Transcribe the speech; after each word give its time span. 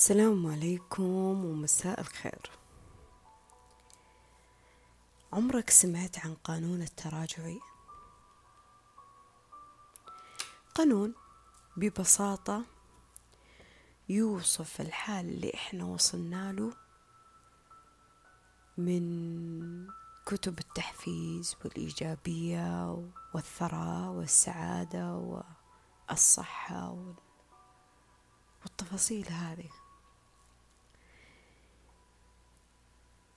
السلام 0.00 0.46
عليكم 0.46 1.44
ومساء 1.44 2.00
الخير. 2.00 2.50
عمرك 5.32 5.70
سمعت 5.70 6.18
عن 6.18 6.34
قانون 6.34 6.82
التراجعي 6.82 7.60
قانون 10.74 11.14
ببساطة 11.76 12.64
يوصف 14.08 14.80
الحال 14.80 15.28
اللي 15.28 15.54
إحنا 15.54 15.84
وصلنا 15.84 16.52
له 16.52 16.72
من 18.78 19.86
كتب 20.26 20.58
التحفيز 20.58 21.56
والإيجابية 21.64 23.04
والثراء 23.34 24.10
والسعادة 24.10 25.14
والصحة 26.08 26.96
والتفاصيل 28.62 29.28
هذه. 29.28 29.79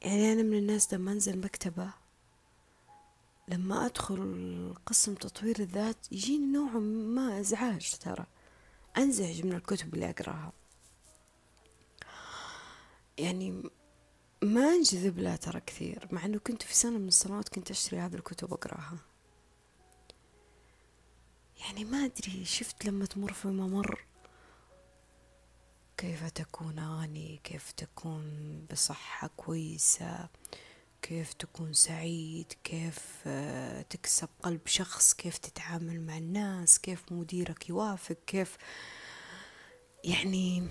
يعني 0.03 0.33
أنا 0.33 0.43
من 0.43 0.57
الناس 0.57 0.93
لما 0.93 1.11
أنزل 1.11 1.39
مكتبة 1.39 1.89
لما 3.47 3.85
أدخل 3.85 4.75
قسم 4.85 5.15
تطوير 5.15 5.59
الذات 5.59 6.11
يجيني 6.11 6.45
نوع 6.45 6.71
ما 7.15 7.39
إزعاج 7.39 7.91
ترى. 7.99 8.25
أنزعج 8.97 9.45
من 9.45 9.53
الكتب 9.53 9.93
اللي 9.93 10.09
أقراها. 10.09 10.53
يعني 13.17 13.63
ما 14.43 14.69
أنجذب 14.69 15.19
لها 15.19 15.35
ترى 15.35 15.59
كثير 15.59 16.07
مع 16.11 16.25
إنه 16.25 16.37
كنت 16.37 16.63
في 16.63 16.75
سنة 16.75 16.97
من 16.97 17.07
السنوات 17.07 17.49
كنت 17.49 17.71
أشتري 17.71 17.99
هذه 17.99 18.15
الكتب 18.15 18.51
وأقراها. 18.51 18.97
يعني 21.59 21.85
ما 21.85 22.05
أدري 22.05 22.45
شفت 22.45 22.85
لما 22.85 23.05
تمر 23.05 23.33
في 23.33 23.47
ممر؟ 23.47 24.05
كيف 26.03 26.29
تكون 26.29 26.79
غني 26.79 27.39
كيف 27.43 27.71
تكون 27.71 28.25
بصحة 28.71 29.29
كويسة؟ 29.37 30.29
كيف 31.01 31.33
تكون 31.33 31.73
سعيد؟ 31.73 32.53
كيف 32.63 33.23
آه، 33.27 33.81
تكسب 33.81 34.29
قلب 34.41 34.61
شخص؟ 34.65 35.13
كيف 35.13 35.37
تتعامل 35.37 36.01
مع 36.01 36.17
الناس؟ 36.17 36.79
كيف 36.79 37.11
مديرك 37.11 37.69
يوافق؟ 37.69 38.17
كيف؟ 38.27 38.57
يعني 40.03 40.67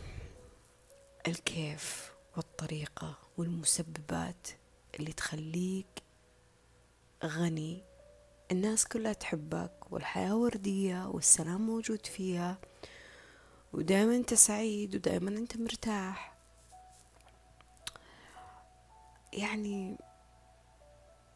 الكيف 1.27 2.13
والطريقة 2.37 3.19
والمسببات 3.37 4.49
اللي 5.01 5.13
تخليك 5.13 6.03
غني. 7.25 7.83
الناس 8.51 8.87
كلها 8.89 9.13
تحبك 9.13 9.93
والحياة 9.93 10.37
وردية 10.37 11.07
والسلام 11.09 11.67
موجود 11.67 12.07
فيها. 12.07 12.59
ودائما 13.73 14.17
أنت 14.17 14.35
سعيد 14.35 14.95
ودائما 14.95 15.31
أنت 15.31 15.57
مرتاح. 15.57 16.33
يعني 19.33 19.97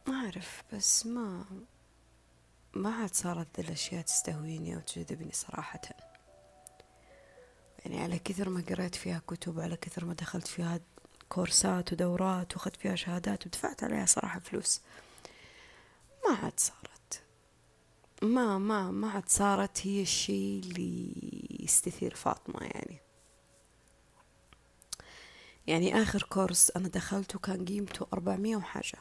ما 0.07 0.15
أعرف 0.15 0.63
بس 0.73 1.05
ما 1.05 1.45
ما 2.73 2.95
عاد 2.95 3.13
صارت 3.13 3.47
ذي 3.59 3.67
الأشياء 3.67 4.01
تستهويني 4.01 4.75
أو 4.75 4.79
تجذبني 4.79 5.31
صراحة. 5.31 5.81
يعني 7.79 8.03
على 8.03 8.19
كثر 8.19 8.49
ما 8.49 8.63
قريت 8.69 8.95
فيها 8.95 9.21
كتب 9.27 9.59
على 9.59 9.77
كثر 9.77 10.05
ما 10.05 10.13
دخلت 10.13 10.47
فيها 10.47 10.79
كورسات 11.29 11.93
ودورات 11.93 12.53
وأخذت 12.53 12.75
فيها 12.75 12.95
شهادات 12.95 13.47
ودفعت 13.47 13.83
عليها 13.83 14.05
صراحة 14.05 14.39
فلوس 14.39 14.81
ما 16.29 16.35
عاد 16.35 16.59
صارت. 16.59 17.23
ما 18.21 18.57
ما 18.57 18.91
ما 18.91 19.09
عاد 19.09 19.29
صارت 19.29 19.87
هي 19.87 20.01
الشيء 20.01 20.61
اللي 20.63 21.13
يستثير 21.67 22.15
فاطمة 22.15 22.61
يعني. 22.61 23.01
يعني 25.67 26.01
آخر 26.01 26.23
كورس 26.23 26.71
أنا 26.71 26.87
دخلته 26.87 27.39
كان 27.39 27.65
قيمته 27.65 28.07
أربعمية 28.13 28.55
وحاجة. 28.55 28.99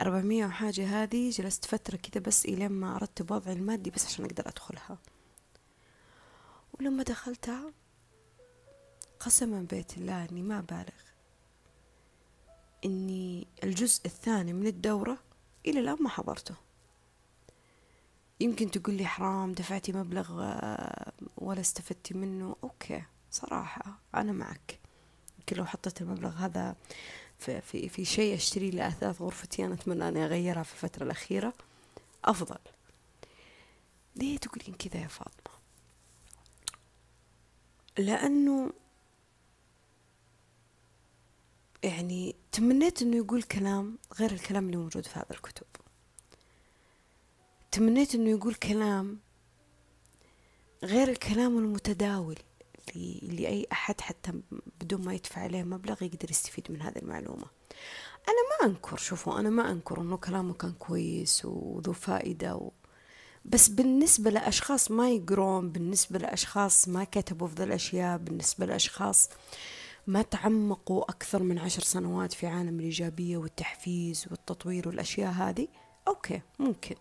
أربعمية 0.00 0.46
وحاجة 0.46 1.02
هذه 1.02 1.30
جلست 1.30 1.64
فترة 1.64 1.96
كذا 1.96 2.22
بس 2.22 2.46
إلين 2.46 2.72
ما 2.72 2.96
أرتب 2.96 3.30
وضعي 3.30 3.54
المادي 3.54 3.90
بس 3.90 4.06
عشان 4.06 4.24
أقدر 4.24 4.48
أدخلها. 4.48 4.98
ولما 6.72 7.02
دخلتها 7.02 7.72
قسما 9.20 9.66
بيت 9.70 9.98
الله 9.98 10.24
إني 10.24 10.42
ما 10.42 10.60
بالغ 10.60 11.08
إني 12.84 13.46
الجزء 13.64 14.06
الثاني 14.06 14.52
من 14.52 14.66
الدورة 14.66 15.18
إلى 15.66 15.80
الآن 15.80 15.96
ما 16.00 16.08
حضرته. 16.08 16.67
يمكن 18.40 18.70
تقول 18.70 18.94
لي 18.94 19.06
حرام 19.06 19.52
دفعتي 19.52 19.92
مبلغ 19.92 20.42
آه، 20.42 21.12
ولا 21.36 21.60
استفدتي 21.60 22.14
منه. 22.14 22.56
أوكي 22.64 23.02
صراحة 23.30 23.98
أنا 24.14 24.32
معك. 24.32 24.78
يمكن 25.38 25.56
لو 25.56 25.64
حطيت 25.64 26.02
المبلغ 26.02 26.30
هذا 26.30 26.76
في, 27.38 27.60
في, 27.60 27.88
في 27.88 28.04
شيء 28.04 28.34
أشتري 28.34 28.70
لي 28.70 28.88
أثاث 28.88 29.22
غرفتي 29.22 29.64
أنا 29.64 29.74
أتمنى 29.74 30.08
أني 30.08 30.24
أغيرها 30.24 30.62
في 30.62 30.72
الفترة 30.72 31.04
الأخيرة. 31.04 31.52
أفضل. 32.24 32.58
ليه 34.16 34.38
تقولين 34.38 34.74
كذا 34.74 35.02
يا 35.02 35.08
فاطمة؟ 35.08 35.58
لأنه 37.98 38.72
يعني 41.82 42.36
تمنيت 42.52 43.02
أنه 43.02 43.16
يقول 43.16 43.42
كلام 43.42 43.98
غير 44.18 44.30
الكلام 44.32 44.66
اللي 44.66 44.76
موجود 44.76 45.06
في 45.06 45.18
هذا 45.18 45.30
الكتب. 45.30 45.66
تمنيت 47.70 48.14
إنه 48.14 48.30
يقول 48.30 48.54
كلام 48.54 49.18
غير 50.84 51.08
الكلام 51.08 51.58
المتداول 51.58 52.36
اللي 52.96 53.48
أي 53.48 53.66
أحد 53.72 54.00
حتى 54.00 54.32
بدون 54.80 55.04
ما 55.04 55.14
يدفع 55.14 55.40
عليه 55.40 55.62
مبلغ 55.62 56.02
يقدر 56.02 56.30
يستفيد 56.30 56.72
من 56.72 56.82
هذه 56.82 56.98
المعلومة. 56.98 57.46
أنا 58.28 58.36
ما 58.60 58.66
أنكر 58.66 58.96
شوفوا 58.96 59.38
أنا 59.40 59.50
ما 59.50 59.70
أنكر 59.72 60.00
أنه 60.00 60.16
كلامه 60.16 60.54
كان 60.54 60.72
كويس 60.72 61.44
وذو 61.44 61.92
فائدة 61.92 62.56
و... 62.56 62.70
بس 63.44 63.68
بالنسبة 63.68 64.30
لأشخاص 64.30 64.90
ما 64.90 65.10
يقرون 65.10 65.72
بالنسبة 65.72 66.18
لأشخاص 66.18 66.88
ما 66.88 67.04
كتبوا 67.04 67.48
في 67.48 67.54
ذي 67.54 67.64
الأشياء 67.64 68.18
بالنسبة 68.18 68.66
لأشخاص 68.66 69.28
ما 70.06 70.22
تعمقوا 70.22 71.10
أكثر 71.10 71.42
من 71.42 71.58
عشر 71.58 71.82
سنوات 71.82 72.32
في 72.32 72.46
عالم 72.46 72.80
الإيجابية 72.80 73.36
والتحفيز 73.36 74.26
والتطوير 74.30 74.88
والأشياء 74.88 75.30
هذه 75.32 75.68
أوكي 76.08 76.42
ممكن. 76.58 76.96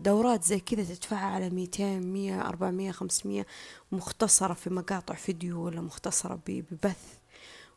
دورات 0.00 0.44
زي 0.44 0.60
كذا 0.60 0.94
تدفعها 0.94 1.26
على 1.26 1.50
ميتين 1.50 2.12
مية 2.12 2.48
أربعمية 2.48 2.92
خمسمية 2.92 3.46
مختصرة 3.92 4.54
في 4.54 4.70
مقاطع 4.70 5.14
فيديو 5.14 5.64
ولا 5.64 5.80
مختصرة 5.80 6.40
ببث 6.46 7.18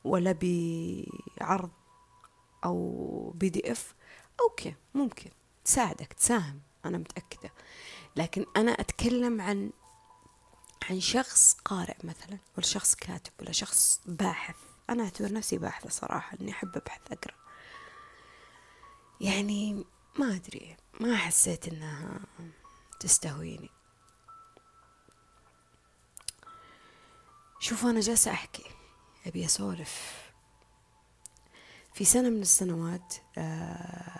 ولا 0.03 0.31
بعرض 0.41 1.69
أو 2.65 3.33
PDF. 3.35 3.95
Okay 4.41 4.75
ممكن. 4.93 5.29
تساعدك 5.65 6.13
تساهم 6.13 6.59
أنا 6.85 6.97
متأكدة. 6.97 7.51
لكن 8.15 8.45
أنا 8.57 8.71
أتكلم 8.71 9.41
عن 9.41 9.71
عن 10.89 10.99
شخص 10.99 11.57
قارئ 11.65 11.97
مثلا 12.03 12.37
ولا 12.57 12.65
شخص 12.65 12.95
كاتب 12.95 13.31
ولا 13.41 13.51
شخص 13.51 14.01
باحث. 14.05 14.55
أنا 14.89 15.03
أعتبر 15.03 15.33
نفسي 15.33 15.57
باحثة 15.57 15.89
صراحة 15.89 16.37
إني 16.41 16.51
أحب 16.51 16.75
أبحث 16.77 17.01
أقرأ. 17.11 17.35
يعني 19.21 19.85
ما 20.19 20.35
أدري 20.35 20.77
ما 20.99 21.15
حسيت 21.17 21.67
إنها 21.67 22.19
تستهويني. 22.99 23.69
شوفوا 27.59 27.89
أنا 27.89 27.99
جالسة 27.99 28.31
أحكي 28.31 28.63
أبي 29.25 29.45
أسولف. 29.45 30.23
في 31.93 32.05
سنة 32.05 32.29
من 32.29 32.41
السنوات 32.41 33.15
آه، 33.37 34.19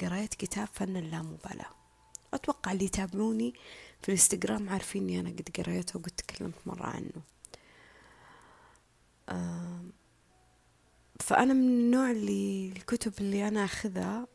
قرأت 0.00 0.34
كتاب 0.34 0.68
فن 0.72 0.96
اللامبالاة 0.96 1.70
أتوقع 2.34 2.72
اللي 2.72 2.84
يتابعوني 2.84 3.54
في 4.02 4.08
الإنستغرام 4.08 4.68
عارفين 4.68 5.02
إني 5.02 5.20
أنا 5.20 5.30
قد 5.30 5.48
قريته 5.56 5.98
وقد 5.98 6.10
تكلمت 6.10 6.54
مرة 6.66 6.86
عنه. 6.86 7.22
آه، 9.28 9.84
فأنا 11.20 11.54
من 11.54 11.68
النوع 11.68 12.10
اللي 12.10 12.72
الكتب 12.76 13.12
اللي 13.20 13.48
أنا 13.48 13.64
أخذها 13.64 14.26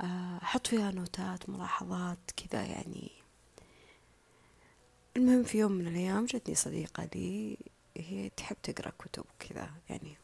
أحط 0.00 0.66
فيها 0.66 0.90
نوتات 0.90 1.48
ملاحظات 1.48 2.18
كذا 2.36 2.64
يعني. 2.64 3.10
المهم 5.16 5.42
في 5.44 5.58
يوم 5.58 5.72
من 5.72 5.86
الأيام 5.86 6.24
جتني 6.24 6.54
صديقة 6.54 7.08
لي 7.14 7.58
هي 7.96 8.28
تحب 8.28 8.56
تقرأ 8.62 8.92
كتب 8.98 9.24
كذا 9.38 9.70
يعني 9.88 10.16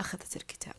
أخذت 0.00 0.36
الكتاب. 0.36 0.74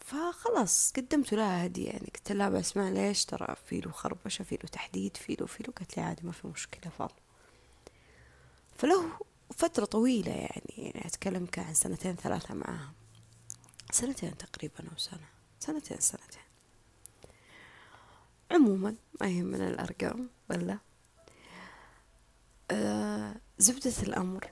فخلاص 0.00 0.92
قدمت 0.96 1.34
لها 1.34 1.66
هدية 1.66 1.86
يعني 1.90 2.12
قلت 2.14 2.32
لها 2.32 2.48
بسمع 2.48 2.88
ليش 2.88 3.24
ترى 3.24 3.54
في 3.66 3.80
له 3.80 3.90
خربشة 3.90 4.42
في 4.42 4.54
له 4.54 4.68
تحديد 4.72 5.16
في 5.16 5.36
له 5.40 5.46
في 5.46 5.62
له 5.62 5.72
لي 5.96 6.02
عادي 6.02 6.26
ما 6.26 6.32
في 6.32 6.46
مشكلة 6.46 6.92
فاضل 6.98 7.14
فله 8.76 9.10
فترة 9.56 9.84
طويلة 9.84 10.32
يعني 10.32 10.74
يعني 10.76 11.06
أتكلم 11.06 11.46
كان 11.46 11.74
سنتين 11.74 12.16
ثلاثة 12.16 12.54
معاها. 12.54 12.92
سنتين 13.92 14.36
تقريبا 14.36 14.90
أو 14.92 14.96
سنة 14.96 15.28
سنتين 15.60 16.00
سنتين. 16.00 16.27
عموما 18.50 18.96
ما 19.20 19.28
يهمنا 19.28 19.68
الأرقام 19.68 20.30
ولا؟ 20.50 20.78
آه 22.70 23.36
زبدة 23.58 23.92
الأمر. 24.02 24.50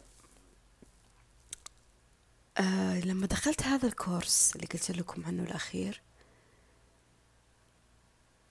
آه 2.58 3.00
لما 3.00 3.26
دخلت 3.26 3.62
هذا 3.62 3.86
الكورس 3.88 4.56
اللي 4.56 4.66
قلت 4.66 4.90
لكم 4.90 5.24
عنه 5.26 5.42
الأخير 5.42 6.02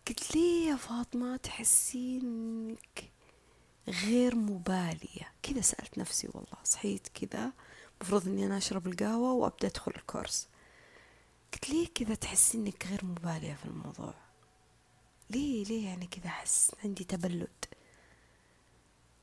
قلت 0.08 0.36
لي 0.36 0.66
يا 0.66 0.76
فاطمة 0.76 1.38
تحسينك 1.38 3.12
غير 3.88 4.36
مبالية. 4.36 5.34
كذا 5.44 5.62
سألت 5.62 5.98
نفسي 5.98 6.28
والله 6.34 6.58
صحيت 6.64 7.08
كذا 7.08 7.52
مفروض 8.02 8.28
إني 8.28 8.46
أنا 8.46 8.58
أشرب 8.58 8.88
القهوة 8.88 9.32
وأبدأ 9.34 9.68
أدخل 9.68 9.92
الكورس. 9.96 10.48
قلت 11.54 11.70
ليه 11.70 11.88
كذا 11.96 12.16
تحس 12.16 12.56
إنك 12.56 12.88
غير 12.88 13.06
مبالية 13.06 13.54
في 13.54 13.66
الموضوع. 13.66 14.14
ليه 15.30 15.64
ليه 15.66 15.86
يعني 15.86 16.08
كذا 16.08 16.26
احس 16.28 16.72
عندي 16.84 17.04
تبلد. 17.04 17.66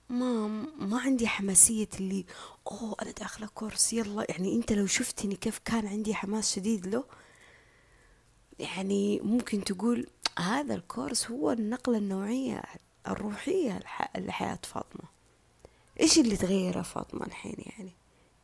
ما 0.08 0.46
ما 0.78 1.00
عندي 1.00 1.28
حماسية 1.28 1.88
اللي 2.00 2.24
أوه 2.66 2.96
أنا 3.02 3.10
داخلة 3.10 3.46
كورس 3.46 3.92
يلا. 3.92 4.26
يعني 4.28 4.54
أنت 4.54 4.72
لو 4.72 4.86
شفتني 4.86 5.36
كيف 5.36 5.58
كان 5.58 5.86
عندي 5.86 6.14
حماس 6.14 6.54
شديد 6.54 6.86
له 6.86 7.04
يعني 8.58 9.20
ممكن 9.20 9.64
تقول 9.64 10.06
هذا 10.38 10.74
الكورس 10.74 11.30
هو 11.30 11.50
النقلة 11.50 11.98
النوعية 11.98 12.62
الروحية 13.08 13.80
لحياة 14.16 14.58
فاطمة. 14.62 15.08
إيش 16.00 16.18
اللي 16.18 16.36
تغير 16.36 16.82
فاطمة 16.82 17.26
الحين 17.26 17.56
يعني؟ 17.58 17.92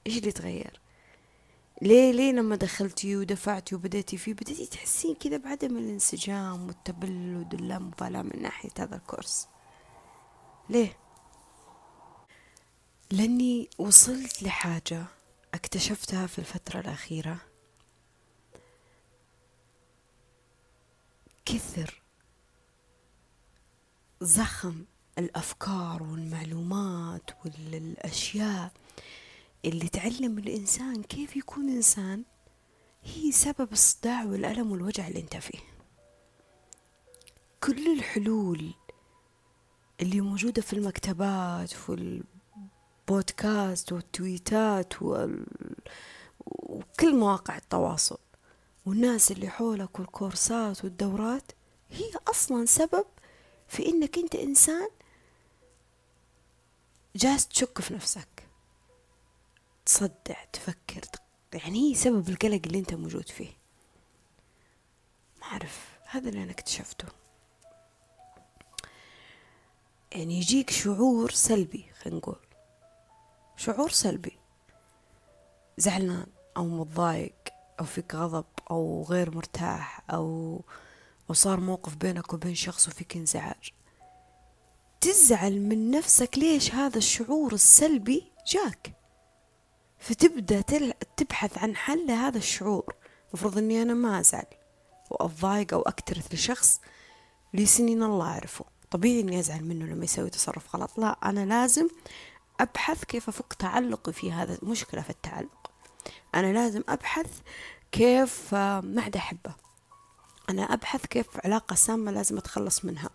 إيش 0.07 0.19
اللي 0.19 0.33
تغير؟ 0.33 0.81
ليه 1.83 2.13
ليه 2.13 2.33
لما 2.33 2.57
دخلتي 2.57 3.17
ودفعتي 3.17 3.75
وبديتي 3.75 4.17
فيه 4.17 4.35
بديتي 4.35 4.67
تحسين 4.67 5.15
كذا 5.15 5.37
بعدم 5.37 5.77
الانسجام 5.77 6.67
والتبلد 6.67 7.55
واللامبالاة 7.55 8.23
من 8.23 8.43
ناحية 8.43 8.71
هذا 8.79 8.97
الكورس. 8.97 9.49
ليه؟ 10.71 10.99
لأني 13.11 13.71
وصلت 13.79 14.43
لحاجة 14.43 15.05
اكتشفتها 15.55 16.27
في 16.27 16.39
الفترة 16.39 16.81
الأخيرة. 16.81 17.39
كثر 21.45 22.03
زخم 24.21 24.85
الأفكار 25.19 26.03
والمعلومات 26.03 27.31
والأشياء 27.45 28.73
اللي 29.65 29.89
تعلم 29.89 30.39
الإنسان 30.39 31.03
كيف 31.03 31.37
يكون 31.37 31.69
إنسان 31.69 32.25
هي 33.03 33.33
سبب 33.33 33.73
الصداع 33.73 34.25
والألم 34.25 34.73
والوجع 34.73 35.09
اللي 35.09 35.21
أنت 35.21 35.37
فيه. 35.37 35.59
كل 37.65 37.93
الحلول 37.99 38.75
اللي 40.01 40.21
موجودة 40.21 40.63
في 40.63 40.73
المكتبات 40.73 41.69
في 41.73 42.23
البودكاست 43.09 43.93
والتويتات 43.93 45.03
وال... 45.03 45.47
وكل 46.47 47.17
مواقع 47.17 47.57
التواصل 47.57 48.19
والناس 48.87 49.33
اللي 49.33 49.49
حولك 49.49 49.99
والكورسات 49.99 50.85
والدورات 50.85 51.53
هي 51.91 52.11
أصلا 52.29 52.65
سبب 52.67 53.05
في 53.69 53.87
إنك 53.89 54.19
أنت 54.19 54.35
إنسان 54.35 54.89
جالس 57.17 57.49
تشك 57.49 57.81
في 57.81 57.95
نفسك. 57.95 58.38
تصدع 59.89 60.45
تفكر 60.53 61.01
يعني 61.55 61.91
هي 61.91 61.95
سبب 61.95 62.29
القلق 62.29 62.61
اللي 62.67 62.79
أنت 62.79 62.95
موجود 62.95 63.29
فيه؟ 63.29 63.51
ما 65.41 65.47
أعرف 65.47 65.99
هذا 66.05 66.29
اللي 66.29 66.43
أنا 66.43 66.51
اكتشفته. 66.51 67.09
يعني 70.13 70.39
يجيك 70.39 70.71
شعور 70.71 71.31
سلبي 71.31 71.87
خلينا 72.01 72.19
نقول. 72.19 72.39
شعور 73.57 73.91
سلبي. 73.91 74.39
زعلان 75.79 76.27
أو 76.57 76.65
متضايق 76.65 77.35
أو 77.81 77.85
فيك 77.85 78.15
غضب 78.15 78.47
أو 78.71 79.07
غير 79.09 79.35
مرتاح 79.35 80.03
أو 80.11 80.61
أو 81.31 81.35
صار 81.35 81.61
موقف 81.61 81.97
بينك 81.97 82.33
وبين 82.33 82.55
شخص 82.55 82.89
وفيك 82.89 83.17
انزعاج. 83.17 83.73
تزعل 85.01 85.61
من 85.61 85.91
نفسك 85.91 86.39
ليش 86.39 86.75
هذا 86.75 86.99
الشعور 86.99 87.53
السلبي 87.53 88.33
جاك؟ 88.47 88.99
فتبدأ 89.99 90.61
تبحث 91.17 91.59
عن 91.59 91.77
حل 91.77 92.07
لهذا 92.07 92.39
الشعور. 92.39 92.95
المفروض 93.29 93.59
إني 93.59 93.83
أنا 93.83 93.95
ما 93.95 94.21
أزعل 94.21 94.47
وأتضايق 95.11 95.75
أو 95.75 95.83
أكترث 95.83 96.35
لشخص 96.35 96.81
لسنين 97.55 98.03
الله 98.03 98.27
اعرفه 98.27 98.65
طبيعي 98.91 99.21
إني 99.21 99.41
أزعل 99.41 99.65
منه 99.65 99.87
لما 99.87 100.05
يسوي 100.05 100.31
تصرف 100.31 100.77
غلط. 100.77 100.99
لا 100.99 101.19
أنا 101.25 101.45
لازم 101.47 101.89
أبحث 102.61 103.05
كيف 103.05 103.29
أفك 103.29 103.53
تعلقي 103.53 104.13
في 104.13 104.33
هذا 104.33 104.59
المشكلة 104.63 105.03
في 105.03 105.11
التعلق. 105.11 105.71
أنا 106.35 106.53
لازم 106.53 106.83
أبحث 106.89 107.31
كيف 107.93 108.55
ما 108.55 109.03
عاد 109.03 109.17
أحبه. 109.17 109.55
أنا 110.51 110.63
أبحث 110.63 111.07
كيف 111.07 111.27
علاقة 111.45 111.75
سامة 111.75 112.11
لازم 112.11 112.39
أتخلص 112.39 112.85
منها. 112.85 113.11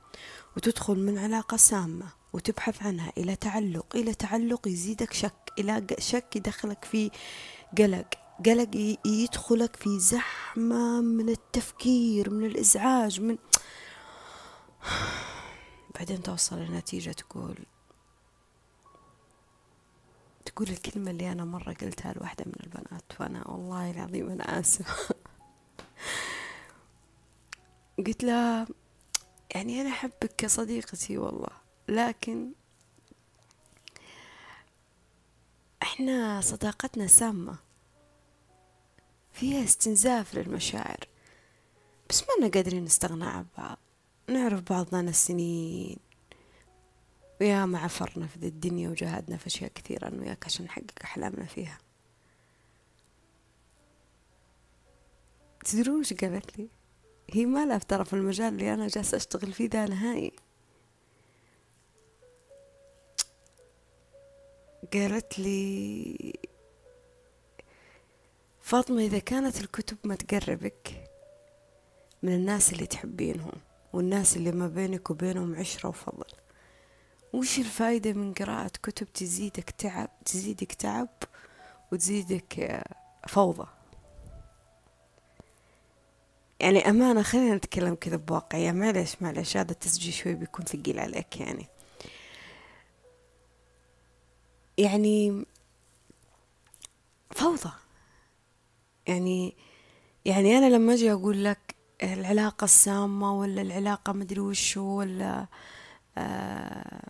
وتدخل 0.58 1.00
من 1.06 1.18
علاقة 1.18 1.58
سامة. 1.58 2.23
وتبحث 2.34 2.84
عنها 2.84 3.14
إلى 3.18 3.36
تعلق 3.36 3.96
إلى 3.96 4.14
تعلق 4.14 4.68
يزيدك 4.68 5.14
شك 5.14 5.52
إلى 5.60 5.88
شك 6.00 6.36
يدخلك 6.36 6.86
في 6.86 7.12
قلق. 7.78 8.08
قلق 8.46 8.98
يدخلك 9.06 9.76
في 9.76 10.00
زحمة 10.00 11.02
من 11.02 11.30
التفكير 11.30 12.30
من 12.30 12.46
الإزعاج 12.46 13.22
من 13.22 13.38
بعدين 15.96 16.24
توصل 16.24 16.60
لنتيجة 16.60 17.12
تقول 17.12 17.58
تقول 20.46 20.70
الكلمة 20.70 21.12
اللي 21.12 21.32
أنا 21.32 21.46
مرة 21.46 21.74
قلتها 21.74 22.14
لواحدة 22.14 22.46
من 22.46 22.54
البنات 22.64 23.04
وأنا 23.20 23.48
والله 23.48 23.92
العظيم 23.92 24.30
أنا 24.30 24.60
آسفة. 24.60 25.16
قلت 28.08 28.24
لها 28.24 28.68
يعني 29.56 29.82
أنا 29.82 29.90
أحبك 29.90 30.36
كصديقتي 30.38 31.18
والله. 31.18 31.63
لكن 31.88 32.52
إحنا 35.82 36.42
صداقتنا 36.42 37.08
سامة. 37.08 37.58
فيها 39.32 39.64
استنزاف 39.64 40.36
للمشاعر. 40.36 41.08
بس 42.10 42.22
ما 42.22 42.28
لنا 42.40 42.54
قادرين 42.54 42.84
نستغنى 42.84 43.26
عن 43.26 43.46
بعض. 43.58 43.78
نعرف 44.30 44.62
بعضنا 44.62 45.10
السنين 45.10 45.98
ويا 47.42 47.66
ما 47.66 47.80
عفرنا 47.80 48.28
في 48.28 48.36
الدنيا 48.36 48.90
وجاهدنا 48.90 49.38
في 49.38 49.48
أشياء 49.48 49.72
كثيرة. 49.76 50.08
أنا 50.08 50.22
وياك 50.22 50.46
عشان 50.46 50.66
نحقق 50.66 51.04
أحلامنا 51.04 51.46
فيها. 51.46 51.78
تدرون 55.66 56.00
وش 56.00 56.14
قالت 56.14 56.60
لي؟ 56.60 56.70
هي 57.30 57.46
ما 57.46 57.66
لها 57.66 57.78
ترى 57.78 58.06
في 58.06 58.14
المجال 58.14 58.54
اللي 58.54 58.74
أنا 58.74 58.88
جالسة 58.88 59.18
أشتغل 59.18 59.54
فيه 59.54 59.68
ده 59.68 59.86
نهائي. 59.86 60.32
قالت 64.94 65.40
لي 65.40 66.34
فاطمة 68.62 69.02
إذا 69.02 69.20
كانت 69.20 69.62
الكتب 69.62 69.98
ما 70.04 70.16
تقربك 70.16 71.10
من 72.24 72.34
الناس 72.34 72.74
اللي 72.74 72.86
تحبينهم 72.86 73.54
والناس 73.94 74.38
اللي 74.38 74.52
ما 74.52 74.68
بينك 74.68 75.10
وبينهم 75.10 75.56
عشرة 75.56 75.90
وفضل 75.90 76.26
وش 77.34 77.60
الفايدة 77.60 78.14
من 78.14 78.34
قراءة 78.34 78.72
كتب 78.84 79.08
تزيدك 79.14 79.70
تعب 79.70 80.10
تزيدك 80.26 80.74
تعب 80.74 81.10
وتزيدك 81.92 82.84
فوضى؟ 83.28 83.68
يعني 86.60 86.90
أمانة 86.90 87.22
خلينا 87.22 87.56
نتكلم 87.56 87.96
كذا 87.96 88.16
بواقعية 88.16 88.72
معلش 88.72 89.16
معلش 89.22 89.58
هذا 89.58 89.72
التسجيل 89.72 90.14
شوي 90.14 90.34
بيكون 90.34 90.66
ثقيل 90.66 91.00
عليك 91.00 91.40
يعني. 91.40 91.66
يعني 94.78 95.46
فوضى. 97.32 97.72
يعني 99.08 99.56
يعني 100.26 100.58
أنا 100.58 100.70
لما 100.76 100.94
أجي 100.94 101.12
أقول 101.12 101.44
لك 101.44 101.76
العلاقة 102.04 102.66
السامة 102.66 103.40
ولا 103.40 103.62
العلاقة 103.62 104.14
مدري 104.14 104.40
وشو 104.40 104.82
ولا 104.82 105.48
آه 106.18 107.10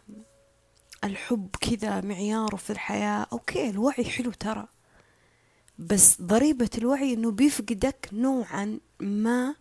الحب 1.04 1.50
كذا 1.62 2.02
معياره 2.02 2.56
في 2.56 2.70
الحياة 2.70 3.28
أوكي 3.34 3.70
الوعي 3.70 4.06
حلو 4.06 4.32
ترى. 4.32 4.68
بس 5.80 6.22
ضريبة 6.22 6.70
الوعي 6.78 7.14
إنه 7.14 7.32
بيفقدك 7.32 8.10
نوعا 8.14 8.80
ما 9.00 9.56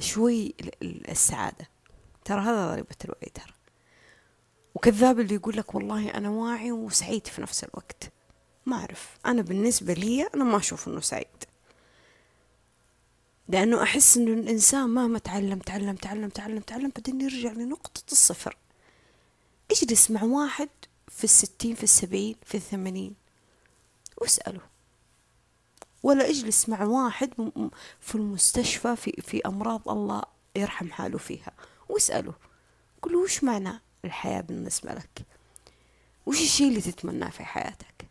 شوي 0.00 0.54
السعادة. 0.82 1.68
ترى 2.24 2.40
هذا 2.40 2.70
ضريبة 2.70 2.96
الوعي 3.04 3.30
ترى. 3.34 3.54
وكذاب 4.74 5.20
اللي 5.20 5.34
يقول 5.34 5.56
لك 5.56 5.74
والله 5.74 6.10
أنا 6.10 6.30
واعي 6.30 6.72
وسعيد 6.72 7.26
في 7.26 7.42
نفس 7.42 7.64
الوقت. 7.64 8.12
ما 8.66 8.76
أعرف. 8.76 9.18
أنا 9.26 9.42
بالنسبة 9.42 9.92
لي 9.92 10.22
أنا 10.34 10.44
ما 10.44 10.56
أشوف 10.56 10.88
إنه 10.88 11.00
سعيد. 11.00 11.26
لأنه 13.48 13.82
أحس 13.82 14.16
إنه 14.16 14.32
الإنسان 14.32 14.88
مهما 14.88 15.18
تعلم 15.18 15.58
تعلم 15.58 15.96
تعلم 15.96 16.28
تعلم 16.28 16.60
تعلم 16.60 16.92
بعدين 16.96 17.20
يرجع 17.20 17.52
لنقطة 17.52 18.02
الصفر. 18.12 18.56
اجلس 19.70 20.10
مع 20.10 20.22
واحد 20.22 20.68
في 21.08 21.24
الستين 21.24 21.74
في 21.74 21.82
السبعين 21.82 22.36
في 22.44 22.54
الثمانين. 22.54 23.14
واسأله. 24.16 24.60
ولا 26.02 26.28
اجلس 26.28 26.68
مع 26.68 26.84
واحد 26.84 27.50
في 28.00 28.14
المستشفى 28.14 28.96
في, 28.96 29.12
في 29.12 29.40
أمراض 29.46 29.88
الله 29.88 30.22
يرحم 30.56 30.90
حاله 30.90 31.18
فيها. 31.18 31.52
واسأله. 31.88 32.34
قل 33.02 33.16
وش 33.16 33.44
معنى؟ 33.44 33.80
الحياة 34.04 34.40
بالنسبة 34.40 34.92
لك. 34.94 35.26
وش 36.26 36.40
الشيء 36.40 36.68
اللي 36.68 36.80
تتمناه 36.80 37.30
في 37.30 37.44
حياتك؟ 37.44 38.06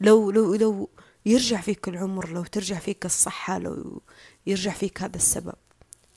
لو 0.00 0.30
لو 0.30 0.54
لو 0.54 0.90
يرجع 1.26 1.60
فيك 1.60 1.88
العمر 1.88 2.28
لو 2.28 2.44
ترجع 2.44 2.78
فيك 2.78 3.06
الصحة 3.06 3.58
لو 3.58 4.02
يرجع 4.46 4.72
فيك 4.72 5.02
هذا 5.02 5.16
السبب. 5.16 5.54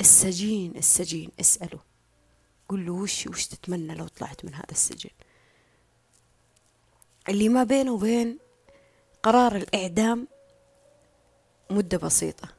السجين 0.02 0.78
السجين 0.78 1.30
اسأله. 1.40 1.80
قل 2.70 2.86
له 2.86 2.94
وش 2.94 3.28
وش 3.28 3.48
تتمنى 3.48 3.96
لو 3.96 4.08
طلعت 4.08 4.46
من 4.46 4.54
هذا 4.54 4.72
السجن؟ 4.72 5.10
اللي 7.30 7.50
ما 7.50 7.64
بينه 7.64 7.92
وبين 7.92 8.38
قرار 9.24 9.56
الإعدام 9.56 10.28
مدة 11.70 11.98
بسيطة. 11.98 12.50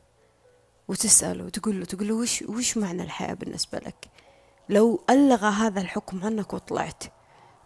وتسأله 0.88 1.44
وتقول 1.44 1.80
له 1.80 1.86
تقول 1.86 2.08
له 2.08 2.14
وش 2.14 2.42
وش 2.42 2.76
معنى 2.76 3.02
الحياة 3.02 3.34
بالنسبة 3.34 3.78
لك؟ 3.78 4.08
لو 4.68 5.04
ألغى 5.10 5.48
هذا 5.48 5.80
الحكم 5.80 6.24
عنك 6.24 6.52
وطلعت 6.52 7.04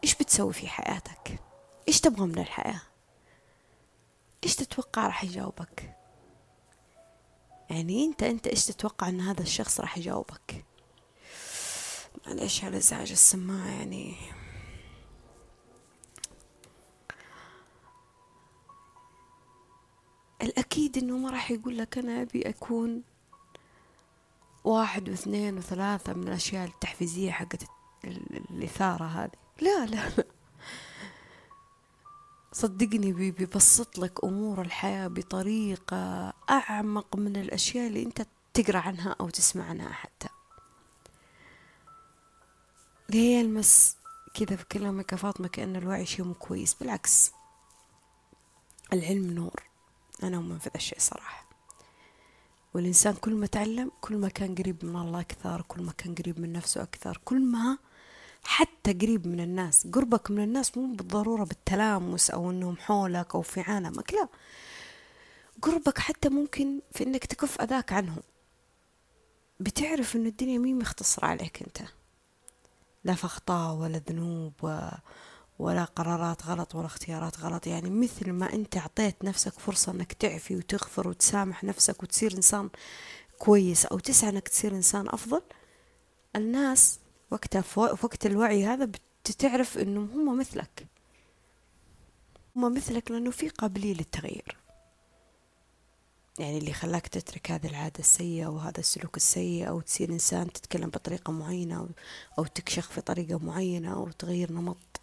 إيش 0.04 0.14
بتسوي 0.14 0.52
في 0.52 0.68
حياتك؟ 0.68 1.40
إيش 1.88 2.00
تبغى 2.00 2.26
من 2.26 2.38
الحياة؟ 2.38 2.82
إيش 4.44 4.56
تتوقع 4.56 5.06
راح 5.06 5.24
يجاوبك؟ 5.24 5.96
يعني 7.70 8.04
أنت 8.04 8.22
أنت 8.22 8.46
إيش 8.46 8.64
تتوقع 8.64 9.08
أن 9.08 9.20
هذا 9.20 9.42
الشخص 9.42 9.80
راح 9.80 9.98
يجاوبك؟ 9.98 10.64
معليش 12.26 12.64
على 12.64 12.76
إزعاج 12.76 13.10
السماعة 13.10 13.68
يعني. 13.68 14.16
الأكيد 20.42 20.98
إنه 20.98 21.18
ما 21.18 21.30
راح 21.30 21.50
يقول 21.50 21.78
لك 21.78 21.98
أنا 21.98 22.22
أبي 22.22 22.48
أكون 22.48 23.02
واحد 24.66 25.08
واثنين 25.08 25.58
وثلاثة 25.58 26.12
من 26.12 26.28
الأشياء 26.28 26.68
التحفيزية 26.68 27.30
حقت 27.30 27.64
الإثارة 28.50 29.04
هذه. 29.04 29.30
لا 29.60 29.86
لا 29.86 30.08
لا. 30.08 30.24
صدقني 32.52 33.12
بيبسط 33.12 33.98
لك 33.98 34.24
أمور 34.24 34.60
الحياة 34.60 35.08
بطريقة 35.08 36.32
أعمق 36.50 37.16
من 37.16 37.36
الأشياء 37.36 37.86
اللي 37.86 38.02
أنت 38.02 38.26
تقرأ 38.54 38.78
عنها 38.78 39.16
أو 39.20 39.28
تسمع 39.28 39.64
عنها 39.64 39.92
حتى. 39.92 40.28
ليه 43.08 43.38
يلمس 43.38 43.96
كذا 44.34 44.56
في 44.56 44.64
كلامك 44.64 45.12
يا 45.12 45.16
فاطمة؟ 45.16 45.48
كأن 45.48 45.76
الوعي 45.76 46.06
شيء 46.06 46.24
مو 46.24 46.34
كويس. 46.34 46.74
بالعكس 46.74 47.32
العلم 48.92 49.32
نور. 49.32 49.62
أنا 50.22 50.36
أؤمن 50.36 50.58
في 50.58 50.68
ذا 50.68 50.76
الشيء 50.76 50.98
صراحة. 51.00 51.45
والإنسان 52.76 53.14
كل 53.14 53.34
ما 53.34 53.46
تعلم 53.46 53.90
كل 54.00 54.16
ما 54.16 54.28
كان 54.28 54.54
قريب 54.54 54.84
من 54.84 54.96
الله 54.96 55.20
أكثر 55.20 55.62
كل 55.68 55.82
ما 55.82 55.92
كان 55.92 56.14
قريب 56.14 56.40
من 56.40 56.52
نفسه 56.52 56.82
أكثر 56.82 57.20
كل 57.24 57.40
ما 57.40 57.78
حتى 58.44 58.92
قريب 58.92 59.26
من 59.26 59.40
الناس. 59.40 59.86
قربك 59.86 60.30
من 60.30 60.44
الناس 60.44 60.76
مو 60.76 60.94
بالضرورة 60.94 61.44
بالتلامس 61.44 62.30
أو 62.30 62.50
أنهم 62.50 62.76
حولك 62.76 63.34
أو 63.34 63.42
في 63.42 63.60
عالمك 63.60 64.14
لا. 64.14 64.28
قربك 65.62 65.98
حتى 65.98 66.28
ممكن 66.28 66.80
في 66.92 67.04
أنك 67.04 67.24
تكف 67.24 67.60
أذاك 67.60 67.92
عنهم. 67.92 68.22
بتعرف 69.60 70.16
أن 70.16 70.26
الدنيا 70.26 70.58
مين 70.58 70.78
مختصرة 70.78 71.26
عليك 71.26 71.62
أنت؟ 71.62 71.78
لا 73.04 73.14
في 73.14 73.24
أخطاء 73.24 73.74
ولا 73.74 74.00
ذنوب 74.10 74.52
ولا 75.58 75.84
قرارات 75.84 76.46
غلط 76.46 76.74
ولا 76.74 76.86
اختيارات 76.86 77.40
غلط. 77.40 77.66
يعني 77.66 77.90
مثل 77.90 78.32
ما 78.32 78.52
أنت 78.52 78.76
أعطيت 78.76 79.24
نفسك 79.24 79.52
فرصة 79.52 79.92
أنك 79.92 80.12
تعفي 80.12 80.56
وتغفر 80.56 81.08
وتسامح 81.08 81.64
نفسك 81.64 82.02
وتصير 82.02 82.32
إنسان 82.36 82.70
كويس 83.38 83.86
أو 83.86 83.98
تسعى 83.98 84.30
أنك 84.30 84.48
تصير 84.48 84.72
إنسان 84.72 85.08
أفضل 85.08 85.42
الناس 86.36 86.98
وقتها 87.30 87.60
في 87.60 87.80
وقت 87.80 88.26
الوعي 88.26 88.64
هذا 88.64 88.84
بتعرف 89.24 89.78
انهم 89.78 90.10
هم 90.10 90.38
مثلك. 90.38 90.86
هم 92.56 92.74
مثلك 92.74 93.10
لأنه 93.10 93.30
في 93.30 93.48
قابلية 93.48 93.94
للتغيير. 93.94 94.56
يعني 96.38 96.58
اللي 96.58 96.72
خلاك 96.72 97.06
تترك 97.06 97.50
هذه 97.50 97.66
العادة 97.66 97.98
السيئة 97.98 98.46
وهذا 98.46 98.80
السلوك 98.80 99.16
السيء 99.16 99.68
أو 99.68 99.80
تصير 99.80 100.10
إنسان 100.10 100.52
تتكلم 100.52 100.90
بطريقة 100.90 101.32
معينة 101.32 101.78
أو, 101.78 101.88
أو 102.38 102.44
تكشخ 102.44 102.90
في 102.90 103.00
طريقة 103.00 103.38
معينة 103.38 103.94
أو 103.94 104.08
تغير 104.08 104.52
نمط. 104.52 105.00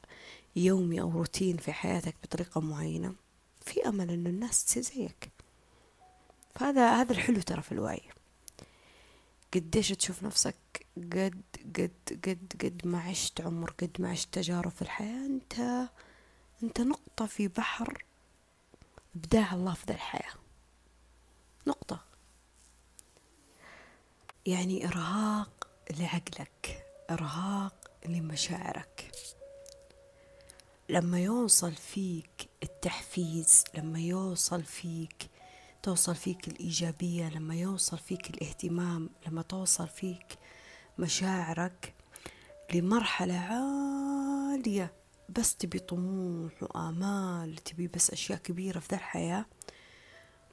يومي 0.55 1.01
أو 1.01 1.09
روتين 1.09 1.57
في 1.57 1.73
حياتك 1.73 2.15
بطريقة 2.23 2.61
معينة 2.61 3.15
في 3.61 3.87
أمل 3.87 4.11
إنه 4.11 4.29
الناس 4.29 4.65
تصير 4.65 4.83
زيك. 4.83 5.29
فهذا 6.55 7.01
هذا 7.01 7.11
الحلو 7.11 7.41
ترى 7.41 7.61
في 7.61 7.71
الوعي. 7.71 8.01
قديش 9.53 9.89
تشوف 9.89 10.23
نفسك 10.23 10.55
قد 10.97 11.41
قد 11.75 12.19
قد 12.25 12.53
قد 12.61 12.81
ما 12.87 13.01
عشت 13.01 13.41
عمر 13.41 13.71
قد 13.71 13.91
ما 13.99 14.09
عشت 14.09 14.33
تجارب 14.33 14.71
في 14.71 14.81
الحياة. 14.81 15.25
أنت 15.25 15.89
أنت 16.63 16.81
نقطة 16.81 17.25
في 17.25 17.47
بحر 17.47 18.05
إبداع 19.15 19.53
الله 19.53 19.73
في 19.73 19.85
ذا 19.87 19.93
الحياة. 19.93 20.33
نقطة. 21.67 22.03
يعني 24.45 24.87
إرهاق 24.87 25.67
لعقلك 25.99 26.85
إرهاق 27.09 27.91
لمشاعرك. 28.05 29.11
لما 30.93 31.19
يوصل 31.19 31.71
فيك 31.71 32.49
التحفيز 32.63 33.63
لما 33.73 33.99
يوصل 33.99 34.63
فيك 34.63 35.29
توصل 35.83 36.15
فيك 36.15 36.47
الإيجابية 36.47 37.29
لما 37.29 37.55
يوصل 37.55 37.97
فيك 37.97 38.29
الاهتمام 38.29 39.09
لما 39.27 39.41
توصل 39.41 39.87
فيك 39.87 40.37
مشاعرك 40.99 41.93
لمرحلة 42.73 43.33
عالية 43.33 44.93
بس 45.29 45.55
تبي 45.55 45.79
طموح 45.79 46.63
وآمال 46.63 47.55
تبي 47.55 47.87
بس 47.87 48.11
أشياء 48.11 48.39
كبيرة 48.39 48.79
في 48.79 48.87
ذا 48.91 48.97
الحياة 48.97 49.45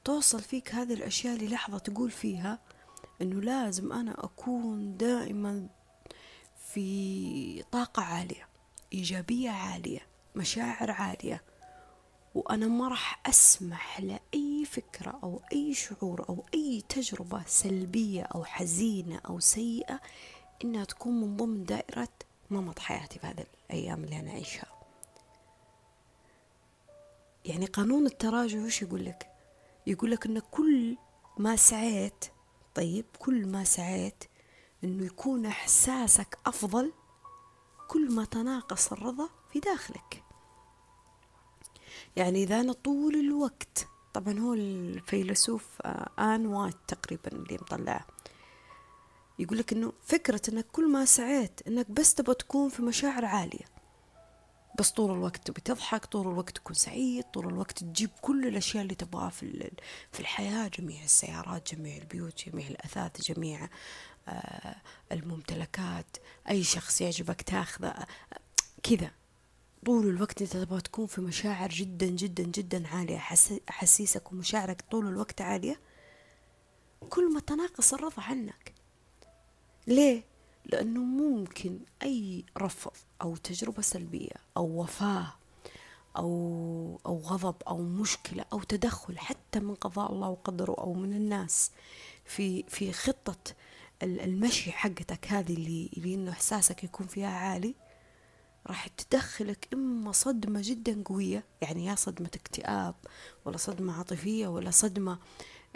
توصل 0.03 0.41
فيك 0.41 0.75
هذه 0.75 0.93
الأشياء 0.93 1.37
للحظة 1.37 1.77
تقول 1.77 2.11
فيها 2.11 2.59
إنه 3.21 3.41
لازم 3.41 3.93
أنا 3.93 4.23
أكون 4.25 4.97
دائما 4.97 5.69
في 6.73 7.63
طاقة 7.71 8.03
عالية 8.03 8.47
إيجابية 8.93 9.49
عالية. 9.49 10.10
مشاعر 10.35 10.91
عالية. 10.91 11.43
وأنا 12.35 12.67
ما 12.67 12.87
راح 12.87 13.21
أسمح 13.25 13.99
لأي 13.99 14.65
فكرة 14.65 15.19
أو 15.23 15.41
أي 15.53 15.73
شعور 15.73 16.29
أو 16.29 16.45
أي 16.53 16.83
تجربة 16.89 17.43
سلبية 17.47 18.23
أو 18.23 18.43
حزينة 18.43 19.21
أو 19.29 19.39
سيئة 19.39 20.01
إنها 20.63 20.85
تكون 20.85 21.21
من 21.21 21.37
ضمن 21.37 21.65
دائرة 21.65 22.09
نمط 22.51 22.79
حياتي 22.79 23.19
في 23.19 23.27
هذه 23.27 23.45
الأيام 23.69 24.03
اللي 24.03 24.19
أنا 24.19 24.31
أعيشها. 24.31 24.67
يعني 27.45 27.65
قانون 27.65 28.05
التراجع 28.05 28.59
وش 28.59 28.81
يقول 28.81 29.05
لك؟ 29.05 29.27
يقول 29.87 30.11
لك 30.11 30.25
إن 30.25 30.39
كل 30.39 30.97
ما 31.37 31.55
سعيت 31.55 32.25
طيب 32.75 33.05
كل 33.19 33.47
ما 33.47 33.63
سعيت 33.63 34.23
إنه 34.83 35.05
يكون 35.05 35.45
إحساسك 35.45 36.37
أفضل 36.45 36.91
كل 37.87 38.11
ما 38.11 38.25
تناقص 38.25 38.91
الرضا 38.91 39.29
في 39.53 39.59
داخلك. 39.59 40.23
يعني 42.15 42.43
إذا 42.43 42.61
أنا 42.61 42.73
طول 42.73 43.15
الوقت 43.15 43.87
طبعا 44.13 44.39
هو 44.39 44.53
الفيلسوف 44.53 45.81
آه، 45.81 46.09
آن 46.19 46.45
وات 46.45 46.75
تقريبا 46.87 47.31
اللي 47.31 47.57
مطلعه. 47.61 48.07
يقول 49.39 49.57
لك 49.57 49.73
إنه 49.73 49.93
فكرة 50.03 50.41
إنك 50.49 50.65
كل 50.71 50.91
ما 50.91 51.05
سعيت 51.05 51.61
إنك 51.67 51.91
بس 51.91 52.13
تبغى 52.13 52.35
تكون 52.35 52.69
في 52.69 52.81
مشاعر 52.81 53.25
عالية. 53.25 53.65
بس 54.79 54.91
طول 54.91 55.11
الوقت 55.11 55.47
تبي 55.47 55.61
تضحك 55.61 56.05
طول 56.05 56.27
الوقت 56.27 56.55
تكون 56.55 56.73
سعيد 56.73 57.23
طول 57.23 57.47
الوقت 57.47 57.79
تجيب 57.79 58.09
كل 58.21 58.47
الأشياء 58.47 58.83
اللي 58.83 58.95
تبغاها 58.95 59.29
في 59.29 59.71
في 60.11 60.19
الحياة. 60.19 60.67
جميع 60.67 61.03
السيارات 61.03 61.75
جميع 61.75 61.97
البيوت 61.97 62.49
جميع 62.49 62.67
الأثاث 62.67 63.21
جميع 63.21 63.69
آه، 64.27 64.75
الممتلكات. 65.11 66.17
أي 66.49 66.63
شخص 66.63 67.01
يعجبك 67.01 67.41
تاخذه 67.41 68.05
كذا. 68.83 69.11
طول 69.85 70.07
الوقت 70.09 70.41
انت 70.41 70.57
تبغى 70.57 70.81
تكون 70.81 71.05
في 71.05 71.21
مشاعر 71.21 71.69
جدا 71.69 72.05
جدا 72.05 72.43
جدا 72.43 72.87
عالية 72.87 73.21
أحاسيسك 73.69 74.31
ومشاعرك 74.31 74.83
طول 74.91 75.07
الوقت 75.07 75.41
عالية 75.41 75.79
كل 77.09 77.33
ما 77.33 77.39
تناقص 77.39 77.93
الرضا 77.93 78.23
عنك 78.23 78.73
ليه؟ 79.87 80.23
لأنه 80.65 80.99
ممكن 80.99 81.79
أي 82.03 82.45
رفض 82.57 82.91
أو 83.21 83.35
تجربة 83.35 83.81
سلبية 83.81 84.35
أو 84.57 84.81
وفاة 84.81 85.33
أو 86.17 86.99
أو 87.05 87.17
غضب 87.19 87.55
أو 87.67 87.77
مشكلة 87.77 88.45
أو 88.53 88.63
تدخل 88.63 89.17
حتى 89.19 89.59
من 89.59 89.75
قضاء 89.75 90.11
الله 90.11 90.29
وقدره 90.29 90.75
أو 90.77 90.93
من 90.93 91.13
الناس 91.13 91.71
في 92.25 92.63
في 92.63 92.93
خطة 92.93 93.53
المشي 94.03 94.71
حقتك 94.71 95.27
هذه 95.27 95.53
اللي 95.53 95.89
اللي 95.97 96.15
إنه 96.15 96.31
إحساسك 96.31 96.83
يكون 96.83 97.07
فيها 97.07 97.29
عالي 97.29 97.75
راح 98.67 98.87
تدخلك 98.87 99.67
إما 99.73 100.11
صدمة 100.11 100.59
جدا 100.63 101.03
قوية 101.05 101.43
يعني 101.61 101.85
يا 101.85 101.95
صدمة 101.95 102.29
اكتئاب 102.35 102.95
ولا 103.45 103.57
صدمة 103.57 103.97
عاطفية 103.97 104.47
ولا 104.47 104.71
صدمة 104.71 105.19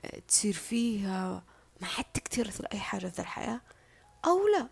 آه، 0.01 0.19
تصير 0.27 0.53
فيها 0.53 1.43
ما 1.81 1.87
حد 1.87 2.05
تكترث 2.13 2.61
لأي 2.61 2.79
حاجة 2.79 3.07
في 3.07 3.19
الحياة 3.19 3.61
أو 4.25 4.47
لا 4.47 4.67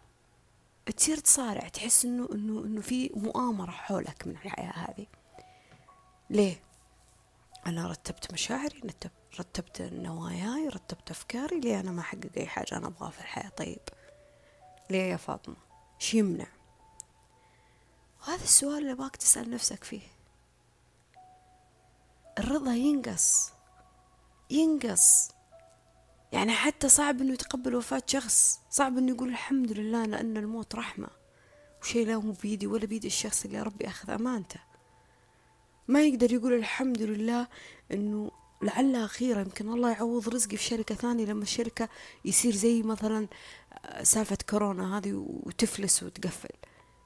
تصير 0.97 1.17
تصارع 1.17 1.67
تحس 1.67 2.05
إنه 2.05 2.29
إنه 2.31 2.63
إنه 2.65 2.81
في 2.81 3.11
مؤامرة 3.15 3.71
حولك 3.71 4.27
من 4.27 4.33
الحياة 4.45 4.71
هذه 4.71 5.05
ليه؟ 6.29 6.63
أنا 7.65 7.87
رتبت 7.87 8.33
مشاعري 8.33 8.81
رتبت 9.39 9.81
نواياي 9.81 10.67
رتبت 10.67 11.11
أفكاري 11.11 11.59
ليه 11.59 11.79
أنا 11.79 11.91
ما 11.91 12.01
أحقق 12.01 12.29
أي 12.37 12.45
حاجة 12.47 12.77
أنا 12.77 12.87
أبغاها 12.87 13.09
في 13.09 13.19
الحياة 13.19 13.49
طيب 13.49 13.79
ليه 14.89 15.11
يا 15.11 15.17
فاطمة؟ 15.17 15.55
شو 15.99 16.17
يمنع؟ 16.17 16.47
وهذا 18.23 18.43
السؤال 18.43 18.77
اللي 18.77 18.95
باك 18.95 19.15
تسأل 19.15 19.49
نفسك 19.49 19.83
فيه. 19.83 20.01
الرضا 22.39 22.73
ينقص 22.73 23.51
ينقص. 24.49 25.29
يعني 26.31 26.51
حتى 26.51 26.89
صعب 26.89 27.21
إنه 27.21 27.33
يتقبل 27.33 27.75
وفاة 27.75 28.03
شخص 28.07 28.59
صعب 28.69 28.97
إنه 28.97 29.11
يقول 29.11 29.29
الحمد 29.29 29.71
لله 29.71 30.05
لأن 30.05 30.37
الموت 30.37 30.75
رحمة. 30.75 31.07
وشيء 31.81 32.07
لا 32.07 32.17
مو 32.17 32.31
بيدي 32.31 32.67
ولا 32.67 32.85
بيد 32.85 33.05
الشخص 33.05 33.45
اللي 33.45 33.61
ربي 33.61 33.87
أخذ 33.87 34.09
أمانته. 34.09 34.59
ما 35.87 36.03
يقدر 36.03 36.33
يقول 36.33 36.53
الحمد 36.53 37.01
لله 37.01 37.47
إنه 37.91 38.31
لعلها 38.61 39.05
أخيرا. 39.05 39.41
يمكن 39.41 39.73
الله 39.73 39.91
يعوض 39.91 40.29
رزقي 40.29 40.57
في 40.57 40.63
شركة 40.63 40.95
ثانية 40.95 41.25
لما 41.25 41.43
الشركة 41.43 41.89
يصير 42.25 42.55
زي 42.55 42.83
مثلا 42.83 43.27
آه، 43.73 44.03
سالفة 44.03 44.37
كورونا 44.49 44.97
هذه 44.97 45.13
وتفلس 45.13 46.03
وتقفل. 46.03 46.49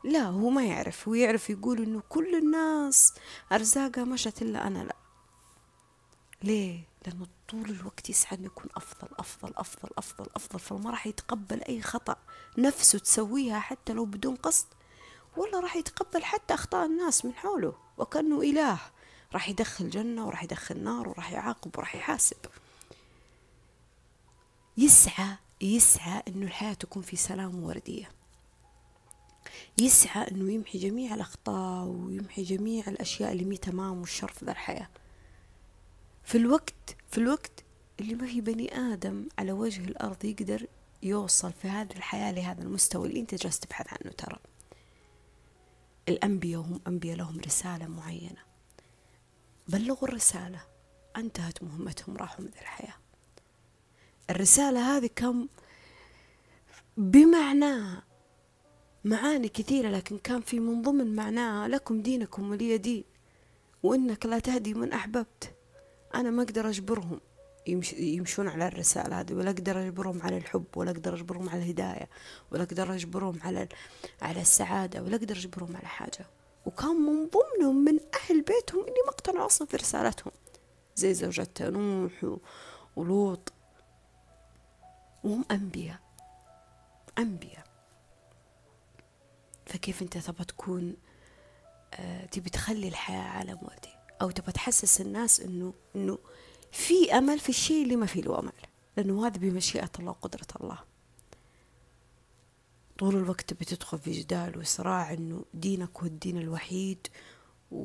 لا 0.03 0.23
هو 0.23 0.49
ما 0.49 0.65
يعرف. 0.65 1.07
هو 1.07 1.13
يعرف 1.13 1.49
يقول 1.49 1.83
إنه 1.83 2.03
كل 2.09 2.35
الناس 2.35 3.13
أرزاقها 3.51 4.03
مشت 4.03 4.41
إلا 4.41 4.67
أنا 4.67 4.79
لا. 4.79 4.95
ليه؟ 6.43 6.79
لأنه 7.05 7.27
طول 7.49 7.69
الوقت 7.69 8.09
يسعى 8.09 8.37
إنه 8.37 8.45
يكون 8.45 8.67
أفضل 8.75 9.07
أفضل 9.19 9.53
أفضل 9.57 9.89
أفضل 9.97 10.27
أفضل 10.35 10.59
فما 10.59 10.89
راح 10.89 11.07
يتقبل 11.07 11.63
أي 11.63 11.81
خطأ 11.81 12.15
نفسه 12.57 12.99
تسويها 12.99 13.59
حتى 13.59 13.93
لو 13.93 14.05
بدون 14.05 14.35
قصد 14.35 14.65
ولا 15.37 15.59
راح 15.59 15.75
يتقبل 15.75 16.23
حتى 16.23 16.53
أخطاء 16.53 16.85
الناس 16.85 17.25
من 17.25 17.33
حوله. 17.33 17.75
وكأنه 17.97 18.41
إله. 18.41 18.79
راح 19.33 19.49
يدخل 19.49 19.89
جنة 19.89 20.27
وراح 20.27 20.43
يدخل 20.43 20.83
نار 20.83 21.09
وراح 21.09 21.31
يعاقب 21.31 21.77
وراح 21.77 21.95
يحاسب. 21.95 22.37
يسعى 24.77 25.37
يسعى 25.61 26.23
إنه 26.27 26.45
الحياة 26.45 26.73
تكون 26.73 27.01
في 27.01 27.15
سلام 27.15 27.63
ووردية. 27.63 28.11
يسعى 29.77 30.31
أنه 30.31 30.51
يمحي 30.53 30.77
جميع 30.79 31.13
الأخطاء 31.13 31.85
ويمحي 31.85 32.43
جميع 32.43 32.87
الأشياء 32.87 33.31
اللي 33.31 33.45
مي 33.45 33.57
تمام 33.57 33.99
والشر 33.99 34.27
في 34.27 34.45
ذا 34.45 34.51
الحياة. 34.51 34.89
في 36.23 36.37
الوقت 36.37 36.95
في 37.11 37.17
الوقت 37.17 37.63
اللي 37.99 38.15
ما 38.15 38.27
في 38.27 38.41
بني 38.41 38.77
آدم 38.77 39.27
على 39.39 39.51
وجه 39.51 39.83
الأرض 39.83 40.25
يقدر 40.25 40.67
يوصل 41.03 41.53
في 41.53 41.67
هذه 41.67 41.91
الحياة 41.91 42.31
لهذا 42.31 42.61
المستوى 42.61 43.07
اللي 43.07 43.19
أنت 43.19 43.35
جالس 43.35 43.59
تبحث 43.59 43.87
عنه 43.89 44.11
ترى. 44.11 44.39
الأنبياء 46.09 46.61
هم 46.61 46.81
أنبياء 46.87 47.17
لهم 47.17 47.39
رسالة 47.39 47.87
معينة. 47.87 48.43
بلغوا 49.67 50.07
الرسالة 50.07 50.61
أنتهت 51.17 51.63
مهمتهم 51.63 52.17
راحوا 52.17 52.45
من 52.45 52.51
الحياة. 52.61 52.95
الرسالة 54.29 54.97
هذه 54.97 55.09
كم؟ 55.15 55.47
بمعناها 56.97 58.03
معاني 59.05 59.47
كثيرة 59.49 59.89
لكن 59.89 60.17
كان 60.17 60.41
في 60.41 60.59
من 60.59 60.81
ضمن 60.81 61.15
معناها 61.15 61.67
لكم 61.67 62.01
دينكم 62.01 62.51
ولي 62.51 62.77
دين 62.77 63.03
وإنك 63.83 64.25
لا 64.25 64.39
تهدي 64.39 64.73
من 64.73 64.93
أحببت. 64.93 65.55
أنا 66.15 66.29
ما 66.29 66.43
أقدر 66.43 66.69
أجبرهم 66.69 67.19
يمش 67.67 67.93
يمشون 67.93 68.47
على 68.47 68.67
الرسالة 68.67 69.19
هذه 69.19 69.33
ولا 69.33 69.49
أقدر 69.49 69.81
أجبرهم 69.81 70.21
على 70.21 70.37
الحب 70.37 70.65
ولا 70.75 70.91
أقدر 70.91 71.15
أجبرهم 71.15 71.49
على 71.49 71.63
الهداية 71.63 72.09
ولا 72.51 72.63
أقدر 72.63 72.93
أجبرهم 72.93 73.39
على 73.43 73.67
على 74.21 74.41
السعادة 74.41 75.01
ولا 75.03 75.15
أقدر 75.15 75.35
أجبرهم 75.35 75.75
على 75.75 75.87
حاجة. 75.87 76.25
وكان 76.65 76.95
من 76.95 77.29
ضمنهم 77.29 77.75
من 77.85 77.99
أهل 78.15 78.41
بيتهم 78.41 78.81
اللي 78.81 79.01
ما 79.05 79.09
اقتنعوا 79.09 79.45
أصلا 79.45 79.67
في 79.67 79.77
رسالتهم. 79.77 80.31
زي 80.95 81.13
زوجة 81.13 81.47
نوح 81.61 82.37
ولوط. 82.95 83.53
وهم 85.23 85.45
أنبياء. 85.51 85.99
أنبياء. 87.17 87.66
فكيف 89.67 90.01
انت 90.01 90.17
تبغى 90.17 90.45
تكون 90.45 90.95
آه 91.93 92.25
تبي 92.25 92.49
تخلي 92.49 92.87
الحياة 92.87 93.21
عالم 93.21 93.57
وردي 93.61 93.89
أو 94.21 94.31
تبغى 94.31 94.51
تحسس 94.51 95.01
الناس 95.01 95.39
إنه 95.39 95.73
إنه 95.95 96.19
في 96.71 97.13
أمل 97.13 97.39
في 97.39 97.49
الشيء 97.49 97.83
اللي 97.83 97.95
ما 97.95 98.05
فيه 98.05 98.21
له 98.21 98.39
أمل 98.39 98.51
لأنه 98.97 99.27
هذا 99.27 99.37
بمشيئة 99.37 99.91
الله 99.99 100.11
وقدرة 100.11 100.47
الله. 100.61 100.79
طول 102.99 103.15
الوقت 103.15 103.53
بتدخل 103.53 103.99
في 103.99 104.11
جدال 104.11 104.57
وصراع 104.57 105.13
إنه 105.13 105.45
دينك 105.53 105.99
هو 105.99 106.05
الدين 106.07 106.37
الوحيد 106.37 107.07
و... 107.71 107.77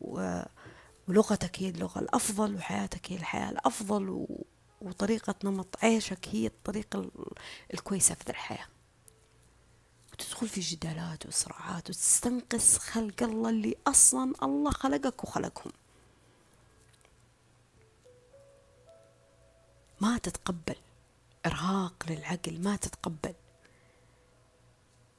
و... 0.00 0.42
ولغتك 1.08 1.62
هي 1.62 1.68
اللغة 1.68 1.98
الأفضل 1.98 2.54
وحياتك 2.54 3.12
هي 3.12 3.16
الحياة 3.16 3.50
الأفضل 3.50 4.08
و... 4.10 4.46
وطريقة 4.80 5.34
نمط 5.44 5.76
عيشك 5.82 6.28
هي 6.28 6.46
الطريقة 6.46 7.10
الكويسة 7.74 8.14
في 8.14 8.30
الحياة. 8.30 8.66
وتدخل 10.12 10.48
في 10.48 10.60
جدالات 10.60 11.26
وصراعات 11.26 11.90
وتستنقص 11.90 12.78
خلق 12.78 13.22
الله 13.22 13.50
اللي 13.50 13.76
أصلا 13.86 14.32
الله 14.42 14.70
خلقك 14.70 15.24
وخلقهم. 15.24 15.72
ما 20.00 20.18
تتقبل. 20.18 20.76
إرهاق 21.46 21.94
للعقل 22.10 22.62
ما 22.62 22.76
تتقبل. 22.76 23.34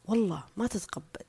والله 0.06 0.44
ما 0.58 0.68
تتقبل. 0.68 1.26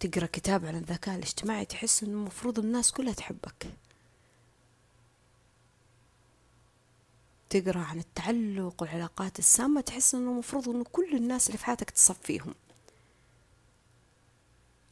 تقرأ 0.00 0.26
كتاب 0.26 0.66
عن 0.66 0.76
الذكاء 0.76 1.16
الاجتماعي 1.16 1.64
تحس 1.64 2.02
إنه 2.02 2.12
المفروض 2.12 2.58
الناس 2.58 2.92
كلها 2.92 3.12
تحبك. 3.12 3.66
تقرأ 7.50 7.78
عن 7.78 7.98
التعلق 7.98 8.82
والعلاقات 8.82 9.38
السامة 9.38 9.80
تحس 9.80 10.14
إنه 10.14 10.30
المفروض 10.30 10.68
إنه 10.68 10.84
كل 10.92 11.16
الناس 11.16 11.46
اللي 11.46 11.58
في 11.58 11.64
حياتك 11.64 11.90
تصفيهم 11.90 12.54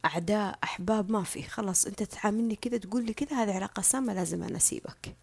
أعداء 0.05 0.59
أحباب 0.63 1.11
ما 1.11 1.23
في. 1.23 1.43
خلاص 1.43 1.85
أنت 1.85 2.03
تعاملني 2.03 2.55
كذا 2.55 2.77
تقول 2.77 3.05
لي 3.05 3.13
كذا 3.13 3.43
هذه 3.43 3.55
علاقة 3.55 3.81
سامة 3.81 4.13
لازم 4.13 4.43
أنا 4.43 4.57
أسيبك. 4.57 5.15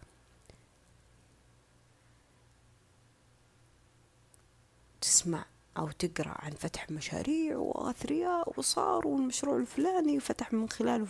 تسمع 5.01 5.45
أو 5.77 5.91
تقرأ 5.91 6.35
عن 6.45 6.51
فتح 6.51 6.91
مشاريع 6.91 7.57
وأثرياء 7.57 8.59
وصاروا 8.59 9.17
المشروع 9.17 9.57
الفلاني 9.57 10.17
وفتح 10.17 10.53
من 10.53 10.69
خلاله 10.69 11.07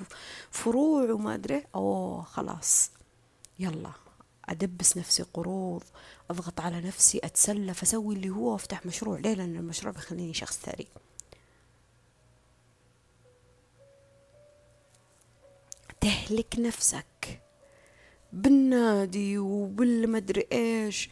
فروع 0.52 1.12
وما 1.12 1.34
أدري. 1.36 1.64
أوه 1.76 2.24
خلاص. 2.24 2.92
يلا. 3.60 4.05
أدبس 4.50 4.98
نفسي 4.98 5.24
قروض 5.24 5.84
أضغط 6.30 6.60
على 6.62 6.82
نفسي 6.82 7.20
أتسلف 7.24 7.82
أسوي 7.82 8.16
اللي 8.16 8.30
هو 8.30 8.52
وأفتح 8.52 8.86
مشروع. 8.86 9.20
ليه؟ 9.20 9.34
لأن 9.34 9.56
المشروع 9.56 9.94
بيخليني 9.94 10.34
شخص 10.34 10.60
ثري. 10.60 10.88
تهلك 16.02 16.56
نفسك 16.60 17.42
بالنادي 18.34 19.38
وبالمدري 19.38 20.48
إيش 20.52 21.10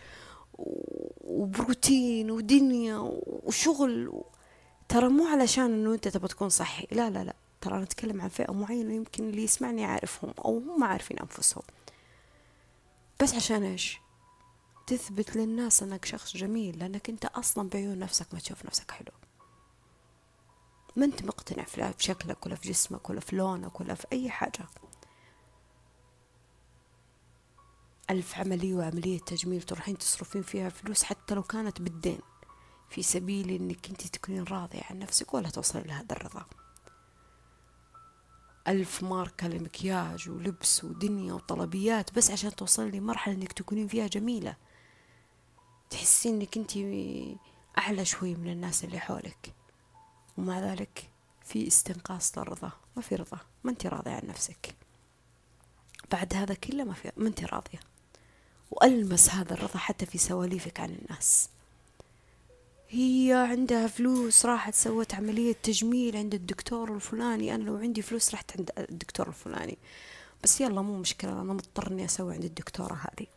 وبروتين 1.24 2.32
ودنيا 2.32 2.98
وشغل. 3.26 4.24
ترى 4.90 5.10
مو 5.10 5.28
علشان 5.28 5.66
إنه 5.66 5.94
أنت 5.94 6.08
تبغى 6.08 6.28
تكون 6.28 6.50
صحي. 6.50 6.88
لا 6.92 7.10
لا 7.10 7.24
لا. 7.24 7.34
ترى 7.62 7.76
أنا 7.76 7.84
أتكلم 7.84 8.22
عن 8.22 8.30
فئة 8.30 8.54
معينة 8.54 8.94
يمكن 8.94 9.30
اللي 9.30 9.44
يسمعني 9.44 9.86
عارفهم 9.86 10.34
أو 10.46 10.58
هم 10.58 10.84
عارفين 10.84 11.20
أنفسهم. 11.20 11.64
بس 13.24 13.34
عشان 13.34 13.64
إيش؟ 13.64 14.00
تثبت 14.88 15.36
للناس 15.36 15.84
إنك 15.84 16.06
شخص 16.06 16.38
جميل 16.38 16.80
لأنك 16.80 17.10
أنت 17.10 17.26
أصلا 17.26 17.70
بعيون 17.70 18.00
نفسك 18.00 18.34
ما 18.34 18.40
تشوف 18.40 18.66
نفسك 18.66 18.92
حلو. 18.92 19.12
ما 20.96 21.06
أنت 21.06 21.24
مقتنع 21.24 21.64
في 21.64 21.94
شكلك 22.00 22.46
ولا 22.46 22.56
في 22.56 22.70
جسمك 22.70 23.10
ولا 23.10 23.20
في 23.20 23.36
لونك 23.36 23.82
ولا 23.82 23.94
في 23.94 24.08
أي 24.12 24.30
حاجة. 24.30 24.68
ألف 28.10 28.38
عملية 28.38 28.76
وعملية 28.76 29.20
تجميل 29.20 29.62
تروحين 29.62 29.98
تصرفين 29.98 30.42
فيها 30.42 30.70
فلوس 30.70 31.04
حتى 31.04 31.36
لو 31.36 31.44
كانت 31.44 31.82
بالدين. 31.82 32.20
في 32.90 33.04
سبيل 33.04 33.50
إنك 33.50 33.90
أنت 33.90 34.02
تكونين 34.02 34.44
راضية 34.44 34.82
عن 34.90 35.00
نفسك 35.00 35.34
ولا 35.34 35.50
توصلي 35.50 35.84
لهذا 35.84 36.12
الرضا. 36.12 36.46
ألف 38.68 39.04
ماركة 39.04 39.48
لمكياج 39.48 40.30
ولبس 40.30 40.84
ودنيا 40.84 41.34
وطلبيات 41.34 42.14
بس 42.16 42.32
عشان 42.32 42.56
توصلي 42.56 43.00
لمرحلة 43.00 43.36
إنك 43.36 43.52
تكونين 43.52 43.88
فيها 43.88 44.08
جميلة. 44.08 44.56
تحسين 45.90 46.36
إنك 46.36 46.58
انت 46.58 46.72
أعلى 47.78 48.06
شوي 48.06 48.36
من 48.36 48.52
الناس 48.52 48.84
اللي 48.84 49.00
حولك. 49.00 49.54
ومع 50.38 50.60
ذلك 50.60 51.10
في 51.46 51.68
استنقاص 51.68 52.38
للرضا. 52.38 52.72
ما 52.96 53.02
في 53.02 53.16
رضا. 53.16 53.40
ما 53.64 53.72
انت 53.72 53.86
راضية 53.86 54.12
عن 54.12 54.22
نفسك. 54.28 54.76
بعد 56.12 56.34
هذا 56.34 56.54
كله 56.54 56.84
ما 56.84 56.94
في 56.94 57.12
ما 57.18 57.28
انت 57.28 57.44
راضية. 57.44 57.80
وألمس 58.72 59.30
هذا 59.30 59.54
الرضا 59.54 59.78
حتى 59.80 60.06
في 60.06 60.18
سواليفك 60.18 60.80
عن 60.80 60.90
الناس. 60.90 61.50
هي 62.94 63.48
عندها 63.50 63.88
فلوس 63.88 64.46
راحت 64.46 64.76
سوت 64.76 65.14
عملية 65.14 65.54
تجميل 65.54 66.18
عند 66.18 66.34
الدكتور 66.34 66.96
الفلاني. 66.96 67.56
أنا 67.56 67.64
لو 67.64 67.78
عندي 67.78 68.02
فلوس 68.02 68.34
رحت 68.34 68.58
عند 68.58 68.72
الدكتور 68.90 69.28
الفلاني. 69.28 69.78
بس 70.44 70.62
يلا 70.62 70.82
مو 70.82 70.98
مشكلة 70.98 71.32
أنا 71.32 71.54
مضطر 71.54 71.92
إني 71.92 72.06
أسوي 72.06 72.34
عند 72.34 72.44
الدكتورة 72.44 72.94
هذه. 72.94 73.28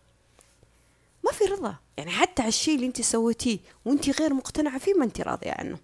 ما 1.25 1.33
في 1.33 1.45
رضا. 1.45 1.77
يعني 1.97 2.11
حتى 2.11 2.43
على 2.43 2.49
الشيء 2.49 2.75
اللي 2.75 2.87
أنت 2.87 3.01
سويتيه 3.01 3.59
وأنت 3.85 4.21
غير 4.21 4.35
مقتنعة 4.35 4.79
فيه 4.79 4.95
ما 4.95 5.05
أنت 5.05 5.21
راضية 5.21 5.53
عنه. 5.59 5.79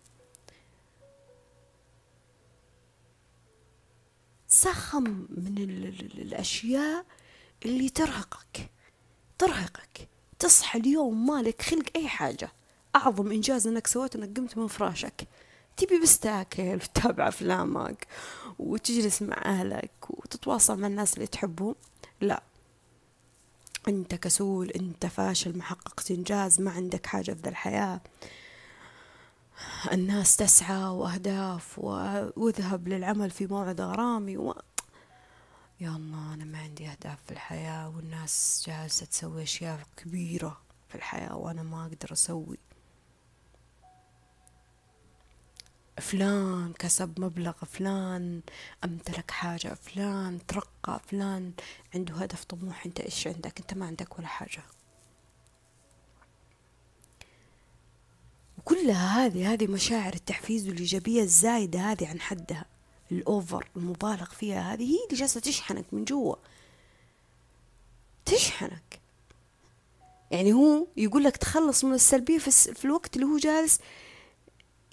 سخم 4.48 5.04
من 5.30 5.58
ال 5.58 5.86
ال 5.86 6.22
الأشياء 6.22 7.04
اللي 7.64 7.88
ترهقك. 7.88 8.70
ترهقك. 9.38 10.08
تصحى 10.38 10.78
اليوم 10.78 11.26
مالك 11.26 11.62
خلق 11.62 11.86
أي 11.96 12.08
حاجة. 12.08 12.52
أعظم 12.96 13.32
إنجاز 13.32 13.66
إنك 13.66 13.86
سويته 13.86 14.16
إنك 14.16 14.36
قمت 14.36 14.58
من 14.58 14.66
فراشك. 14.66 15.28
تبي 15.76 16.00
بس 16.00 16.18
تاكل 16.18 16.74
وتتابع 16.74 17.28
أفلامك 17.28 18.06
وتجلس 18.58 19.22
مع 19.22 19.36
أهلك 19.44 19.90
وتتواصل 20.10 20.80
مع 20.80 20.86
الناس 20.86 21.14
اللي 21.14 21.26
تحبهم. 21.26 21.74
لا. 22.20 22.42
أنت 23.88 24.14
كسول 24.14 24.70
أنت 24.70 25.06
فاشل 25.06 25.56
ما 25.58 25.62
حققت 25.62 26.10
إنجاز 26.10 26.60
ما 26.60 26.70
عندك 26.70 27.06
حاجة 27.06 27.32
في 27.32 27.40
ذا 27.42 27.48
الحياة. 27.48 28.00
الناس 29.92 30.36
تسعى 30.36 30.84
وأهداف 30.84 31.78
واذهب 32.36 32.88
للعمل 32.88 33.30
في 33.30 33.46
موعد 33.46 33.80
غرامي 33.80 34.36
و... 34.36 34.54
يا 35.80 35.90
الله 35.90 36.34
أنا 36.34 36.44
ما 36.44 36.58
عندي 36.58 36.88
أهداف 36.88 37.18
في 37.26 37.32
الحياة 37.32 37.88
والناس 37.88 38.64
جالسة 38.66 39.06
تسوي 39.06 39.42
أشياء 39.42 39.80
كبيرة 39.96 40.60
في 40.88 40.94
الحياة 40.94 41.36
وأنا 41.36 41.62
ما 41.62 41.82
أقدر 41.82 42.12
أسوي. 42.12 42.58
فلان 46.02 46.72
كسب 46.78 47.20
مبلغ 47.20 47.52
فلان 47.52 48.40
أمتلك 48.84 49.30
حاجة 49.30 49.74
فلان 49.74 50.38
ترقى 50.46 51.00
فلان 51.06 51.52
عنده 51.94 52.14
هدف 52.14 52.44
طموح 52.44 52.86
أنت 52.86 53.00
إيش 53.00 53.26
عندك؟ 53.26 53.60
أنت 53.60 53.74
ما 53.74 53.86
عندك 53.86 54.18
ولا 54.18 54.26
حاجة. 54.26 54.62
وكلها 58.58 59.26
هذه 59.26 59.52
هذه 59.52 59.66
مشاعر 59.66 60.14
التحفيز 60.14 60.68
والإيجابية 60.68 61.22
الزايدة 61.22 61.80
هذه 61.80 62.08
عن 62.08 62.20
حدها 62.20 62.64
الأوفر 63.12 63.68
المبالغ 63.76 64.24
فيها 64.24 64.72
هذه 64.74 64.82
هي 64.82 65.04
اللي 65.06 65.18
جالسة 65.20 65.40
تشحنك 65.40 65.84
من 65.92 66.04
جوا. 66.04 66.34
تشحنك. 68.24 69.00
يعني 70.30 70.52
هو 70.52 70.86
يقول 70.96 71.24
لك 71.24 71.36
تخلص 71.36 71.84
من 71.84 71.94
السلبية 71.94 72.38
في, 72.38 72.84
الوقت 72.84 73.16
اللي 73.16 73.26
هو 73.26 73.36
جالس 73.36 73.80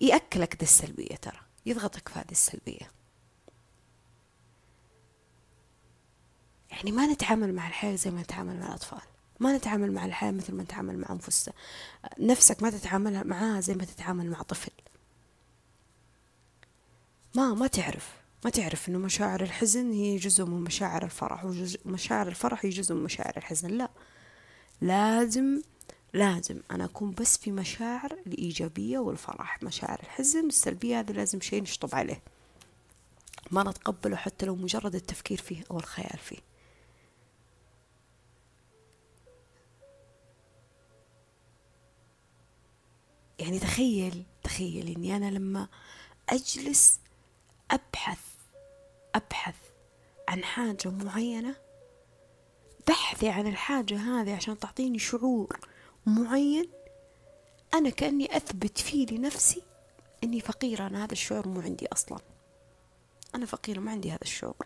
يأكلك 0.02 0.56
ذا 0.56 0.64
السلبية 0.64 1.16
ترى 1.16 1.40
يضغطك 1.66 2.10
في 2.10 2.20
هذه 2.20 2.32
السلبية. 2.32 2.92
يعني 6.72 6.92
ما 6.92 7.06
نتعامل 7.14 7.54
مع 7.54 7.68
الحياة 7.68 7.96
زي 7.96 8.12
ما 8.12 8.22
نتعامل 8.22 8.60
مع 8.60 8.68
الأطفال 8.68 9.02
ما 9.40 9.58
نتعامل 9.58 9.92
مع 9.92 10.06
الحياة 10.06 10.32
مثل 10.32 10.54
ما 10.54 10.64
نتعامل 10.64 10.98
مع 10.98 11.08
أنفسنا. 11.10 11.54
نفسك 12.20 12.64
ما 12.64 12.70
تتعامل 12.70 13.28
معاها 13.28 13.60
زي 13.60 13.76
ما 13.76 13.86
تتعامل 13.86 14.30
مع 14.30 14.42
طفل. 14.42 14.72
ما 17.36 17.54
ما 17.54 17.68
تعرف 17.68 18.14
ما 18.46 18.50
تعرف 18.50 18.90
إنه 18.90 18.98
مشاعر 18.98 19.42
الحزن 19.42 19.92
هي 19.92 20.18
جزء 20.18 20.46
من 20.46 20.62
مشاعر 20.62 21.04
الفرح 21.04 21.46
ومشاعر 21.86 22.28
الفرح 22.28 22.66
هي 22.66 22.70
جزء 22.70 22.96
من 22.96 23.04
مشاعر 23.04 23.34
الحزن. 23.38 23.70
لا 23.70 23.90
لازم 24.82 25.62
لازم 26.14 26.60
أنا 26.72 26.86
أكون 26.86 27.12
بس 27.12 27.38
في 27.38 27.52
مشاعر 27.52 28.14
الإيجابية 28.28 29.00
والفرح 29.00 29.64
مشاعر 29.64 30.00
الحزن 30.04 30.46
والسلبية 30.46 31.00
هذا 31.00 31.14
لازم 31.14 31.42
شيء 31.42 31.62
نشطب 31.62 31.96
عليه. 31.96 32.22
ما 33.52 33.64
نتقبله 33.64 34.16
حتى 34.16 34.46
لو 34.46 34.56
مجرد 34.56 34.96
التفكير 34.96 35.42
فيه 35.42 35.64
أو 35.72 35.78
الخيال 35.78 36.18
فيه. 36.18 36.38
يعني 43.40 43.60
تخيل 43.60 44.24
تخيل 44.44 44.96
إني 44.96 45.16
أنا 45.16 45.32
لما 45.32 45.68
أجلس 46.30 47.00
أبحث 47.72 48.20
أبحث 49.16 49.56
عن 50.28 50.44
حاجة 50.44 50.90
معينة 50.90 51.56
بحثي 52.88 53.30
عن 53.30 53.48
الحاجة 53.48 53.98
هذه 53.98 54.36
عشان 54.36 54.60
تعطيني 54.60 55.00
شعور 55.00 55.60
معين 56.10 56.70
أنا 57.74 57.90
كأني 57.90 58.38
أثبت 58.38 58.78
فيه 58.78 59.06
لنفسي 59.06 59.64
إني 60.24 60.40
فقيرة 60.40 60.88
أنا 60.88 61.04
هذا 61.04 61.12
الشعور 61.12 61.48
مو 61.48 61.62
عندي 61.62 61.88
أصلا. 61.88 62.20
أنا 63.36 63.46
فقيرة 63.46 63.80
ما 63.80 63.92
عندي 63.92 64.12
هذا 64.12 64.22
الشعور. 64.22 64.66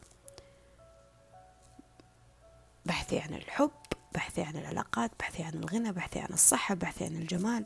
بحثي 2.85 3.19
عن 3.19 3.33
الحب 3.33 3.71
بحثي 4.13 4.41
عن 4.41 4.57
العلاقات 4.57 5.11
بحثي 5.19 5.43
عن 5.43 5.53
الغنى 5.53 5.91
بحثي 5.91 6.19
عن 6.19 6.33
الصحة 6.33 6.75
بحثي 6.75 7.05
عن 7.05 7.15
الجمال. 7.15 7.65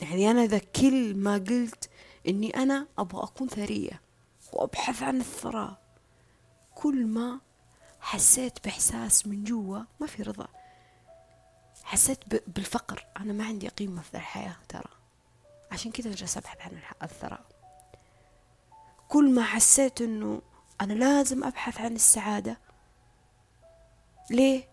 يعني 0.00 0.30
أنا 0.30 0.44
إذا 0.44 0.58
كل 0.58 1.14
ما 1.14 1.34
قلت 1.34 1.90
إني 2.28 2.50
أنا 2.56 2.86
أبغى 2.98 3.22
أكون 3.22 3.48
ثرية 3.48 4.02
وأبحث 4.52 5.02
عن 5.02 5.20
الثراء 5.20 5.82
كل 6.74 7.06
ما 7.06 7.40
حسيت 8.06 8.64
بإحساس 8.64 9.26
من 9.26 9.44
جوا 9.44 9.78
ما 10.00 10.06
في 10.06 10.22
رضا. 10.22 10.48
حسيت 11.84 12.18
بالفقر. 12.46 13.06
أنا 13.16 13.32
ما 13.32 13.44
عندي 13.44 13.68
قيمة 13.68 14.02
في 14.02 14.14
الحياة 14.14 14.56
ترى. 14.68 14.90
عشان 15.72 15.92
كذا 15.92 16.14
جالسة 16.14 16.38
أبحث 16.38 16.60
عن 16.60 16.80
الثراء. 17.02 17.44
كل 19.08 19.34
ما 19.34 19.42
حسيت 19.42 20.00
إنه 20.00 20.42
أنا 20.80 20.92
لازم 20.92 21.44
أبحث 21.44 21.80
عن 21.80 21.94
السعادة 21.94 22.58
ليه؟ 24.30 24.68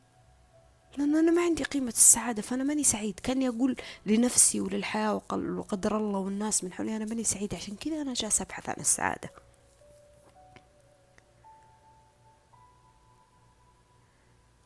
لأنه 0.97 1.19
أنا 1.19 1.31
ما 1.31 1.41
عندي 1.41 1.63
قيمة 1.63 1.89
السعادة 1.89 2.41
فأنا 2.41 2.63
ماني 2.63 2.83
سعيد. 2.83 3.19
كأني 3.19 3.49
أقول 3.49 3.75
لنفسي 4.05 4.61
وللحياة 4.61 5.15
وقدر 5.31 5.97
الله 5.97 6.19
والناس 6.19 6.63
من 6.63 6.73
حولي 6.73 6.95
أنا 6.95 7.05
ماني 7.05 7.23
سعيد. 7.23 7.55
عشان 7.55 7.75
كذا 7.75 8.01
أنا 8.01 8.13
جالسة 8.13 8.43
أبحث 8.43 8.69
عن 8.69 8.75
السعادة. 8.79 9.42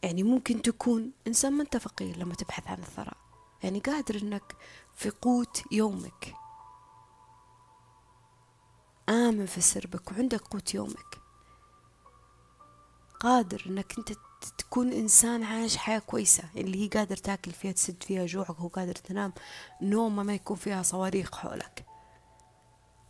يعني 0.07 0.23
ممكن 0.23 0.61
تكون 0.61 1.11
إنسان 1.27 1.53
ما 1.53 1.63
أنت 1.63 1.77
فقير 1.77 2.17
لما 2.17 2.35
تبحث 2.35 2.67
عن 2.67 2.77
الثراء. 2.77 3.17
يعني 3.63 3.79
قادر 3.79 4.21
إنك 4.21 4.55
في 4.95 5.09
قوت 5.09 5.63
يومك. 5.71 6.33
آمن 9.09 9.45
في 9.45 9.61
سربك 9.61 10.11
وعندك 10.11 10.41
قوت 10.41 10.73
يومك. 10.73 11.19
قادر 13.19 13.63
إنك 13.67 13.97
أنت 13.97 14.13
تكون 14.57 14.93
إنسان 14.93 15.43
عايش 15.43 15.77
حياة 15.77 15.99
كويسة. 15.99 16.43
اللي 16.55 16.83
هي 16.83 16.87
قادر 16.87 17.17
تاكل 17.17 17.51
فيها 17.51 17.71
تسد 17.71 18.03
فيها 18.03 18.25
جوعك 18.25 18.59
وقادر 18.59 18.95
تنام. 18.95 19.33
نومة 19.81 20.23
ما 20.23 20.33
يكون 20.33 20.57
فيها 20.57 20.83
صواريخ 20.83 21.35
حولك. 21.35 21.85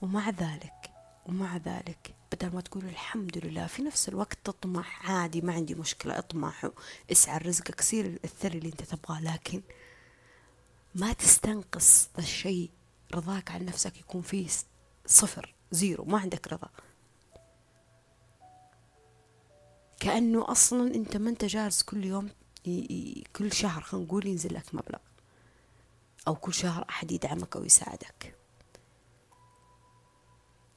ومع 0.02 0.30
ذلك 0.30 0.92
ومع 1.26 1.58
ذلك 1.58 2.17
بدل 2.32 2.56
ما 2.56 2.62
تقول 2.62 2.86
الحمد 2.86 3.46
لله 3.46 3.68
في 3.68 3.82
نفس 3.82 4.10
الوقت 4.10 4.38
تطمح 4.44 5.12
عادي 5.12 5.42
ما 5.42 5.54
عندي 5.54 5.76
مشكلة 5.76 6.18
اطمح 6.18 6.70
اسعى 7.12 7.38
رزقك 7.38 7.82
سير 7.82 8.20
الثري 8.24 8.58
اللي 8.58 8.70
انت 8.70 8.84
تبغاه 8.84 9.22
لكن 9.22 9.62
ما 10.96 11.14
تستنقص 11.14 12.10
ذا 12.18 12.24
الشيء 12.24 12.70
رضاك 13.14 13.52
عن 13.52 13.66
نفسك 13.66 13.98
يكون 13.98 14.22
فيه 14.22 14.48
صفر 15.06 15.54
zero 15.72 16.06
ما 16.06 16.20
عندك 16.20 16.48
رضا. 16.54 16.70
كأنه 20.00 20.52
أصلا 20.52 20.96
أنت 20.96 21.18
ما 21.18 21.30
أنت 21.30 21.46
جالس 21.46 21.84
كل 21.84 22.06
يوم 22.06 22.30
كل 23.36 23.54
شهر 23.54 23.82
خلينا 23.82 24.06
نقول 24.06 24.28
ينزل 24.28 24.54
لك 24.54 24.76
مبلغ 24.76 25.00
أو 26.28 26.36
كل 26.36 26.54
شهر 26.54 26.86
أحد 26.90 27.12
يدعمك 27.12 27.56
أو 27.56 27.64
يساعدك. 27.64 28.37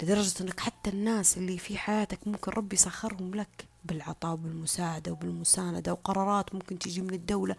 لدرجة 0.03 0.43
أنك 0.43 0.61
حتى 0.61 0.91
الناس 0.91 1.37
اللي 1.39 1.59
في 1.59 1.79
حياتك 1.79 2.29
ممكن 2.29 2.53
ربي 2.53 2.75
يسخرهم 2.77 3.35
لك 3.35 3.69
بالعطاء 3.85 4.33
وبالمساعدة 4.33 5.13
وبالمساندة 5.13 5.93
وقرارات 5.93 6.55
ممكن 6.55 6.79
تجي 6.79 7.01
من 7.01 7.15
الدولة 7.15 7.57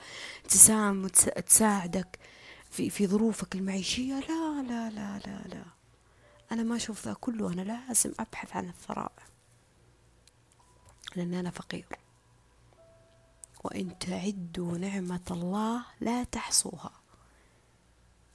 تساهم 0.50 1.04
وتساعدك 1.04 2.20
في 2.72 2.90
في 2.90 3.08
ظروفك 3.08 3.56
المعيشية. 3.56 4.20
لا 4.20 4.62
لا 4.62 4.90
لا 4.90 5.20
لا 5.20 5.42
لا. 5.48 5.64
أنا 6.52 6.64
ما 6.64 6.76
أشوف 6.76 7.06
ذا 7.06 7.14
كله. 7.14 7.54
أنا 7.54 7.62
لازم 7.62 8.12
أبحث 8.20 8.56
عن 8.56 8.70
الثراء. 8.70 9.12
لأن 11.16 11.34
أنا 11.34 11.50
فقير. 11.50 11.88
وإن 13.64 14.00
تعدوا 14.00 14.78
نعمة 14.78 15.22
الله 15.32 15.86
لا 16.00 16.24
تحصوها. 16.24 17.01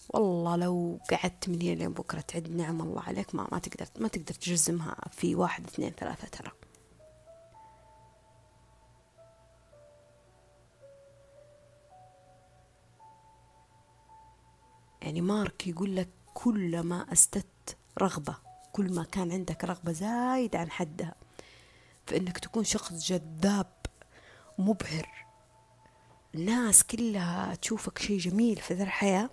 والله 0.09 0.57
لو 0.57 1.01
قعدت 1.11 1.49
من 1.49 1.63
هنا 1.63 1.75
لين 1.75 1.93
بكرة 1.93 2.21
تعد 2.21 2.51
نعم 2.51 2.83
الله 2.83 3.03
عليك 3.03 3.35
ما 3.35 3.49
ما 3.53 3.59
تقدر 3.59 3.87
ما 3.99 4.09
تقدر 4.09 4.35
تجزمها 4.35 4.97
في 5.13 5.35
واحد 5.35 5.67
اثنين 5.67 5.91
ثلاثة 5.91 6.29
ترى. 6.29 6.53
يعني 15.03 15.21
مارك 15.21 15.67
يقول 15.67 15.97
لك 15.97 16.09
كلما 16.35 17.13
أستت 17.13 17.77
رغبة 17.99 18.37
كل 18.73 18.93
ما 18.95 19.05
كان 19.05 19.33
عندك 19.33 19.65
رغبة 19.65 19.93
زايد 19.93 20.57
عن 20.57 20.71
حدها. 20.71 21.15
فإنك 22.07 22.39
تكون 22.39 22.65
شخص 22.65 22.93
جذاب 22.93 23.73
مبهر 24.59 25.27
الناس 26.35 26.85
كلها 26.85 27.55
تشوفك 27.55 27.99
شيء 27.99 28.19
جميل 28.19 28.57
في 28.57 28.75
ذا 28.75 28.83
الحياة. 28.85 29.31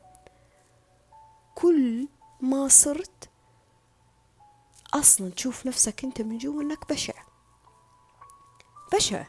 كل 1.63 2.07
ما 2.41 2.67
صرت 2.67 3.29
أصلا 4.93 5.29
تشوف 5.29 5.65
نفسك 5.65 6.03
أنت 6.03 6.21
من 6.21 6.37
جوا 6.37 6.61
أنك 6.61 6.89
بشع. 6.89 7.13
بشع. 8.93 9.25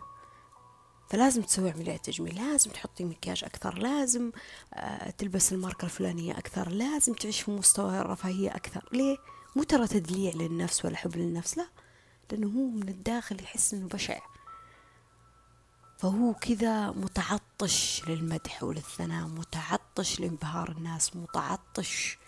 فلازم 1.11 1.43
تسوي 1.43 1.71
عملية 1.71 1.97
تجميل 1.97 2.35
لازم 2.35 2.71
تحطي 2.71 3.05
مكياج 3.05 3.45
أكثر 3.45 3.79
لازم 3.79 4.33
آه، 4.75 5.11
تلبس 5.11 5.53
الماركة 5.53 5.85
الفلانية 5.85 6.39
أكثر 6.39 6.69
لازم 6.69 7.13
تعيش 7.13 7.41
في 7.41 7.51
مستوى 7.51 7.99
الرفاهية 7.99 8.57
أكثر. 8.57 8.89
ليه؟ 8.93 9.17
مو 9.57 9.63
ترى 9.63 9.87
تدليع 9.87 10.33
للنفس 10.35 10.85
ولا 10.85 10.97
حب 10.97 11.17
للنفس 11.17 11.59
لا. 11.59 11.67
لأنه 12.31 12.47
هو 12.47 12.71
من 12.71 12.89
الداخل 12.89 13.43
يحس 13.43 13.75
أنه 13.75 13.89
بشع. 13.89 14.21
فهو 15.99 16.35
كذا 16.35 16.91
متعطش 16.91 18.03
للمدح 18.09 18.63
وللثناء 18.63 19.27
متعطش 19.27 20.21
لإنبهار 20.21 20.71
الناس 20.71 21.17
متعطش 21.17 22.19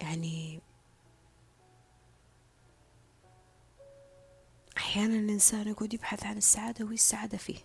يعني 0.00 0.60
أحيانا 4.76 5.14
الإنسان 5.14 5.68
يقعد 5.68 5.94
يبحث 5.94 6.26
عن 6.26 6.36
السعادة 6.36 6.84
وهي 6.84 6.94
السعادة 6.94 7.38
فيه. 7.38 7.58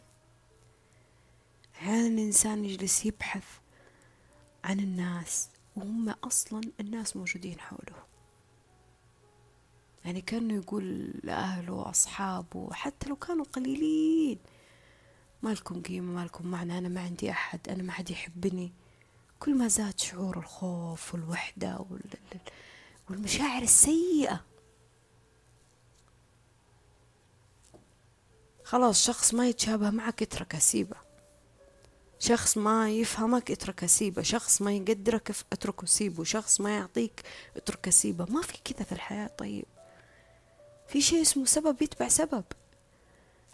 أحيانا 1.75 2.07
الإنسان 2.07 2.65
يجلس 2.65 3.05
يبحث 3.05 3.45
عن 4.63 4.79
الناس 4.79 5.49
وهم 5.75 6.09
أصلا 6.09 6.61
الناس 6.79 7.15
موجودين 7.15 7.59
حوله. 7.59 8.03
يعني 10.05 10.21
كأنه 10.21 10.53
يقول 10.53 11.13
لأهله 11.23 11.73
وأصحابه 11.73 12.73
حتى 12.73 13.09
لو 13.09 13.15
كانوا 13.15 13.45
قليلين 13.45 14.39
ما 15.43 15.49
لكم 15.49 15.81
قيمة 15.81 16.13
ما 16.13 16.25
لكم 16.25 16.47
معنى 16.47 16.77
أنا 16.77 16.89
ما 16.89 17.01
عندي 17.01 17.31
أحد 17.31 17.69
أنا 17.69 17.83
ما 17.83 17.91
حد 17.91 18.11
يحبني. 18.11 18.73
كل 19.43 19.55
ما 19.57 19.67
زاد 19.67 19.99
شعور 19.99 20.37
الخوف 20.37 21.13
والوحدة 21.13 21.85
والمشاعر 23.09 23.61
السيئة. 23.61 24.43
خلاص 28.63 29.05
شخص 29.05 29.33
ما 29.33 29.47
يتشابه 29.47 29.89
معك 29.89 30.21
اتركه 30.21 30.59
سيبه 30.59 30.95
شخص 32.19 32.57
ما 32.57 32.91
يفهمك 32.91 33.51
اتركه 33.51 33.87
سيبه 33.87 34.21
شخص 34.21 34.61
ما 34.61 34.73
يقدرك 34.73 35.31
اتركه 35.51 35.87
سيبه 35.87 36.23
شخص 36.23 36.61
ما 36.61 36.77
يعطيك 36.77 37.21
اتركه 37.55 37.91
سيبه 37.91 38.25
ما 38.25 38.41
في 38.41 38.57
كذا 38.65 38.83
في 38.83 38.91
الحياة. 38.91 39.27
طيب 39.27 39.65
في 40.87 41.01
شيء 41.01 41.21
اسمه 41.21 41.45
سبب 41.45 41.81
يتبع 41.81 42.07
سبب. 42.07 42.43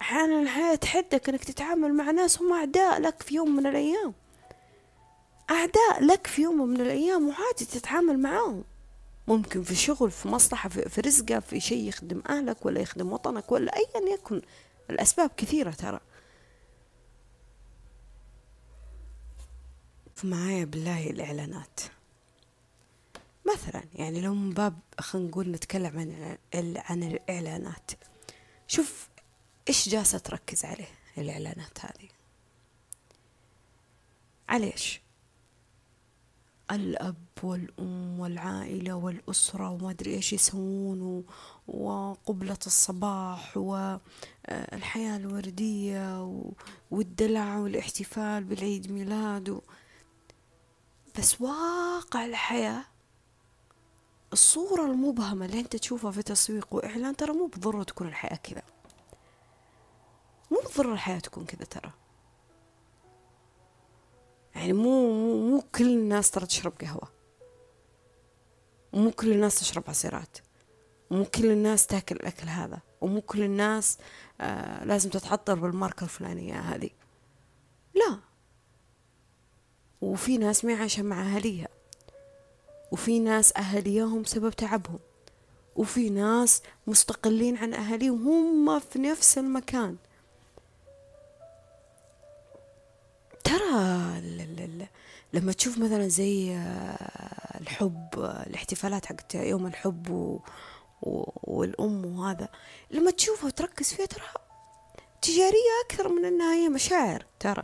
أحيانا 0.00 0.42
الحياة 0.42 0.74
تحدك 0.74 1.28
أنك 1.28 1.44
تتعامل 1.44 1.94
مع 1.94 2.10
ناس 2.10 2.42
هم 2.42 2.52
أعداء 2.52 3.00
لك 3.00 3.22
في 3.22 3.34
يوم 3.34 3.56
من 3.56 3.66
الأيام. 3.66 4.19
أعداء 5.50 6.04
لك 6.04 6.26
في 6.26 6.42
يوم 6.42 6.68
من 6.68 6.80
الأيام 6.80 7.28
وعادي 7.28 7.64
تتعامل 7.64 8.18
معاهم. 8.18 8.64
ممكن 9.28 9.62
في 9.62 9.74
شغل 9.74 10.10
في 10.10 10.28
مصلحة 10.28 10.68
في, 10.68 11.00
رزقة 11.00 11.40
في 11.40 11.60
شيء 11.60 11.88
يخدم 11.88 12.22
أهلك 12.28 12.66
ولا 12.66 12.80
يخدم 12.80 13.12
وطنك 13.12 13.52
ولا 13.52 13.76
أيا 13.76 14.14
يكن. 14.14 14.42
الأسباب 14.90 15.30
كثيرة 15.36 15.70
ترى. 15.70 16.00
معايا 20.24 20.64
بالله 20.64 21.10
الإعلانات. 21.10 21.80
مثلا 23.54 23.82
يعني 23.94 24.20
لو 24.20 24.34
من 24.34 24.50
باب 24.50 24.78
خلينا 25.00 25.28
نقول 25.28 25.50
نتكلم 25.50 25.98
عن 25.98 26.38
عن 26.76 27.02
الإعلانات. 27.02 27.90
شوف 28.66 29.08
إيش 29.68 29.88
جالسة 29.88 30.18
تركز 30.18 30.64
عليه 30.64 30.88
الإعلانات 31.18 31.78
هذه. 31.84 32.08
على 34.48 34.72
إيش 34.72 35.00
الأب 36.70 37.16
والأم 37.42 38.20
والعائلة 38.20 38.94
والأسرة 38.94 39.70
وما 39.70 39.90
أدري 39.90 40.14
إيش 40.14 40.32
يسوون 40.32 41.24
وقبلة 41.68 42.58
الصباح 42.66 43.56
والحياة 43.56 45.16
الوردية 45.16 46.32
والدلع 46.90 47.58
والاحتفال 47.58 48.44
بالعيد 48.44 48.92
ميلاد 48.92 49.60
بس 51.18 51.40
واقع 51.40 52.24
الحياة 52.24 52.84
الصورة 54.32 54.86
المبهمة 54.86 55.46
اللي 55.46 55.60
أنت 55.60 55.76
تشوفها 55.76 56.10
في 56.10 56.22
تسويق 56.22 56.74
وإعلان 56.74 57.16
ترى 57.16 57.32
مو 57.32 57.46
بالضرورة 57.46 57.82
تكون 57.82 58.08
الحياة 58.08 58.36
كذا. 58.36 58.62
مو 60.50 60.58
بالضرورة 60.66 60.94
الحياة 60.94 61.18
تكون 61.18 61.44
كذا 61.44 61.64
ترى. 61.64 61.92
يعني 64.54 64.72
مو 64.72 65.12
مو, 65.12 65.50
مو 65.50 65.62
كل 65.74 65.88
الناس 65.88 66.30
ترى 66.30 66.46
تشرب 66.46 66.72
قهوة. 66.80 67.08
ومو 68.92 69.10
كل 69.10 69.32
الناس 69.32 69.54
تشرب 69.60 69.84
عصيرات. 69.88 70.38
ومو 71.10 71.24
كل 71.24 71.50
الناس 71.50 71.86
تاكل 71.86 72.16
الأكل 72.16 72.46
هذا. 72.48 72.78
ومو 73.00 73.20
كل 73.20 73.42
الناس 73.42 73.98
آه 74.40 74.84
لازم 74.84 75.10
تتعطر 75.10 75.54
بالماركة 75.54 76.04
الفلانية 76.04 76.60
هذه. 76.60 76.90
لا. 77.94 78.18
وفي 80.00 80.38
ناس 80.38 80.64
ما 80.64 80.74
عايشة 80.74 81.02
مع 81.02 81.20
أهليها 81.20 81.68
وفي 82.92 83.18
ناس 83.18 83.52
أهليهم 83.56 84.24
سبب 84.24 84.50
تعبهم. 84.50 84.98
وفي 85.76 86.10
ناس 86.10 86.62
مستقلين 86.86 87.56
عن 87.56 87.74
أهليهم 87.74 88.28
هم 88.28 88.78
في 88.78 88.98
نفس 88.98 89.38
المكان. 89.38 89.96
ترى 93.44 94.20
لما 95.32 95.52
تشوف 95.52 95.78
مثلا 95.78 96.08
زي 96.08 96.54
آه، 96.54 97.60
الحب 97.60 98.08
الاحتفالات 98.46 99.06
حقت 99.06 99.34
يوم 99.34 99.66
الحب. 99.66 100.10
و... 100.10 100.40
والأم 101.42 102.04
وهذا 102.04 102.48
لما 102.90 103.10
تشوفها 103.10 103.46
وتركز 103.46 103.94
فيها 103.94 104.06
ترى 104.06 104.24
تجارية 105.22 105.84
أكثر 105.86 106.08
من 106.08 106.24
أنها 106.24 106.54
هي 106.54 106.68
مشاعر 106.68 107.26
ترى 107.40 107.62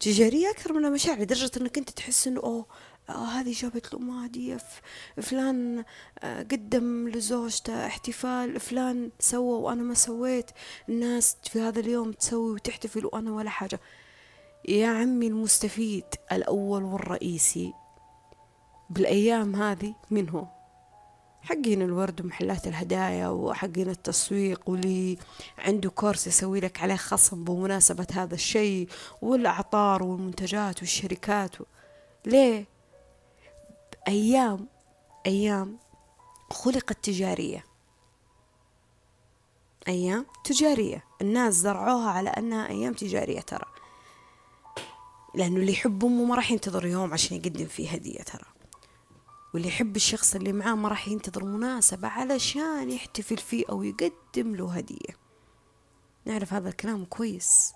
تجارية 0.00 0.50
أكثر 0.50 0.72
من 0.72 0.92
مشاعر 0.92 1.18
لدرجة 1.18 1.50
أنك 1.56 1.78
أنت 1.78 1.90
تحس 1.90 2.26
أنه 2.26 2.40
أوه 2.40 2.66
آه 3.08 3.24
هذه 3.24 3.52
جابت 3.52 3.94
له 3.94 4.24
هدية 4.24 4.58
فلان 5.22 5.84
آه 6.18 6.42
قدم 6.42 7.08
لزوجته 7.08 7.86
احتفال 7.86 8.60
فلان 8.60 9.10
سوى 9.20 9.62
وأنا 9.62 9.82
ما 9.82 9.94
سويت. 9.94 10.50
الناس 10.88 11.36
في 11.50 11.60
هذا 11.60 11.80
اليوم 11.80 12.12
تسوي 12.12 12.52
وتحتفل 12.52 13.06
وأنا 13.06 13.32
ولا 13.32 13.50
حاجة. 13.50 13.80
يا 14.68 14.88
عمي 14.88 15.26
المستفيد 15.26 16.04
الأول 16.32 16.82
والرئيسي 16.82 17.72
بالأيام 18.90 19.56
هذه 19.56 19.94
من 20.10 20.28
هو؟ 20.28 20.46
حقين 21.42 21.82
الورد 21.82 22.20
ومحلات 22.20 22.66
الهدايا 22.66 23.28
وحقين 23.28 23.88
التسويق 23.90 24.70
واللي 24.70 25.18
عنده 25.58 25.90
كورس 25.90 26.26
يسوي 26.26 26.60
لك 26.60 26.82
عليه 26.82 26.96
خصم 26.96 27.44
بمناسبة 27.44 28.06
هذا 28.12 28.34
الشيء 28.34 28.88
والأعطار 29.22 30.02
والمنتجات 30.02 30.80
والشركات 30.80 31.60
و... 31.60 31.64
ليه؟ 32.26 32.73
أيام 34.08 34.68
أيام 35.26 35.78
خلقت 36.50 37.04
تجارية. 37.04 37.64
أيام 39.88 40.26
تجارية. 40.44 41.04
الناس 41.20 41.54
زرعوها 41.54 42.10
على 42.10 42.30
أنها 42.30 42.68
أيام 42.68 42.92
تجارية 42.92 43.40
ترى. 43.40 43.66
لأنه 45.34 45.56
اللي 45.56 45.72
يحب 45.72 46.04
أمه 46.04 46.24
ما 46.24 46.34
راح 46.34 46.50
ينتظر 46.50 46.86
يوم 46.86 47.12
عشان 47.12 47.36
يقدم 47.36 47.66
فيه 47.66 47.90
هدية 47.90 48.22
ترى. 48.22 48.44
واللي 49.54 49.68
يحب 49.68 49.96
الشخص 49.96 50.34
اللي 50.34 50.52
معاه 50.52 50.74
ما 50.74 50.88
راح 50.88 51.08
ينتظر 51.08 51.44
مناسبة 51.44 52.08
علشان 52.08 52.90
يحتفل 52.90 53.36
فيه 53.36 53.64
أو 53.70 53.82
يقدم 53.82 54.54
له 54.56 54.76
هدية. 54.76 55.16
نعرف 56.24 56.52
هذا 56.52 56.68
الكلام 56.68 57.04
كويس. 57.04 57.72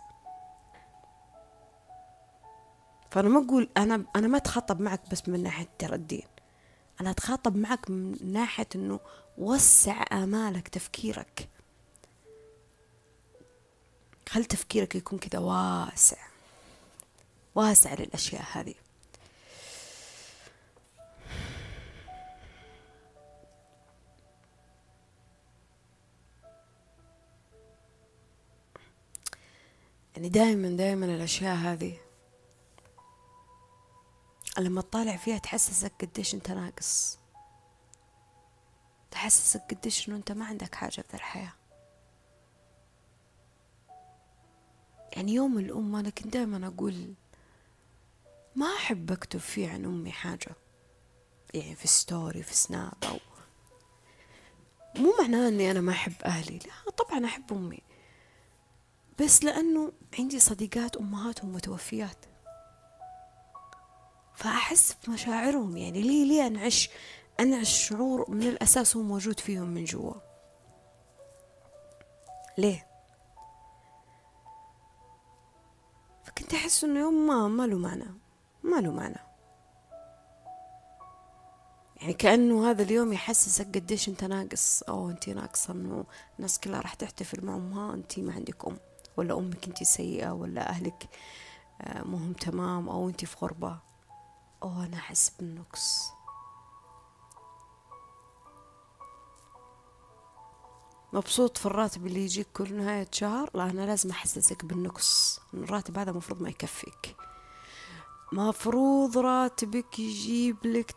فأنا 3.10 3.28
ما 3.28 3.44
أقول 3.44 3.68
أنا 3.76 4.04
أنا 4.16 4.28
ما 4.28 4.36
أتخطب 4.36 4.80
معك 4.80 5.10
بس 5.10 5.28
من 5.28 5.42
ناحية 5.42 5.68
ترى 5.78 5.94
الدين 5.94 6.26
أنا 7.00 7.10
أتخاطب 7.10 7.56
معك 7.56 7.90
من 7.90 8.32
ناحية 8.32 8.68
أنه 8.74 9.00
وسع 9.38 10.04
آمالك 10.12 10.68
تفكيرك. 10.68 11.48
خل 14.28 14.44
تفكيرك 14.44 14.94
يكون 14.94 15.18
كذا؟ 15.18 15.38
واسع. 15.38 16.16
واسع 17.54 17.94
للأشياء 17.94 18.42
هذه. 18.52 18.74
يعني 30.16 30.28
دائما 30.28 30.68
دائما 30.76 31.06
الأشياء 31.06 31.56
هذه 31.56 32.07
لما 34.60 34.80
تطالع 34.80 35.16
فيها 35.16 35.38
تحسسك 35.38 35.92
قديش 36.00 36.34
انت 36.34 36.50
ناقص. 36.50 37.18
تحسسك 39.10 39.62
قديش 39.70 40.08
انه 40.08 40.16
انت 40.16 40.32
ما 40.32 40.44
عندك 40.44 40.74
حاجة 40.74 41.04
في 41.08 41.14
الحياة. 41.14 41.52
يعني 45.12 45.34
يوم 45.34 45.58
الأم 45.58 45.96
أنا 45.96 46.10
كنت 46.10 46.26
دائما 46.26 46.66
أقول 46.66 47.14
ما 48.56 48.66
أحب 48.66 49.12
أكتب 49.12 49.40
فيه 49.40 49.70
عن 49.70 49.84
أمي 49.84 50.12
حاجة. 50.12 50.56
يعني 51.54 51.74
في 51.74 51.88
ستوري 51.88 52.42
في 52.42 52.54
سناب 52.54 52.92
أو 53.04 53.18
مو 54.96 55.14
معناه 55.20 55.48
أني 55.48 55.70
أنا 55.70 55.80
ما 55.80 55.92
أحب 55.92 56.22
أهلي. 56.24 56.58
لا 56.58 56.90
طبعا 56.90 57.24
أحب 57.24 57.52
أمي. 57.52 57.82
بس 59.20 59.44
لأنه 59.44 59.92
عندي 60.18 60.40
صديقات 60.40 60.96
أمهاتهم 60.96 61.52
متوفيات. 61.52 62.24
فأحس 64.38 64.96
بمشاعرهم 65.06 65.76
يعني 65.76 66.02
ليه 66.02 66.24
ليه 66.24 66.46
أنعش 66.46 66.90
أنعش 67.40 67.88
شعور 67.88 68.30
من 68.30 68.42
الأساس 68.42 68.96
هو 68.96 69.02
موجود 69.02 69.40
فيهم 69.40 69.68
من 69.68 69.84
جوا؟ 69.84 70.14
ليه؟ 72.58 72.86
فكنت 76.24 76.54
أحس 76.54 76.84
إنه 76.84 77.00
يوم 77.00 77.26
ما 77.26 77.48
ما 77.48 77.66
له 77.66 77.78
معنى 77.78 78.06
ما 78.62 78.76
له 78.80 78.92
معنى. 78.92 79.18
يعني 81.96 82.12
كأنه 82.12 82.70
هذا 82.70 82.82
اليوم 82.82 83.12
يحسسك 83.12 83.66
قديش 83.74 84.08
أنت 84.08 84.24
ناقص 84.24 84.82
أو 84.82 85.10
أنت 85.10 85.28
ناقصة 85.28 85.72
إنه 85.72 86.04
الناس 86.38 86.60
كلها 86.60 86.80
راح 86.80 86.94
تحتفل 86.94 87.44
مع 87.44 87.56
امها 87.56 87.94
أنت 87.94 88.18
ما 88.18 88.32
عندك 88.32 88.64
أم 88.66 88.78
ولا 89.16 89.38
أمك 89.38 89.66
أنت 89.68 89.82
سيئة 89.82 90.30
ولا 90.30 90.68
أهلك 90.68 91.08
آه، 91.80 92.02
مهم 92.02 92.32
تمام 92.32 92.88
أو 92.88 93.08
أنت 93.08 93.24
في 93.24 93.36
غربة. 93.42 93.88
أو 94.62 94.82
أنا 94.82 94.96
احس 94.96 95.30
بالنقص. 95.30 96.12
مبسوط 101.12 101.58
في 101.58 101.66
الراتب 101.66 102.06
اللي 102.06 102.24
يجيك 102.24 102.48
كل 102.52 102.74
نهاية 102.74 103.08
شهر؟ 103.12 103.50
لا 103.54 103.70
أنا 103.70 103.86
لازم 103.86 104.10
أحسسك 104.10 104.64
بالنقص. 104.64 105.40
الراتب 105.54 105.98
هذا 105.98 106.12
مفروض 106.12 106.42
ما 106.42 106.48
يكفيك. 106.48 107.16
مفروض 108.32 109.18
راتبك 109.18 109.98
يجيب 109.98 110.66
لك 110.66 110.94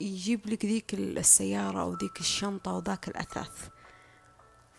يجيب 0.00 0.46
لك 0.46 0.64
ذيك 0.64 0.94
السيارة 0.94 1.80
أو 1.82 1.94
ذيك 1.94 2.20
الشنطة 2.20 2.70
أو 2.70 2.78
ذاك 2.78 3.08
الأثاث. 3.08 3.68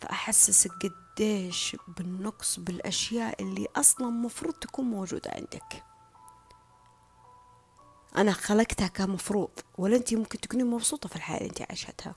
فأحسسك 0.02 0.72
قديش 0.72 1.78
بالنقص 1.88 2.60
بالأشياء 2.60 3.44
اللي 3.44 3.68
أصلا 3.76 4.10
مفروض 4.10 4.54
تكون 4.54 4.86
موجودة 4.86 5.32
عندك. 5.32 5.84
أنا 8.18 8.32
خلقتها 8.32 8.88
كمفروض 8.88 9.50
ولا 9.78 9.96
أنت 9.96 10.14
ممكن 10.14 10.40
تكوني 10.40 10.64
مبسوطة 10.64 11.10
في 11.10 11.16
الحياة 11.16 11.38
اللي 11.38 11.50
أنت 11.50 11.62
عايشتها؟ 11.62 12.16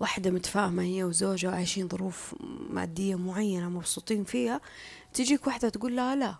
واحدة 0.00 0.30
متفاهمة 0.30 0.82
هي 0.82 1.04
وزوجها 1.04 1.50
عايشين 1.50 1.88
ظروف 1.88 2.34
مادية 2.70 3.14
معينة 3.14 3.68
مبسوطين 3.68 4.24
فيها 4.24 4.60
تجيك 5.14 5.46
واحدة 5.46 5.68
تقول 5.68 5.96
لها 5.96 6.16
لا 6.16 6.34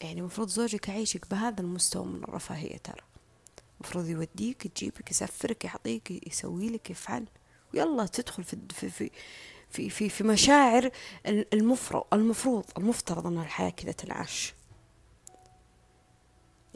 يعني 0.00 0.22
مفروض 0.22 0.48
زوجك 0.48 0.88
يعيشك 0.88 1.30
بهذا 1.30 1.60
المستوى 1.60 2.04
من 2.06 2.24
الرفاهية 2.24 2.76
ترى. 2.76 3.02
مفروض 3.80 4.08
يوديك 4.08 4.66
تجيبك 4.66 5.10
يسفرك 5.10 5.64
يعطيك 5.64 6.26
يسوي 6.28 6.68
لك 6.68 6.90
يفعل. 6.90 7.24
ويلا 7.74 8.06
تدخل 8.06 8.44
في 8.44 8.56
في 8.74 8.90
في 8.90 9.10
في 9.70 9.90
في, 9.90 10.08
في 10.08 10.24
مشاعر 10.24 10.90
المفروض 11.26 12.04
المفروض 12.12 12.64
المفترض 12.78 13.26
إن 13.26 13.38
الحياة 13.38 13.70
كذا 13.70 13.92
تنعاش 13.92 14.54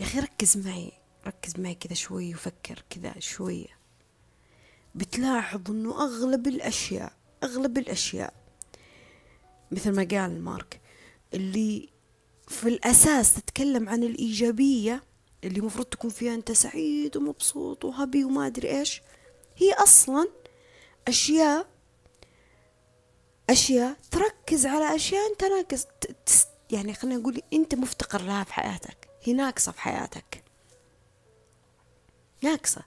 يا 0.01 0.05
أخي 0.05 0.21
ركز 0.21 0.57
معي 0.57 0.93
ركز 1.27 1.61
معي 1.61 1.75
كذا 1.75 1.95
شوي 1.95 2.35
وفكر 2.35 2.85
كذا 2.91 3.15
شوية 3.19 3.79
بتلاحظ 4.95 5.71
إنه 5.71 6.03
أغلب 6.05 6.47
الأشياء 6.47 7.13
أغلب 7.45 7.79
الأشياء 7.79 8.35
مثل 9.71 9.91
ما 9.93 10.09
قال 10.11 10.43
مارك 10.43 10.81
اللي 11.35 11.89
في 12.49 12.69
الأساس 12.69 13.35
تتكلم 13.35 13.89
عن 13.89 14.03
الإيجابية 14.03 15.03
اللي 15.45 15.61
مفروض 15.61 15.87
تكون 15.87 16.11
فيها 16.11 16.35
أنت 16.35 16.53
سعيد 16.53 17.17
ومبسوط 17.17 17.85
وهبي 17.85 18.25
وما 18.25 18.47
أدري 18.47 18.79
إيش 18.79 19.03
هي 19.57 19.73
أصلا 19.73 20.29
أشياء 21.09 21.67
أشياء 23.51 23.97
تركز 24.11 24.67
على 24.67 24.97
أشياء 24.97 25.33
أنت 25.33 25.45
ناقص 25.45 25.87
يعني 26.71 26.95
خلينا 26.95 27.21
نقول 27.21 27.43
أنت 27.53 27.75
مفتقر 27.75 28.23
لها 28.23 28.45
في 28.45 28.53
حياتك. 28.55 29.00
هي 29.23 29.33
ناقصة 29.33 29.73
في 29.73 29.81
حياتك. 29.81 30.45
ناقصة. 32.43 32.83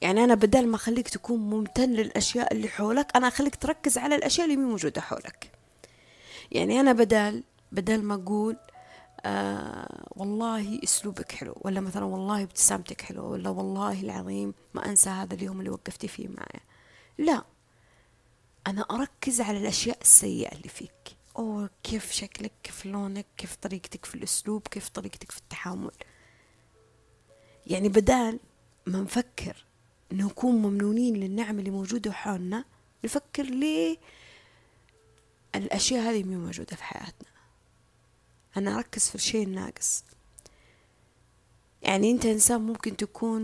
يعني 0.00 0.24
أنا 0.24 0.34
بدل 0.34 0.66
ما 0.68 0.76
أخليك 0.76 1.08
تكون 1.08 1.40
ممتن 1.40 1.90
للأشياء 1.90 2.52
اللي 2.52 2.68
حولك 2.68 3.16
أنا 3.16 3.28
أخليك 3.28 3.56
تركز 3.56 3.98
على 3.98 4.14
الأشياء 4.14 4.46
اللي 4.46 4.56
مو 4.56 4.68
موجودة 4.68 5.00
حولك. 5.00 5.52
يعني 6.52 6.80
أنا 6.80 6.92
بدل 6.92 7.44
بدل 7.72 8.02
ما 8.02 8.14
أقول 8.14 8.56
آه 9.24 10.06
والله 10.10 10.80
أسلوبك 10.84 11.32
حلو 11.32 11.54
ولا 11.60 11.80
مثلا 11.80 12.04
والله 12.04 12.42
ابتسامتك 12.42 13.00
حلوة 13.02 13.28
ولا 13.28 13.50
والله 13.50 14.00
العظيم 14.00 14.54
ما 14.74 14.86
أنسى 14.86 15.10
هذا 15.10 15.34
اليوم 15.34 15.58
اللي 15.58 15.70
وقفتي 15.70 16.08
فيه 16.08 16.28
معي. 16.28 16.60
لا. 17.18 17.44
أنا 18.66 18.82
أركز 18.90 19.40
على 19.40 19.58
الأشياء 19.58 19.98
السيئة 20.02 20.52
اللي 20.52 20.68
فيك. 20.68 21.17
أو 21.38 21.68
كيف 21.82 22.12
شكلك 22.12 22.52
كيف 22.62 22.86
لونك 22.86 23.26
كيف 23.36 23.56
طريقتك 23.56 24.04
في 24.04 24.14
الأسلوب 24.14 24.68
كيف 24.68 24.88
طريقتك 24.88 25.32
في 25.32 25.38
التحامل. 25.38 25.90
يعني 27.66 27.88
بدال 27.88 28.38
ما 28.86 29.00
نفكر 29.00 29.64
نكون 30.12 30.54
ممنونين 30.54 31.16
للنعم 31.16 31.58
اللي 31.58 31.70
موجودة 31.70 32.12
حولنا 32.12 32.64
نفكر 33.04 33.42
ليه 33.42 33.96
الأشياء 35.54 36.02
هذه 36.02 36.24
مو 36.24 36.38
موجودة 36.38 36.76
في 36.76 36.84
حياتنا. 36.84 37.28
أنا 38.56 38.78
أركز 38.78 39.08
في 39.08 39.14
الشيء 39.14 39.46
الناقص 39.46 40.04
يعني 41.82 42.10
أنت 42.10 42.26
إنسان 42.26 42.60
ممكن 42.60 42.96
تكون 42.96 43.42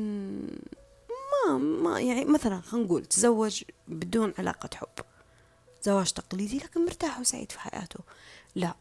ما 1.48 1.58
ما 1.58 2.00
يعني 2.00 2.24
مثلا 2.24 2.60
خلينا 2.60 2.86
نقول 2.86 3.06
تزوج 3.06 3.64
بدون 3.88 4.34
علاقة 4.38 4.70
حب. 4.74 5.13
زواج 5.84 6.12
تقليدي 6.12 6.58
لكن 6.58 6.84
مرتاح 6.84 7.20
وسعيد 7.20 7.52
في 7.52 7.60
حياته. 7.60 8.00
لا. 8.54 8.74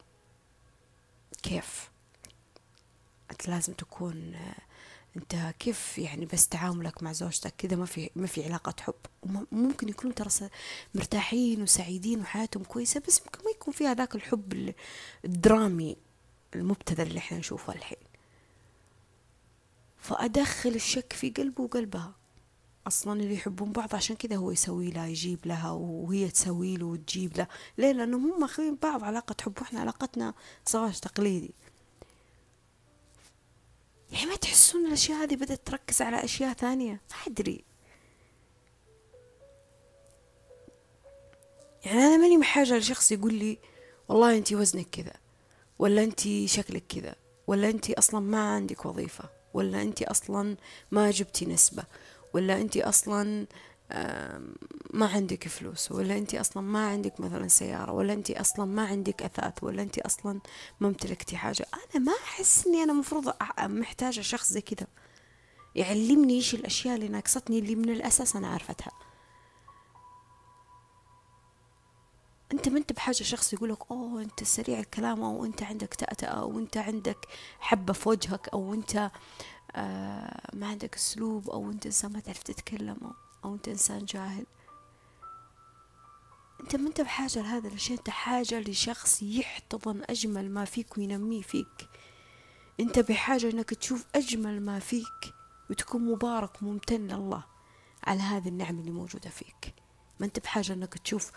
كيف؟ 1.44 1.92
أنت 3.32 3.48
لازم 3.48 3.74
تكون 3.74 4.36
أنت 5.18 5.36
كيف 5.60 5.98
يعني 5.98 6.26
بس 6.26 6.48
تعاملك 6.48 7.04
مع 7.04 7.12
زوجتك 7.12 7.54
كذا 7.58 7.76
ما 7.76 7.86
في 7.86 8.10
ما 8.16 8.28
في 8.28 8.46
علاقة 8.46 8.76
حب. 8.80 8.96
ممكن 9.52 9.89
يكونوا 9.89 10.13
ترى 10.16 10.50
مرتاحين 10.96 11.62
وسعيدين 11.62 12.22
وحياتهم 12.22 12.63
كويسة 12.63 13.02
بس 13.08 13.22
ممكن 13.22 13.44
ما 13.46 13.52
يكون 13.52 13.74
فيها 13.74 13.94
ذاك 13.94 14.16
الحب 14.16 14.74
الدرامي 15.26 15.98
المبتذل 16.56 17.08
اللي 17.08 17.20
إحنا 17.20 17.38
نشوفه 17.38 17.74
الحين. 17.74 17.98
فأدخل 19.98 20.70
الشك 20.70 21.14
في 21.14 21.30
قلبه 21.30 21.64
وقلبها. 21.64 22.14
أصلا 22.88 23.21
اللي 23.21 23.34
يحبون 23.34 23.71
بعض 23.71 23.95
عشان 23.95 24.15
كذا 24.15 24.36
هو 24.36 24.51
يسوي 24.51 24.91
لها 24.91 25.07
يجيب 25.07 25.39
لها 25.45 25.71
وهي 25.71 26.29
تسوي 26.29 26.77
له 26.77 26.86
وتجيب 26.86 27.38
له. 27.38 27.47
ليه؟ 27.77 27.91
لأنهم 27.91 28.31
هم 28.31 28.41
ماخذين 28.41 28.75
بعض 28.75 29.03
علاقة 29.03 29.36
حب. 29.41 29.53
وإحنا 29.61 29.79
علاقتنا 29.79 30.34
زواج 30.67 30.99
تقليدي. 30.99 31.53
يعني 34.11 34.25
ما 34.25 34.36
تحسون 34.36 34.86
الأشياء 34.86 35.23
هذه 35.23 35.36
بدأت 35.36 35.67
تركز 35.67 36.01
على 36.01 36.23
أشياء 36.23 36.53
ثانية؟ 36.53 36.91
ما 36.91 37.17
أدري. 37.27 37.63
يعني 41.86 41.99
أنا 41.99 42.17
ماني 42.17 42.38
محاجة 42.38 42.77
لشخص 42.77 43.11
يقول 43.11 43.34
لي 43.34 43.59
والله 44.07 44.38
أنت 44.38 44.53
وزنك 44.53 44.88
كذا 44.91 45.13
ولا 45.79 46.03
انت 46.03 46.19
شكلك 46.45 46.84
كذا 46.89 47.15
ولا 47.47 47.69
انت 47.69 47.91
أصلا 47.91 48.19
ما 48.19 48.55
عندك 48.55 48.86
وظيفة 48.86 49.29
ولا 49.53 49.81
انت 49.81 50.01
أصلا 50.01 50.57
ما 50.91 51.11
جبتي 51.11 51.45
نسبة 51.45 51.84
ولا 52.34 52.61
انت 52.61 52.77
أصلا 52.77 53.47
ما 54.93 55.05
عندك 55.05 55.47
فلوس 55.47 55.91
ولا 55.91 56.17
انت 56.17 56.36
أصلا 56.36 56.63
ما 56.63 56.88
عندك 56.88 57.19
مثلا 57.19 57.47
سيارة 57.47 57.91
ولا 57.91 58.13
انت 58.13 58.31
أصلا 58.31 58.65
ما 58.65 58.86
عندك 58.86 59.23
أثاث 59.23 59.63
ولا 59.63 59.81
انت 59.81 59.99
أصلا 59.99 60.39
ما 60.79 60.88
امتلكتي 60.88 61.38
حاجة. 61.38 61.65
أنا 61.73 62.05
ما 62.05 62.13
أحس 62.23 62.67
إني 62.67 62.84
أنا 62.84 62.93
مفروض 62.93 63.34
محتاجة 63.59 64.21
شخص 64.21 64.53
زي 64.53 64.61
كذا. 64.61 64.88
يعلمني 65.75 66.34
إيش 66.34 66.55
الأشياء 66.55 66.95
اللي 66.95 67.07
ناقصتني 67.07 67.59
اللي 67.59 67.75
من 67.75 67.89
الأساس 67.89 68.36
أنا 68.36 68.47
عارفتها 68.47 68.91
أنت 72.51 72.69
ما 72.69 72.77
أنت 72.77 72.93
بحاجة 72.93 73.23
شخص 73.23 73.53
يقولك 73.53 73.91
أوه 73.91 74.21
أنت 74.21 74.43
سريع 74.43 74.79
الكلام 74.79 75.23
أو 75.23 75.45
أنت 75.45 75.63
عندك 75.63 75.93
تأتأة 75.93 76.27
أو 76.27 76.59
أنت 76.59 76.77
عندك 76.77 77.27
حبة 77.59 77.93
في 77.93 78.09
وجهك 78.09 78.49
أو 78.49 78.73
أنت 78.73 79.11
ما 80.53 80.67
عندك 80.67 80.95
أسلوب 80.95 81.49
أو 81.49 81.71
أنت 81.71 81.86
إنسان 81.86 82.13
ما 82.13 82.19
تعرف 82.19 82.43
تتكلم 82.43 82.97
أو, 83.45 83.55
أنت 83.55 83.67
إنسان 83.67 84.05
جاهل. 84.05 84.45
أنت 86.61 86.76
ما 86.76 86.88
أنت 86.88 87.01
بحاجة 87.01 87.41
لهذا 87.41 87.67
الشيء 87.67 87.97
أنت 87.97 88.09
حاجة 88.09 88.59
لشخص 88.59 89.24
يحتضن 89.24 90.01
أجمل 90.09 90.51
ما 90.51 90.65
فيك 90.65 90.97
وينميه 90.97 91.41
فيك. 91.41 91.89
أنت 92.80 92.99
بحاجة 92.99 93.49
إنك 93.51 93.69
تشوف 93.69 94.05
أجمل 94.15 94.61
ما 94.61 94.80
فيك 94.80 95.34
وتكون 95.69 96.05
مبارك 96.05 96.61
وممتن 96.61 97.07
لله 97.07 97.43
على 98.03 98.19
هذه 98.19 98.47
النعمة 98.47 98.80
اللي 98.80 98.91
موجودة 98.91 99.30
فيك. 99.30 99.74
ما 100.19 100.26
أنت 100.26 100.39
بحاجة 100.39 100.74
إنك 100.74 100.93
تشوف 100.93 101.32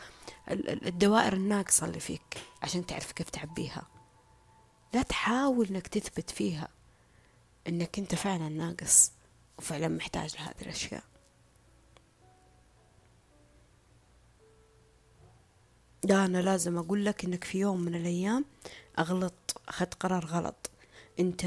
الدوائر 0.48 1.32
الناقصة 1.32 1.86
اللي 1.86 2.00
فيك 2.00 2.38
عشان 2.62 2.86
تعرف 2.86 3.12
كيف 3.12 3.30
تعبيها. 3.30 3.86
لا 4.94 5.02
تحاول 5.02 5.66
إنك 5.66 5.86
تثبت 5.86 6.30
فيها. 6.30 6.68
إنك 7.68 7.98
أنت 7.98 8.14
فعلا 8.14 8.48
ناقص 8.48 9.12
وفعلا 9.58 9.88
محتاج 9.88 10.36
لهذه 10.36 10.62
الأشياء. 10.62 11.02
لا 16.04 16.24
أنا 16.24 16.38
لازم 16.38 16.78
أقول 16.78 17.04
لك 17.04 17.24
إنك 17.24 17.44
في 17.44 17.58
يوم 17.58 17.80
من 17.80 17.94
الأيام 17.94 18.44
أغلط 18.98 19.60
أخذت 19.68 19.94
قرار 19.94 20.26
غلط. 20.26 20.70
أنت 21.20 21.44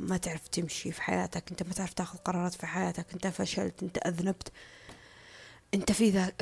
ما 0.00 0.16
تعرف 0.16 0.48
تمشي 0.48 0.92
في 0.92 1.02
حياتك 1.02 1.50
أنت 1.50 1.62
ما 1.62 1.72
تعرف 1.72 1.94
تاخذ 1.94 2.18
قرارات 2.18 2.54
في 2.54 2.66
حياتك 2.66 3.06
أنت 3.12 3.26
فشلت 3.26 3.82
أنت 3.82 3.98
أذنبت. 3.98 4.52
أنت 5.74 5.92
في 5.92 6.10
ذا 6.10 6.32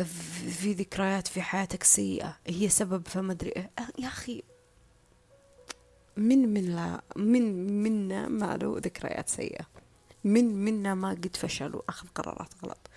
في 0.61 0.73
ذكريات 0.73 1.29
في 1.29 1.43
حياتك 1.43 1.83
سيئة 1.83 2.39
هي 2.47 2.68
سبب 2.68 3.09
فما 3.09 3.33
أدري 3.33 3.51
إيه. 3.51 3.71
يا 3.99 4.09
أخي 4.09 4.43
من 6.17 6.55
من 6.55 6.65
لا 6.77 7.03
من 7.17 7.83
منا 7.83 8.29
ما 8.29 8.57
له 8.57 8.79
ذكريات 8.79 9.29
سيئة. 9.29 9.67
من 10.25 10.65
منا 10.65 10.95
ما 10.95 11.11
قد 11.11 11.37
فشل 11.37 11.77
وأخذ 11.77 12.09
قرارات 12.09 12.55
غلط. 12.65 12.91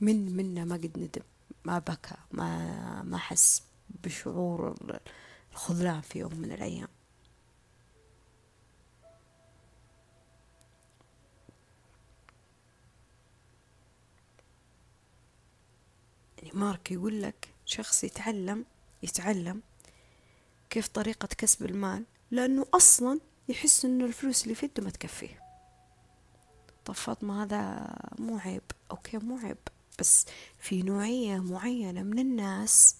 من 0.00 0.36
منا 0.36 0.64
ما 0.64 0.74
قد 0.74 0.98
ندم 0.98 1.22
ما 1.64 1.78
بكى 1.78 2.16
ما 2.32 3.02
ما 3.02 3.18
حس 3.18 3.62
بشعور 4.04 4.74
الخذلان 5.52 6.00
في 6.00 6.18
يوم 6.18 6.34
من 6.34 6.52
الأيام. 6.52 6.88
يعني 16.38 16.50
مارك 16.54 16.90
يقول 16.92 17.22
لك 17.22 17.48
شخص 17.64 18.04
يتعلم 18.04 18.64
يتعلم 19.02 19.62
كيف 20.70 20.88
طريقة 20.88 21.28
كسب 21.38 21.66
المال؟ 21.66 22.04
لأنه 22.30 22.66
أصلا 22.74 23.20
يحس 23.48 23.84
إنه 23.84 24.04
الفلوس 24.04 24.42
اللي 24.42 24.54
في 24.54 24.66
يده 24.66 24.82
ما 24.82 24.90
تكفيه 24.90 25.42
طب 26.84 26.94
فاطمة 26.94 27.42
هذا 27.42 27.94
مو 28.18 28.38
عيب. 28.38 28.62
أوكي 28.90 29.18
مو 29.18 29.38
عيب. 29.38 29.58
بس 29.98 30.26
في 30.58 30.82
نوعية 30.82 31.38
معينة 31.38 32.02
من 32.02 32.18
الناس 32.18 32.96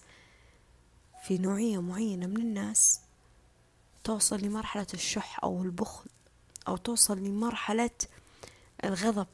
في 1.23 1.37
نوعية 1.37 1.81
معينة 1.81 2.27
من 2.27 2.37
الناس 2.37 2.99
توصل 4.03 4.41
لمرحلة 4.41 4.87
الشح 4.93 5.39
أو 5.43 5.63
البخل 5.63 6.09
أو 6.67 6.77
توصل 6.77 7.17
لمرحلة 7.17 7.89
الغضب. 8.83 9.27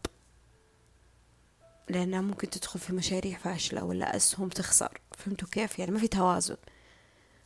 لأنها 1.90 2.22
ممكن 2.22 2.50
تدخل 2.50 2.80
في 2.80 2.94
مشاريع 2.94 3.38
فاشلة 3.38 3.84
ولا 3.84 4.16
أسهم 4.16 4.50
تخسر. 4.50 5.02
فهمتوا 5.18 5.48
كيف؟ 5.48 5.80
يعني 5.80 5.92
ما 5.92 6.00
في 6.00 6.08
توازن. 6.08 6.58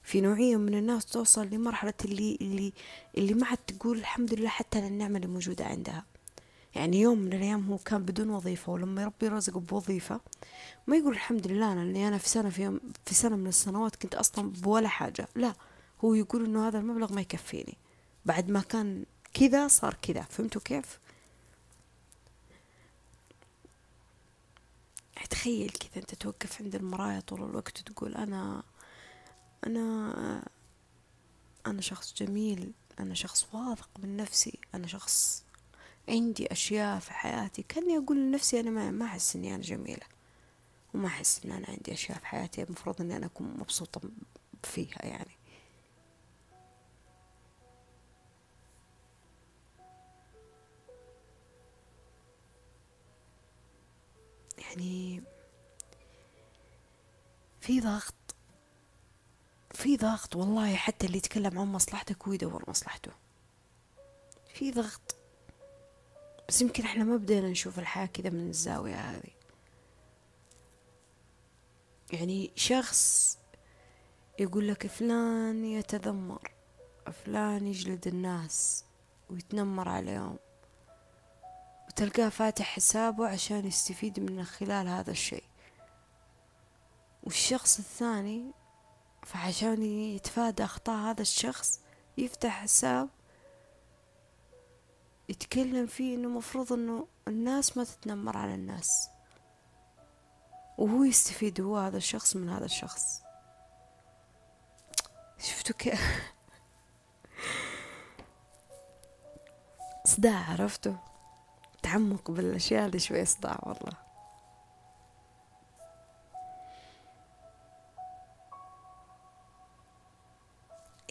في 0.03 0.21
نوعية 0.21 0.55
من 0.55 0.73
الناس 0.73 1.05
توصل 1.05 1.47
لمرحلة 1.47 1.93
اللي 2.05 2.37
اللي 2.41 2.73
اللي 3.17 3.33
ما 3.33 3.47
عاد 3.47 3.57
تقول 3.57 3.97
الحمد 3.97 4.33
لله 4.33 4.49
حتى 4.49 4.81
للنعمة 4.81 5.15
اللي 5.15 5.27
موجودة 5.27 5.65
عندها. 5.65 6.05
يعني 6.75 7.01
يوم 7.01 7.17
من 7.19 7.33
الأيام 7.33 7.67
هو 7.71 7.77
كان 7.77 8.03
بدون 8.03 8.29
وظيفة 8.29 8.71
ولما 8.71 9.05
ربي 9.05 9.27
رزقه 9.27 9.59
بوظيفة 9.59 10.19
ما 10.87 10.97
يقول 10.97 11.13
الحمد 11.13 11.47
لله 11.47 11.71
أنا 11.73 11.81
أني 11.81 12.07
أنا 12.07 12.17
في 12.17 12.29
سنة 12.29 12.49
في, 12.49 12.63
يوم 12.63 12.79
في 13.05 13.13
سنة 13.13 13.35
من 13.35 13.47
السنوات 13.47 13.95
كنت 13.95 14.15
أصلا 14.15 14.49
بولا 14.51 14.87
حاجة. 14.87 15.27
لا 15.35 15.53
هو 16.03 16.13
يقول 16.13 16.45
إنه 16.45 16.67
هذا 16.67 16.79
المبلغ 16.79 17.13
ما 17.13 17.21
يكفيني. 17.21 17.77
بعد 18.25 18.49
ما 18.49 18.61
كان 18.61 19.05
كذا 19.33 19.67
صار 19.67 19.97
كذا. 20.01 20.21
فهمتوا 20.21 20.61
كيف؟ 20.61 20.99
تخيل 25.29 25.69
كذا 25.69 26.01
أنت 26.01 26.15
توقف 26.15 26.61
عند 26.61 26.75
المراية 26.75 27.19
طول 27.19 27.43
الوقت 27.43 27.79
وتقول 27.79 28.15
أنا 28.15 28.63
أنا 29.67 30.43
أنا 31.67 31.81
شخص 31.81 32.13
جميل 32.13 32.71
أنا 32.99 33.13
شخص 33.13 33.47
واثق 33.53 33.89
من 33.99 34.17
نفسي 34.17 34.59
أنا 34.75 34.87
شخص 34.87 35.43
عندي 36.09 36.51
أشياء 36.51 36.99
في 36.99 37.13
حياتي. 37.13 37.63
كأني 37.63 37.97
أقول 37.97 38.17
لنفسي 38.17 38.59
أنا 38.59 38.69
ما, 38.69 38.91
ما 38.91 39.05
أحس 39.05 39.35
إني 39.35 39.55
أنا 39.55 39.63
جميلة 39.63 40.05
وما 40.93 41.07
أحس 41.07 41.45
إن 41.45 41.51
أنا 41.51 41.67
عندي 41.69 41.93
أشياء 41.93 42.17
في 42.19 42.25
حياتي 42.25 42.63
المفروض 42.63 43.01
إني 43.01 43.17
أنا 43.17 43.25
أكون 43.25 43.47
مبسوطة 43.57 44.01
فيها 44.63 45.05
يعني. 45.05 45.37
يعني 54.57 55.23
في 57.61 57.79
ضغط 57.81 58.13
في 59.73 59.97
ضغط 59.97 60.35
والله 60.35 60.75
حتى 60.75 61.05
اللي 61.05 61.17
يتكلم 61.17 61.59
عن 61.59 61.65
مصلحتك 61.67 62.27
هو 62.27 62.33
يدور 62.33 62.63
مصلحته. 62.67 63.11
في 64.53 64.71
ضغط. 64.71 65.15
بس 66.47 66.61
يمكن 66.61 66.83
إحنا 66.83 67.03
ما 67.03 67.17
بدينا 67.17 67.49
نشوف 67.49 67.79
الحياة 67.79 68.05
كذا 68.05 68.29
من 68.29 68.49
الزاوية 68.49 68.95
هذه. 68.95 69.31
يعني 72.13 72.51
شخص 72.55 73.37
يقول 74.39 74.67
لك 74.67 74.87
فلان 74.87 75.65
يتذمر 75.65 76.51
فلان 77.25 77.67
يجلد 77.67 78.07
الناس 78.07 78.85
ويتنمر 79.29 79.89
عليهم 79.89 80.39
وتلقاه 81.87 82.29
فاتح 82.29 82.65
حسابه 82.65 83.27
عشان 83.27 83.67
يستفيد 83.67 84.19
من 84.19 84.43
خلال 84.43 84.87
هذا 84.87 85.11
الشيء. 85.11 85.43
والشخص 87.23 87.79
الثاني 87.79 88.51
فعشان 89.23 89.83
يتفادى 89.83 90.63
أخطاء 90.63 90.95
هذا 90.95 91.21
الشخص 91.21 91.79
يفتح 92.17 92.63
حساب 92.63 93.09
يتكلم 95.29 95.87
فيه 95.87 96.15
إنه 96.15 96.29
مفروض 96.29 96.73
إنه 96.73 97.07
الناس 97.27 97.77
ما 97.77 97.83
تتنمر 97.83 98.37
على 98.37 98.55
الناس. 98.55 99.09
وهو 100.77 101.03
يستفيد 101.03 101.61
هو 101.61 101.77
هذا 101.77 101.97
الشخص 101.97 102.35
من 102.35 102.49
هذا 102.49 102.65
الشخص. 102.65 103.21
شفتوا 105.37 105.75
كيف؟ 105.75 106.01
صداع 110.05 110.51
عرفتوا؟ 110.51 110.95
تعمق 111.83 112.31
بالأشياء 112.31 112.85
هذه 112.85 112.97
شوي 112.97 113.25
صداع 113.25 113.59
والله. 113.63 114.10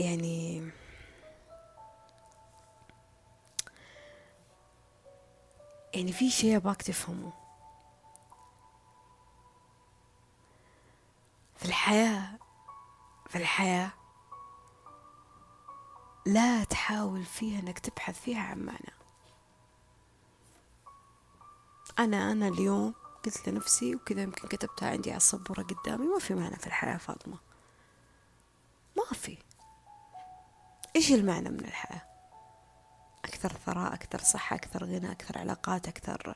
يعني 0.01 0.71
يعني 5.95 6.13
في 6.13 6.31
شيء 6.31 6.57
أباك 6.57 6.83
تفهمه. 6.83 7.33
في 11.57 11.65
الحياة 11.65 12.39
في 13.29 13.39
الحياة 13.39 13.91
لا 16.27 16.65
تحاول 16.65 17.25
فيها 17.25 17.61
إنك 17.61 17.79
تبحث 17.79 18.21
فيها 18.21 18.41
عن 18.41 18.59
معنى. 18.59 18.95
أنا 21.99 22.33
أنا 22.33 22.49
اليوم 22.49 22.95
قلت 23.25 23.49
لنفسي 23.49 23.95
وكذا 23.95 24.23
يمكن 24.23 24.49
كتبتها 24.49 24.91
عندي 24.91 25.11
على 25.11 25.17
السبورة 25.17 25.63
قدامي 25.63 26.07
ما 26.07 26.19
في 26.19 26.35
معنى 26.35 26.57
في 26.57 26.67
الحياة 26.67 26.97
فاطمة. 26.97 27.39
ما 28.97 29.05
في. 29.05 29.50
إيش 30.97 31.13
المعنى 31.13 31.49
من 31.49 31.61
الحياة؟ 31.61 32.03
أكثر 33.25 33.53
ثراء 33.67 33.95
أكثر 33.95 34.19
صحة 34.19 34.57
أكثر 34.57 34.85
غنى 34.85 35.13
أكثر 35.13 35.39
علاقات 35.39 35.89
أكثر 35.89 36.35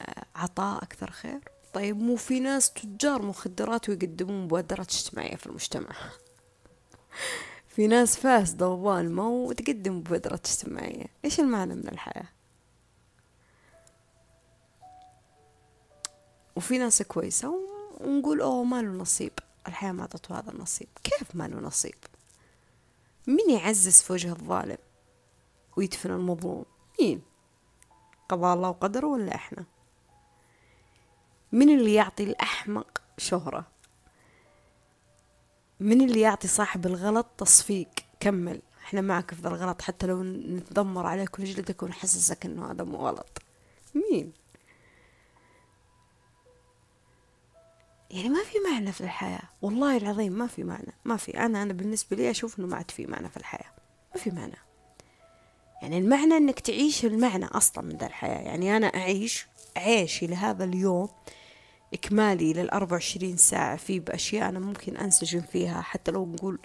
آه، 0.00 0.24
عطاء 0.34 0.82
أكثر 0.82 1.10
خير؟ 1.10 1.40
طيب 1.74 1.96
مو 1.96 2.16
في 2.16 2.40
ناس 2.40 2.72
تجار 2.72 3.22
مخدرات 3.22 3.88
ويقدمون 3.88 4.44
مبادرات 4.44 4.92
اجتماعية 4.92 5.36
في 5.36 5.46
المجتمع. 5.46 5.90
في 7.74 7.86
ناس 7.86 8.16
فاسدة 8.16 8.68
وظالمة 8.68 9.28
وتقدم 9.28 9.96
مبادرات 9.96 10.46
اجتماعية. 10.46 11.06
إيش 11.24 11.40
المعنى 11.40 11.74
من 11.74 11.88
الحياة؟ 11.88 12.28
وفي 16.56 16.78
ناس 16.78 17.02
كويسة 17.02 17.54
ونقول 18.00 18.40
أوه 18.40 18.64
ما 18.64 18.82
له 18.82 18.88
نصيب. 18.88 19.32
الحياة 19.68 19.92
ما 19.92 20.02
أعطته 20.02 20.38
هذا 20.38 20.50
النصيب. 20.50 20.88
كيف 21.04 21.36
ما 21.36 21.48
له 21.48 21.60
نصيب؟ 21.60 21.94
مين 23.26 23.50
يعزز 23.50 24.02
في 24.02 24.12
وجه 24.12 24.32
الظالم 24.32 24.78
ويدفن 25.76 26.10
المظلوم؟ 26.10 26.64
مين؟ 27.00 27.22
قضاء 28.28 28.54
الله 28.54 28.68
وقدره 28.68 29.06
ولا 29.06 29.34
إحنا؟ 29.34 29.64
من 31.52 31.78
اللي 31.78 31.94
يعطي 31.94 32.24
الأحمق 32.24 33.02
شهرة؟ 33.18 33.66
من 35.80 36.02
اللي 36.02 36.20
يعطي 36.20 36.48
صاحب 36.48 36.86
الغلط 36.86 37.26
تصفيق؟ 37.38 37.88
كمل 38.20 38.62
إحنا 38.84 39.00
معك 39.00 39.34
في 39.34 39.42
ذا 39.42 39.48
الغلط 39.48 39.82
حتى 39.82 40.06
لو 40.06 40.22
نتذمر 40.22 41.06
عليك 41.06 41.38
ونجلدك 41.38 41.82
ونحسسك 41.82 42.46
إنه 42.46 42.70
هذا 42.70 42.84
مو 42.84 42.96
غلط. 42.96 43.42
مين؟ 43.94 44.32
يعني 48.10 48.28
ما 48.28 48.44
في 48.44 48.58
معنى 48.70 48.92
في 48.92 49.00
الحياة. 49.00 49.42
والله 49.62 49.96
العظيم 49.96 50.32
ما 50.32 50.46
في 50.46 50.64
معنى. 50.64 50.94
ما 51.04 51.16
في. 51.16 51.38
أنا 51.38 51.62
أنا 51.62 51.72
بالنسبة 51.72 52.16
لي 52.16 52.30
أشوف 52.30 52.58
إنه 52.58 52.66
ما 52.66 52.76
عاد 52.76 52.90
في 52.90 53.06
معنى 53.06 53.28
في 53.28 53.36
الحياة. 53.36 53.72
ما 54.14 54.20
في 54.20 54.30
معنى. 54.30 54.56
يعني 55.82 55.98
المعنى 55.98 56.36
إنك 56.36 56.60
تعيش 56.60 57.04
المعنى 57.04 57.44
أصلا 57.44 57.84
من 57.84 57.96
ذا 57.96 58.06
الحياة. 58.06 58.40
يعني 58.40 58.76
أنا 58.76 58.86
أعيش 58.86 59.46
عيشي 59.76 60.26
لهذا 60.26 60.64
اليوم 60.64 61.08
إكمالي 61.94 62.52
للأربع 62.52 62.92
وعشرين 62.92 63.36
ساعة. 63.36 63.76
فيه 63.76 64.00
بأشياء 64.00 64.48
أنا 64.48 64.58
ممكن 64.58 64.96
أنسجم 64.96 65.40
فيها. 65.40 65.80
حتى 65.80 66.10
لو 66.10 66.26
نقول 66.26 66.58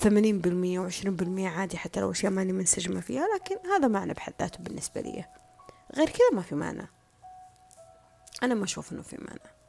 ثمانين 0.00 0.38
بالمية 0.38 0.78
وعشرين 0.78 1.16
بالمية 1.16 1.48
عادي. 1.48 1.76
حتى 1.76 2.00
لو 2.00 2.10
أشياء 2.10 2.32
ماني 2.32 2.52
منسجمة 2.52 3.00
فيها. 3.00 3.24
لكن 3.34 3.56
هذا 3.68 3.88
معنى 3.88 4.14
بحد 4.14 4.34
ذاته 4.40 4.58
بالنسبة 4.58 5.00
لي. 5.00 5.24
غير 5.96 6.08
كذا 6.08 6.30
ما 6.32 6.42
في 6.42 6.54
معنى. 6.54 6.86
أنا 8.42 8.54
ما 8.54 8.64
أشوف 8.64 8.92
إنه 8.92 9.02
في 9.02 9.16
معنى. 9.20 9.59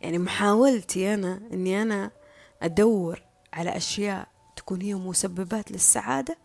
يعني 0.00 0.18
محاولتي 0.18 1.14
أنا 1.14 1.40
إني 1.52 1.82
أنا 1.82 2.10
أدور 2.62 3.22
على 3.52 3.76
أشياء 3.76 4.28
تكون 4.56 4.82
هي 4.82 4.94
مسببات 4.94 5.72
للسعادة 5.72 6.38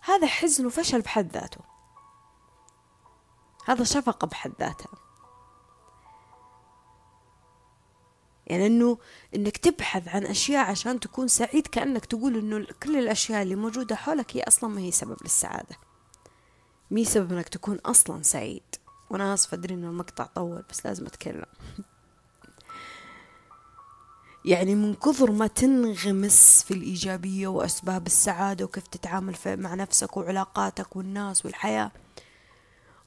هذا 0.00 0.26
حزن 0.26 0.66
وفشل 0.66 1.00
بحد 1.00 1.32
ذاته. 1.32 1.60
هذا 3.66 3.84
شفقة 3.84 4.26
بحد 4.26 4.52
ذاتها. 4.60 4.88
يعني 8.46 8.66
إنه 8.66 8.98
إنك 9.34 9.56
تبحث 9.56 10.08
عن 10.08 10.26
أشياء 10.26 10.70
عشان 10.70 11.00
تكون 11.00 11.28
سعيد 11.28 11.66
كأنك 11.66 12.04
تقول 12.04 12.38
إنه 12.38 12.66
كل 12.82 12.96
الأشياء 12.96 13.42
اللي 13.42 13.54
موجودة 13.54 13.96
حولك 13.96 14.36
هي 14.36 14.42
أصلا 14.42 14.70
ما 14.70 14.80
هي 14.80 14.90
سبب 14.90 15.16
للسعادة. 15.22 15.76
مي 16.90 17.04
سبب 17.04 17.32
إنك 17.32 17.48
تكون 17.48 17.76
أصلا 17.76 18.22
سعيد. 18.22 18.62
وأنا 19.10 19.34
آسفة 19.34 19.54
أدري 19.54 19.74
إنه 19.74 19.88
المقطع 19.88 20.24
طول 20.24 20.64
بس 20.70 20.86
لازم 20.86 21.06
أتكلم. 21.06 21.46
يعني 24.44 24.74
من 24.74 24.94
كثر 24.94 25.30
ما 25.30 25.46
تنغمس 25.46 26.64
في 26.68 26.74
الإيجابية 26.74 27.48
وأسباب 27.48 28.06
السعادة 28.06 28.64
وكيف 28.64 28.86
تتعامل 28.86 29.34
مع 29.46 29.74
نفسك 29.74 30.16
وعلاقاتك 30.16 30.96
والناس 30.96 31.44
والحياة 31.44 31.90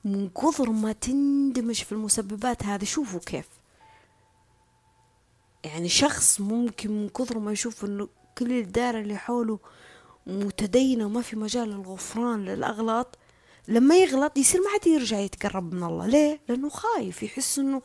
من 0.05 0.29
كثر 0.29 0.69
ما 0.69 0.91
تندمج 0.91 1.84
في 1.84 1.91
المسببات 1.91 2.63
هذه 2.63 2.84
شوفوا 2.84 3.19
كيف 3.19 3.47
يعني 5.63 5.89
شخص 5.89 6.41
ممكن 6.41 6.91
من 6.91 7.09
كثر 7.09 7.39
ما 7.39 7.51
يشوف 7.51 7.86
إنه 7.86 8.07
كل 8.38 8.51
الدائرة 8.51 8.99
اللي 8.99 9.17
حوله 9.17 9.59
متدينة 10.27 11.05
وما 11.05 11.21
في 11.21 11.36
مجال 11.36 11.69
للغفران 11.69 12.45
للأغلاط 12.45 13.17
لما 13.67 13.97
يغلط 13.97 14.38
يصير 14.38 14.61
ما 14.61 14.69
عاد 14.69 14.88
يرجع 14.88 15.19
يتقرب 15.19 15.73
من 15.73 15.84
الله 15.84 16.07
ليه؟ 16.07 16.39
لأنه 16.49 16.69
خايف 16.69 17.23
يحس 17.23 17.59
إنه 17.59 17.81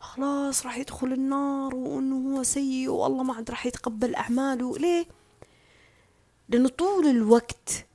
خلاص 0.00 0.66
راح 0.66 0.76
يدخل 0.78 1.12
النار 1.12 1.74
وإنه 1.74 2.36
هو 2.38 2.42
سيء 2.42 2.88
والله 2.88 3.22
ما 3.22 3.34
عاد 3.34 3.50
راح 3.50 3.66
يتقبل 3.66 4.14
أعماله. 4.14 4.78
ليه؟ 4.78 5.06
لأنه 6.48 6.68
طول 6.68 7.06
الوقت 7.06 7.86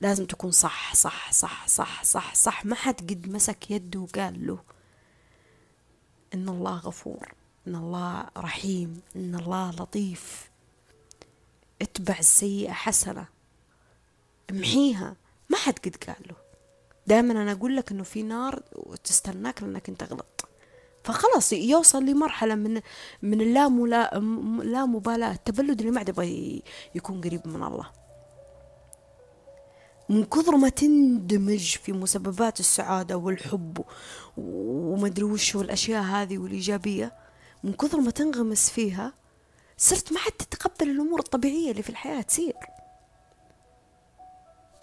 لازم 0.00 0.26
تكون 0.26 0.50
صح 0.50 0.94
صح 0.94 1.32
صح 1.32 1.68
صح 1.68 2.04
صح 2.04 2.34
صح. 2.34 2.64
ما 2.64 2.74
حد 2.74 3.10
قد 3.10 3.28
مسك 3.28 3.70
يده 3.70 4.00
وقال 4.00 4.46
له 4.46 4.58
إن 6.34 6.48
الله 6.48 6.78
غفور 6.78 7.34
إن 7.66 7.74
الله 7.74 8.26
رحيم 8.36 9.00
إن 9.16 9.34
الله 9.34 9.70
لطيف. 9.70 10.50
اتبع 11.82 12.18
السيئة 12.18 12.72
حسنة. 12.72 13.26
امحيها. 14.50 15.16
ما 15.50 15.56
حد 15.56 15.78
قد 15.78 15.96
قال 15.96 16.16
له. 16.26 16.36
دائما 17.06 17.32
أنا 17.32 17.52
أقول 17.52 17.76
لك 17.76 17.90
إنه 17.92 18.02
في 18.02 18.22
نار 18.22 18.62
وتستناك 18.72 19.62
لأنك 19.62 19.88
أنت 19.88 20.02
غلط. 20.02 20.31
فخلاص 21.04 21.52
يوصل 21.52 22.04
لمرحلة 22.04 22.54
من 22.54 22.80
من 23.22 23.40
اللامبالاة 24.60 25.32
التبلد 25.32 25.80
اللي 25.80 25.92
ما 25.92 25.98
عاد 25.98 26.08
يبغى 26.08 26.62
يكون 26.94 27.20
قريب 27.20 27.48
من 27.48 27.62
الله. 27.62 27.90
من 30.08 30.24
كثر 30.24 30.56
ما 30.56 30.68
تندمج 30.68 31.76
في 31.76 31.92
مسببات 31.92 32.60
السعادة 32.60 33.16
والحب 33.16 33.84
ومدري 34.36 35.24
وش 35.24 35.54
والأشياء 35.54 36.02
هذه 36.02 36.38
والإيجابية 36.38 37.12
من 37.64 37.72
كثر 37.72 38.00
ما 38.00 38.10
تنغمس 38.10 38.70
فيها 38.70 39.12
صرت 39.76 40.12
ما 40.12 40.18
حد 40.18 40.32
تتقبل 40.32 40.90
الأمور 40.90 41.18
الطبيعية 41.18 41.70
اللي 41.70 41.82
في 41.82 41.90
الحياة 41.90 42.22
تصير. 42.22 42.56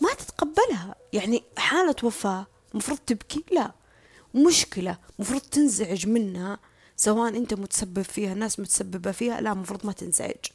ما 0.01 0.09
تتقبلها. 0.17 0.95
يعني 1.13 1.43
حالة 1.57 1.95
وفاة 2.03 2.47
مفروض 2.73 2.97
تبكي؟ 2.97 3.43
لا. 3.51 3.71
مشكلة 4.35 4.97
مفروض 5.19 5.41
تنزعج 5.41 6.07
منها 6.07 6.59
سواء 6.95 7.37
أنت 7.37 7.53
متسبب 7.53 8.01
فيها 8.01 8.33
ناس 8.33 8.59
متسببة 8.59 9.11
فيها 9.11 9.41
لا 9.41 9.53
مفروض 9.53 9.85
ما 9.85 9.91
تنزعج. 9.91 10.45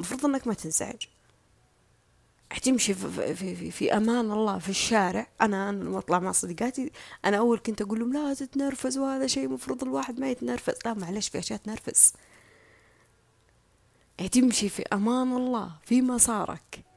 مفروض 0.00 0.26
إنك 0.26 0.46
ما 0.46 0.54
تنزعج. 0.54 1.06
حتمشي 2.50 2.94
في, 2.94 3.34
في, 3.34 3.56
في, 3.56 3.70
في 3.70 3.96
أمان 3.96 4.30
الله 4.30 4.58
في 4.58 4.68
الشارع. 4.68 5.26
أنا 5.40 5.70
أنا 5.70 5.84
لما 5.84 5.98
أطلع 5.98 6.18
مع 6.18 6.32
صديقاتي 6.32 6.92
أنا 7.24 7.36
أول 7.36 7.58
كنت 7.58 7.82
أقول 7.82 8.00
لهم 8.00 8.12
لا 8.12 8.34
تتنرفز 8.34 8.98
وهذا 8.98 9.26
شيء 9.26 9.48
مفروض 9.48 9.82
الواحد 9.82 10.20
ما 10.20 10.30
يتنرفز. 10.30 10.74
لا 10.84 10.94
معلش 10.94 11.28
في 11.28 11.38
أشياء 11.38 11.58
تنرفز. 11.58 12.12
تمشي 14.32 14.68
في 14.68 14.82
أمان 14.82 15.36
الله 15.36 15.72
في 15.84 16.02
مسارك. 16.02 16.87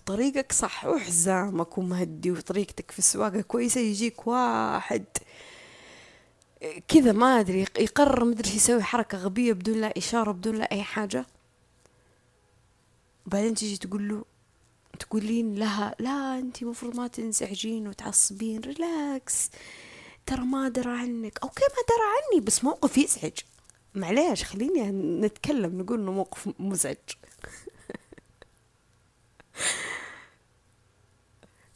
وطريقك 0.00 0.52
صح 0.52 0.84
وحزامك 0.86 1.78
ومهدي 1.78 2.30
وطريقتك 2.30 2.90
في 2.90 2.98
السواقة 2.98 3.40
كويسة 3.40 3.80
يجيك 3.80 4.26
واحد 4.26 5.04
كذا 6.88 7.12
ما 7.12 7.40
أدري 7.40 7.60
يقرر 7.78 8.24
مدري 8.24 8.50
يسوي 8.56 8.82
حركة 8.82 9.18
غبية 9.18 9.52
بدون 9.52 9.80
لا 9.80 9.98
إشارة 9.98 10.32
بدون 10.32 10.56
لا 10.56 10.72
أي 10.72 10.82
حاجة. 10.82 11.26
وبعدين 13.26 13.54
تيجي 13.54 13.76
تقول 13.76 14.08
له 14.08 14.24
تقولين 14.98 15.54
لها 15.54 15.94
لا 15.98 16.38
أنت 16.38 16.64
مفروض 16.64 16.96
ما 16.96 17.06
تنزعجين 17.06 17.88
وتعصبين 17.88 18.60
relax 18.60 19.50
ترى 20.26 20.40
ما 20.40 20.68
درى 20.68 20.90
عنك. 20.98 21.38
Okay 21.42 21.62
ما 21.62 21.82
درى 21.88 22.06
عني 22.16 22.40
بس 22.46 22.64
موقف 22.64 22.98
يزعج. 22.98 23.38
معليش 23.94 24.44
خليني 24.44 24.90
نتكلم 25.26 25.80
نقول 25.80 26.00
إنه 26.00 26.12
موقف 26.12 26.48
مزعج. 26.58 26.96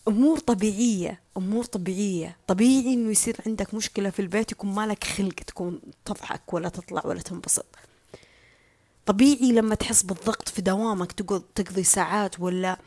أمور 0.09 0.39
طبيعية 0.39 1.21
أمور 1.37 1.65
طبيعية. 1.65 2.37
طبيعي 2.47 2.95
إنه 2.95 3.11
يصير 3.11 3.37
عندك 3.47 3.75
مشكلة 3.75 4.11
في 4.11 4.23
البيت 4.23 4.53
يكون 4.53 4.75
مالك 4.75 5.05
خلق 5.05 5.35
تكون 5.35 5.81
تضحك 6.05 6.55
ولا 6.55 6.69
تطلع 6.69 7.03
ولا 7.07 7.21
تنبسط. 7.21 7.67
طبيعي 9.07 9.53
لما 9.53 9.75
تحس 9.75 10.03
بالضغط 10.03 10.49
في 10.49 10.63
دوامك 10.63 11.13
تقضي 11.55 11.85
ساعات 11.85 12.41
ولا 12.41 12.79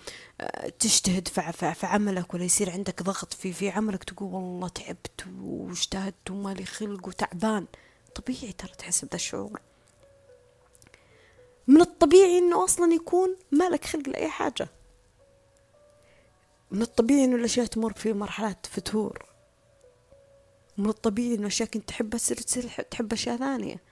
آه، 0.41 0.69
تجتهد 0.69 1.27
في 1.27 1.85
عملك 1.85 2.33
ولا 2.33 2.43
يصير 2.43 2.69
عندك 2.69 3.03
ضغط 3.03 3.33
في 3.33 3.53
في 3.53 3.69
عملك 3.69 4.03
تقول 4.03 4.33
والله 4.33 4.67
تعبت 4.67 5.25
واجتهدت 5.41 6.31
ومالي 6.31 6.65
خلق 6.65 7.07
وتعبان. 7.07 7.65
طبيعي 8.15 8.51
ترى 8.51 8.71
تحس 8.77 9.01
بهذا 9.05 9.15
الشعور. 9.15 9.59
من 11.67 11.81
الطبيعي 11.81 12.37
إنه 12.37 12.63
أصلا 12.63 12.93
يكون 12.93 13.35
مالك 13.51 13.85
خلق 13.85 14.09
لأي 14.09 14.29
حاجة. 14.29 14.69
من 16.71 16.81
الطبيعي 16.81 17.25
إنه 17.25 17.35
الأشياء 17.35 17.65
تمر 17.65 17.93
في 17.93 18.13
مرحلات 18.13 18.65
فتور. 18.65 19.25
من 20.77 20.89
الطبيعي 20.89 21.35
إنه 21.35 21.47
أشياء 21.47 21.69
كنت 21.69 21.87
تحبها 21.87 22.19
تصير 22.19 22.37
تصير 22.37 22.63
تحب 22.91 23.13
أشياء 23.13 23.37
ثانية. 23.37 23.83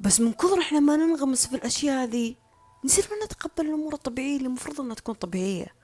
بس 0.00 0.20
من 0.20 0.32
كثر 0.32 0.60
إحنا 0.60 0.80
ما 0.80 0.96
ننغمس 0.96 1.46
في 1.46 1.56
الأشياء 1.56 2.02
هذه 2.04 2.34
نصير 2.84 3.08
ما 3.10 3.24
نتقبل 3.26 3.66
الأمور 3.66 3.94
الطبيعية 3.94 4.36
اللي 4.36 4.46
المفروض 4.46 4.80
إنها 4.80 4.94
تكون 4.94 5.14
طبيعية. 5.14 5.74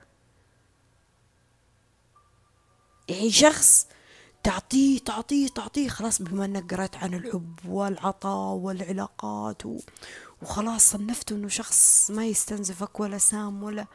يعني 3.09 3.31
شخص 3.31 3.87
تعطيه 4.43 4.99
تعطيه 4.99 5.47
تعطيه 5.47 5.89
خلاص 5.89 6.21
بما 6.21 6.45
إنك 6.45 6.73
قرأت 6.73 6.95
عن 6.95 7.13
الحب 7.13 7.59
والعطاء 7.65 8.55
والعلاقات 8.55 9.65
و... 9.65 9.77
وخلاص 10.41 10.91
صنفته 10.91 11.35
إنه 11.35 11.47
شخص 11.47 12.11
ما 12.11 12.25
يستنزفك 12.25 12.99
ولا 12.99 13.17
سام 13.17 13.63
ولا 13.63 13.85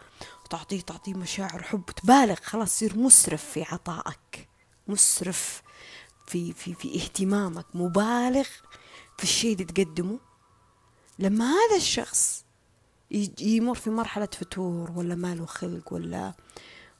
تعطيه 0.51 0.80
تعطيه 0.80 1.14
مشاعر 1.14 1.62
حب 1.62 1.84
تبالغ 1.86 2.34
خلاص 2.34 2.68
تصير 2.70 2.99
مسرف 2.99 3.44
في 3.44 3.62
عطائك 3.62 4.49
مسرف 4.88 5.62
في 6.26 6.53
في 6.53 6.74
في 6.74 7.03
اهتمامك 7.03 7.66
مبالغ 7.74 8.46
في 9.16 9.22
الشيء 9.22 9.53
اللي 9.53 9.64
تقدمه. 9.64 10.18
لما 11.18 11.44
هذا 11.44 11.76
الشخص 11.76 12.44
يمر 13.40 13.74
في 13.74 13.90
مرحلة 13.90 14.26
فتور 14.26 14.90
ولا 14.90 15.14
ماله 15.14 15.46
خلق 15.46 15.92
ولا 15.92 16.34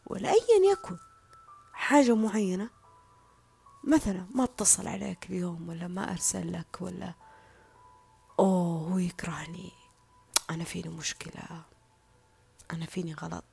ولا 0.07 0.29
أيا 0.29 0.73
يكن 0.73 0.97
حاجة 1.73 2.15
معينة 2.15 2.71
مثلا 3.85 4.27
ما 4.35 4.45
اتصل 4.45 4.89
عليك 4.89 5.31
اليوم 5.31 5.69
ولا 5.69 5.89
ما 5.89 6.13
أرسل 6.13 6.53
لك 6.53 6.77
ولا 6.81 7.15
أوه 8.39 8.89
هو 8.93 8.99
يكرهني 8.99 9.73
أنا 10.51 10.65
فيني 10.65 10.89
مشكلة؟ 10.89 11.65
أنا 12.73 12.87
فيني 12.87 13.15
غلط؟ 13.15 13.45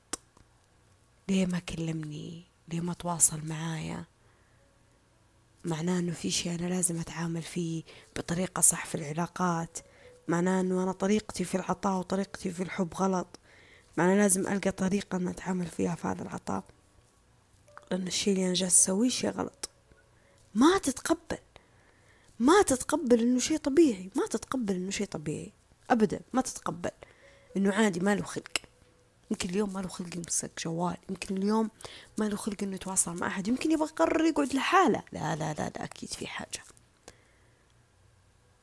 ليه 1.30 1.46
ما 1.46 1.60
كلمني؟ 1.60 2.44
ليه 2.68 2.82
ما 2.82 2.94
تواصل 2.94 3.46
معايا؟ 3.46 4.06
معناه 5.66 6.00
إنه 6.00 6.12
في 6.12 6.32
شيء 6.32 6.56
أنا 6.56 6.68
لازم 6.68 7.00
أتعامل 7.00 7.42
فيه 7.42 7.84
بطريقة 8.16 8.62
صح 8.62 8.86
في 8.86 8.96
العلاقات. 8.96 9.78
معناه 10.28 10.62
إنه 10.62 10.84
أنا 10.84 10.92
طريقتي 10.92 11.44
في 11.44 11.56
العطاء 11.56 12.00
وطريقتي 12.00 12.52
في 12.52 12.64
الحب 12.64 12.94
غلط. 12.94 13.40
معناه 13.98 14.16
لازم 14.16 14.48
ألقى 14.48 14.72
طريقة 14.72 15.16
ان 15.16 15.28
أتعامل 15.28 15.66
فيها 15.66 15.96
في 15.96 16.08
هذا 16.08 16.22
العطاء. 16.22 16.64
لأن 17.92 18.08
الشيء 18.08 18.34
اللي 18.34 18.46
أنا 18.46 18.54
جالس 18.54 18.74
أسويه 18.74 19.10
شيء 19.10 19.30
غلط. 19.30 19.70
ما 20.56 20.78
تتقبل. 20.78 21.38
ما 22.40 22.62
تتقبل 22.62 23.20
إنه 23.20 23.40
شيء 23.40 23.58
طبيعي. 23.58 24.10
ما 24.16 24.28
تتقبل 24.28 24.76
إنه 24.76 24.92
شيء 24.92 25.08
طبيعي. 25.08 25.54
ابدا 25.90 26.20
ما 26.34 26.42
تتقبل. 26.42 26.92
إنه 27.58 27.74
عادي 27.74 28.00
ما 28.00 28.16
له 28.16 28.24
خلق. 28.24 28.65
يمكن 29.32 29.50
اليوم 29.50 29.74
ما 29.74 29.80
له 29.80 29.88
خلق 29.88 30.16
يمسك 30.16 30.52
جوال 30.64 30.98
يمكن 31.10 31.38
اليوم 31.38 31.70
ما 32.18 32.26
له 32.26 32.36
خلق 32.36 32.64
إنه 32.64 32.76
يتواصل 32.76 33.16
مع 33.18 33.28
أحد 33.28 33.48
يمكن 33.48 33.72
يبغى 33.72 33.88
يقرر 33.90 34.26
يقعد 34.26 34.54
لحاله. 34.54 35.04
لا 35.12 35.36
لا 35.36 35.54
لا 35.54 35.70
لا 35.76 35.84
أكيد 35.84 36.10
في 36.10 36.28
حاجة. 36.28 36.64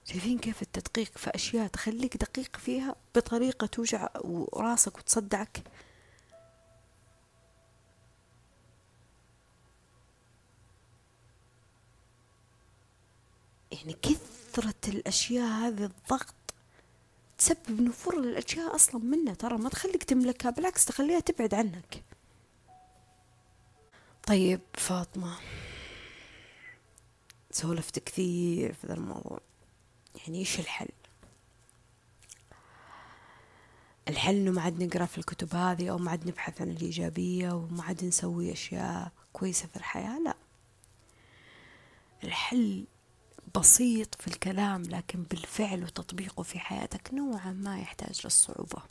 شايفين 0.05 0.39
كيف 0.39 0.63
التدقيق 0.63 1.19
في 1.19 1.31
أشياء 1.35 1.67
تخليك 1.67 2.17
دقيق 2.17 2.57
فيها 2.57 2.97
بطريقة 3.15 3.67
توجع 3.67 4.09
راسك 4.55 4.99
وتصدعك؟ 4.99 5.63
يعني 13.73 13.97
كثرة 14.03 14.75
الأشياء 14.89 15.47
هذه 15.47 15.85
الضغط 15.85 16.35
تسبب 17.43 17.81
نفور 17.81 18.21
للأشياء 18.21 18.75
أصلا 18.75 19.05
منها. 19.05 19.35
ترى 19.35 19.59
ما 19.59 19.69
تخليك 19.69 20.05
تملكها 20.05 20.51
بالعكس 20.51 20.85
تخليها 20.85 21.21
تبعد 21.21 21.55
عنك. 21.55 22.05
طيب 24.27 24.61
فاطمة. 24.75 25.37
سولفت 27.51 27.99
كثير 27.99 28.73
في 28.73 28.87
ذا 28.87 28.95
الموضوع. 28.95 29.41
يعني 30.15 30.39
إيش 30.39 30.61
الحل؟ 30.61 30.89
الحل 34.09 34.35
إنه 34.35 34.51
ما 34.51 34.63
عاد 34.63 34.83
نقرأ 34.83 35.07
في 35.07 35.19
الكتب 35.19 35.55
هذه 35.55 35.91
أو 35.91 35.99
ما 35.99 36.11
عاد 36.11 36.29
نبحث 36.29 36.61
عن 36.61 36.71
الإيجابية 36.71 37.53
وما 37.53 37.85
عاد 37.85 38.05
نسوي 38.05 38.53
أشياء 38.53 39.13
كويسة 39.33 39.67
في 39.67 39.77
الحياة 39.77 40.19
لا. 40.19 40.35
الحل 42.25 42.85
بسيط 43.57 44.15
في 44.15 44.29
الكلام 44.29 44.83
لكن 44.83 45.23
بالفعل 45.23 45.85
وتطبيقه 45.85 46.43
في 46.43 46.59
حياتك 46.59 47.15
نوعا 47.15 47.53
ما 47.53 47.81
يحتاج 47.81 48.21
للصعوبة. 48.25 48.83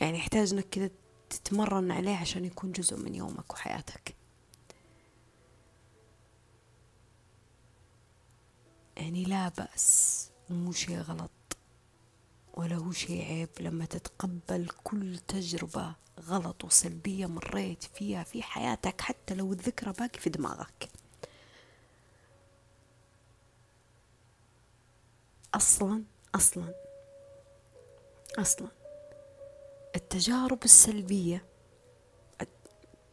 يعني 0.00 0.18
يحتاج 0.18 0.52
إنك 0.52 0.68
كده 0.68 0.90
تتمرن 1.30 1.90
عليه 1.90 2.16
عشان 2.16 2.44
يكون 2.44 2.72
جزء 2.72 2.96
من 2.96 3.14
يومك 3.14 3.52
وحياتك. 3.52 4.16
يعني 8.96 9.24
لا 9.24 9.48
بأس 9.48 10.28
مو 10.50 10.72
شيء 10.72 10.98
غلط 10.98 11.30
ولا 12.54 12.76
هو 12.76 12.92
شيء 12.92 13.24
عيب. 13.24 13.48
لما 13.60 13.84
تتقبل 13.84 14.68
كل 14.84 15.18
تجربة 15.18 15.94
غلط 16.20 16.64
وسلبية 16.64 17.26
مريت 17.26 17.84
فيها 17.84 18.22
في 18.24 18.42
حياتك 18.42 19.00
حتى 19.00 19.34
لو 19.34 19.52
الذكرى 19.52 19.92
باقي 19.92 20.18
في 20.18 20.30
دماغك. 20.30 20.88
أصلا 25.56 26.04
أصلا 26.34 26.74
أصلا. 28.38 28.68
التجارب 29.96 30.64
السلبية. 30.64 31.44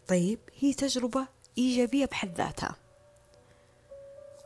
طيب 0.08 0.40
هي 0.60 0.74
تجربة 0.74 1.28
إيجابية 1.58 2.06
بحد 2.06 2.38
ذاتها. 2.38 2.76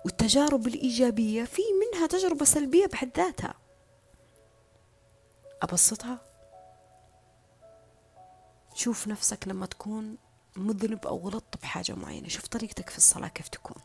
والتجارب 0.06 0.68
الإيجابية 0.68 1.44
في 1.44 1.62
منها 1.82 2.08
تجربة 2.08 2.46
سلبية 2.46 2.86
بحد 2.86 3.10
ذاتها. 3.18 3.54
أبسطها؟ 5.62 6.20
شوف 8.74 9.08
نفسك 9.08 9.48
لما 9.48 9.66
تكون 9.66 10.18
مذنب 10.56 11.08
أو 11.08 11.18
غلطت 11.18 11.62
بحاجة 11.62 11.94
معينة. 11.94 12.28
شوف 12.28 12.48
طريقتك 12.48 12.90
في 12.90 12.98
الصلاة 12.98 13.28
كيف 13.28 13.48
تكون. 13.48 13.82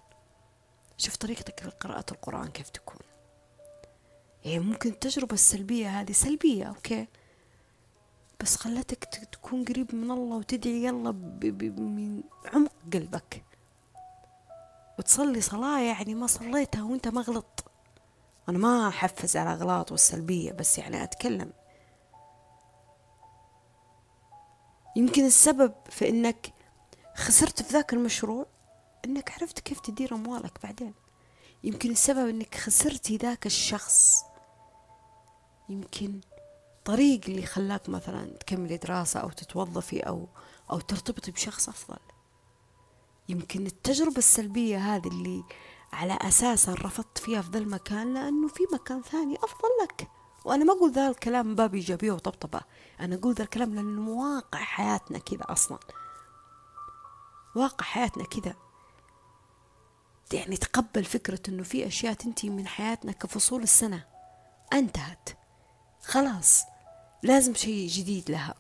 شوف 0.96 1.16
طريقتك 1.16 1.60
في 1.60 1.70
قراءة 1.70 2.12
القرآن 2.12 2.48
كيف 2.48 2.68
تكون. 2.70 3.11
يعني 4.44 4.58
ممكن 4.58 4.90
التجربة 4.90 5.34
السلبية 5.34 6.00
هذه. 6.00 6.12
سلبية 6.12 6.64
أوكي. 6.64 7.06
بس 8.40 8.56
خلتك 8.56 9.04
تكون 9.04 9.64
قريب 9.64 9.94
من 9.94 10.10
الله 10.10 10.36
وتدعي 10.36 10.84
يلا 10.84 11.12
من 11.12 12.22
عمق 12.52 12.72
قلبك. 12.92 13.44
وتصلي 14.98 15.40
صلاة 15.40 15.80
يعني 15.80 16.14
ما 16.14 16.26
صليتها 16.26 16.82
وأنت 16.82 17.08
ما 17.08 17.20
غلط 17.20 17.64
أنا 18.48 18.58
ما 18.58 18.88
أحفز 18.88 19.36
على 19.36 19.52
أغلاط 19.52 19.92
والسلبية 19.92 20.52
بس 20.52 20.78
يعني 20.78 21.02
أتكلم. 21.02 21.52
يمكن 24.96 25.24
السبب 25.24 25.74
في 25.90 26.08
إنك 26.08 26.52
خسرت 27.14 27.62
في 27.62 27.72
ذاك 27.72 27.92
المشروع 27.92 28.46
إنك 29.04 29.32
عرفت 29.32 29.60
كيف 29.60 29.80
تدير 29.80 30.14
أموالك 30.14 30.62
بعدين. 30.62 30.94
يمكن 31.64 31.90
السبب 31.90 32.28
إنك 32.28 32.54
خسرتي 32.54 33.16
ذاك 33.16 33.46
الشخص. 33.46 34.24
يمكن 35.68 36.20
طريق 36.84 37.20
اللي 37.28 37.46
خلاك 37.46 37.88
مثلا 37.88 38.24
تكملي 38.24 38.76
دراسة 38.76 39.20
أو 39.20 39.30
تتوظفي 39.30 40.00
أو 40.00 40.28
أو 40.70 40.80
ترتبطي 40.80 41.30
بشخص 41.30 41.68
أفضل. 41.68 41.98
يمكن 43.28 43.66
التجربة 43.66 44.18
السلبية 44.18 44.78
هذه 44.78 45.08
اللي 45.08 45.44
على 45.92 46.18
أساسها 46.20 46.74
رفضت 46.74 47.18
فيها 47.18 47.42
في 47.42 47.50
ذا 47.50 47.58
المكان 47.58 48.14
لأنه 48.14 48.48
في 48.48 48.62
مكان 48.72 49.02
ثاني 49.02 49.36
أفضل 49.36 49.68
لك. 49.82 50.08
وأنا 50.44 50.64
ما 50.64 50.72
أقول 50.72 50.92
ذا 50.92 51.08
الكلام 51.08 51.54
باب 51.54 51.74
إيجابية 51.74 52.12
وطبطبة. 52.12 52.60
أنا 53.00 53.14
أقول 53.14 53.34
ذا 53.34 53.42
الكلام 53.42 53.74
لأنه 53.74 54.10
واقع 54.10 54.58
حياتنا 54.58 55.18
كذا 55.18 55.44
أصلا. 55.48 55.78
واقع 57.56 57.84
حياتنا 57.84 58.24
كذا. 58.24 58.54
يعني 60.32 60.56
تقبل 60.56 61.04
فكرة 61.04 61.40
أنه 61.48 61.62
في 61.62 61.86
أشياء 61.86 62.14
تنتهي 62.14 62.50
من 62.50 62.66
حياتنا 62.66 63.12
كفصول 63.12 63.62
السنة. 63.62 64.04
انتهت. 64.72 65.41
خلاص 66.02 66.62
لازم 67.22 67.54
شيء 67.54 67.88
جديد 67.88 68.30
لها. 68.30 68.54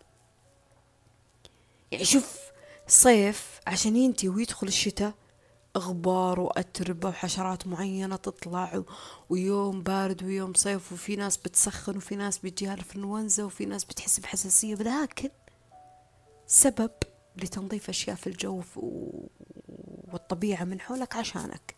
يعني 1.92 2.04
شوف 2.04 2.38
صيف 2.88 3.60
عشان 3.66 3.96
ينتهي 3.96 4.28
ويدخل 4.28 4.66
الشتاء 4.66 5.14
غبار 5.78 6.40
وأتربة 6.40 7.08
وحشرات 7.08 7.66
معينة 7.66 8.16
تطلع 8.16 8.82
ويوم 9.30 9.82
بارد 9.82 10.22
ويوم 10.22 10.54
صيف 10.54 10.92
وفي 10.92 11.16
ناس 11.16 11.36
بتسخن 11.36 11.96
وفي 11.96 12.16
ناس 12.16 12.38
بيجيها 12.38 12.74
الانفلونزا 12.74 13.44
وفي 13.44 13.64
ناس 13.66 13.84
بتحس 13.84 14.20
بحساسية. 14.20 14.74
لكن 14.74 15.30
سبب 16.46 16.90
لتنظيف 17.36 17.88
أشياء 17.88 18.16
في 18.16 18.26
الجو 18.26 18.62
والطبيعة 20.12 20.64
من 20.64 20.80
حولك 20.80 21.16
عشانك. 21.16 21.74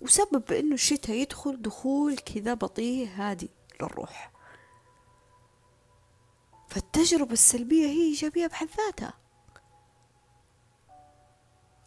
وسبب 0.00 0.52
إنه 0.52 0.74
الشتاء 0.74 1.16
يدخل 1.16 1.62
دخول 1.62 2.16
كذا 2.16 2.54
بطيء 2.54 3.08
هادي 3.14 3.50
للروح. 3.80 4.33
فالتجربة 6.74 7.32
السلبية 7.32 7.86
هي 7.86 8.02
إيجابية 8.02 8.46
بحد 8.46 8.68
ذاتها. 8.76 9.14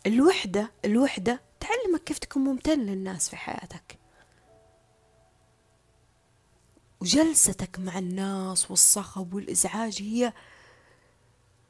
الوحدة 0.06 0.72
الوحدة 0.86 1.42
تعلمك 1.60 2.04
كيف 2.04 2.18
تكون 2.18 2.44
ممتن 2.44 2.80
للناس 2.80 3.30
في 3.30 3.36
حياتك. 3.36 4.00
وجلستك 7.02 7.80
مع 7.80 7.98
الناس 7.98 8.72
والصخب 8.72 9.34
والإزعاج 9.34 10.02
هي 10.02 10.34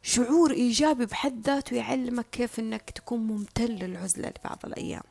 شعور 0.02 0.52
إيجابي 0.52 1.06
بحد 1.06 1.48
ذاته 1.48 1.76
يعلمك 1.76 2.30
كيف 2.30 2.60
إنك 2.60 2.90
تكون 2.90 3.20
ممتن 3.20 3.66
للعزلة 3.66 4.34
لبعض 4.40 4.60
الأيام. 4.66 5.04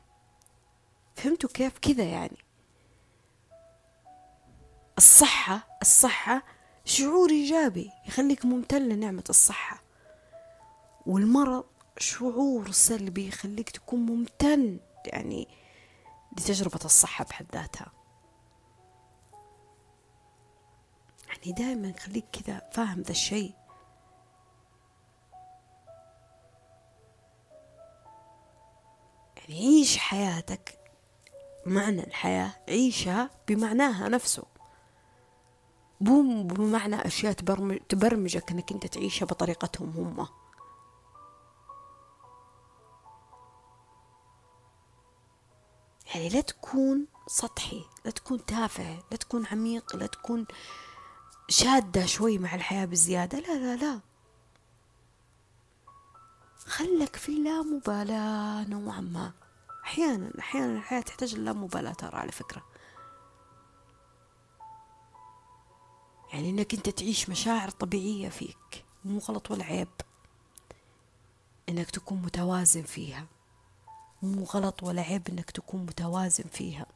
فهمتوا 1.14 1.50
كيف 1.54 1.78
كذا 1.78 2.04
يعني؟ 2.04 2.38
الصحة 4.98 5.78
الصحة 5.82 6.55
شعور 6.88 7.30
إيجابي 7.30 7.90
يخليك 8.06 8.44
ممتن 8.44 8.82
لنعمة 8.82 9.24
الصحة. 9.28 9.82
والمرض 11.06 11.64
شعور 11.98 12.70
سلبي 12.70 13.28
يخليك 13.28 13.70
تكون 13.70 14.00
ممتن 14.00 14.80
يعني 15.06 15.48
لتجربة 16.32 16.80
الصحة 16.84 17.24
بحد 17.24 17.46
ذاتها. 17.54 17.92
يعني 21.28 21.52
دائما 21.52 21.92
خليك 21.98 22.24
كذا 22.32 22.70
فاهم 22.72 23.02
ذا 23.02 23.10
الشيء. 23.10 23.54
يعني 29.36 29.58
عيش 29.66 29.98
حياتك 29.98 30.78
معنى 31.66 32.04
الحياة 32.04 32.52
عيشها 32.68 33.30
بمعناها 33.48 34.08
نفسه. 34.08 34.55
مو 36.00 36.42
بمعنى 36.42 37.06
أشياء 37.06 37.32
تبرمج 37.32 37.78
تبرمجك 37.88 38.50
أنك 38.50 38.72
أنت 38.72 38.86
تعيشها 38.86 39.26
بطريقتهم 39.26 39.90
هم. 39.90 40.26
يعني 46.14 46.28
لا 46.28 46.40
تكون 46.40 47.06
سطحي 47.26 47.84
لا 48.04 48.10
تكون 48.10 48.46
تافه 48.46 48.98
لا 49.10 49.16
تكون 49.16 49.46
عميق 49.46 49.96
لا 49.96 50.06
تكون 50.06 50.46
شادة 51.48 52.06
شوي 52.06 52.38
مع 52.38 52.54
الحياة 52.54 52.84
بزيادة. 52.84 53.38
لا 53.38 53.58
لا 53.58 53.76
لا. 53.76 54.00
خلك 56.66 57.16
في 57.16 57.28
اللامبالاة 57.28 58.68
نوعا 58.68 59.00
ما. 59.00 59.32
أحيانا 59.84 60.32
أحيانا 60.38 60.78
الحياة 60.78 61.00
تحتاج 61.00 61.34
اللامبالاة 61.34 61.92
ترى 61.92 62.16
على 62.16 62.32
فكرة. 62.32 62.62
يعني 66.32 66.50
إنك 66.50 66.74
أنت 66.74 66.88
تعيش 66.88 67.28
مشاعر 67.28 67.70
طبيعية 67.70 68.28
فيك 68.28 68.84
مو 69.04 69.18
غلط 69.18 69.50
ولا 69.50 69.64
عيب. 69.64 69.88
إنك 71.68 71.90
تكون 71.90 72.22
متوازن 72.22 72.82
فيها. 72.82 73.26
مو 74.22 74.44
غلط 74.44 74.82
ولا 74.82 75.02
عيب 75.02 75.28
إنك 75.28 75.50
تكون 75.50 75.80
متوازن 75.86 76.44
فيها. 76.52 76.86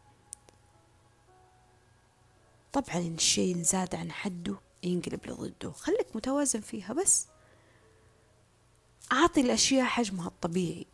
طبعا 2.72 2.98
الشيء 2.98 3.62
زاد 3.62 3.94
عن 3.94 4.12
حده 4.12 4.56
ينقلب 4.82 5.26
لضده. 5.26 5.70
خليك 5.72 6.16
متوازن 6.16 6.60
فيها 6.60 6.92
بس. 6.92 7.26
أعطي 9.12 9.40
الأشياء 9.40 9.84
حجمها 9.84 10.28
الطبيعي. 10.28 10.86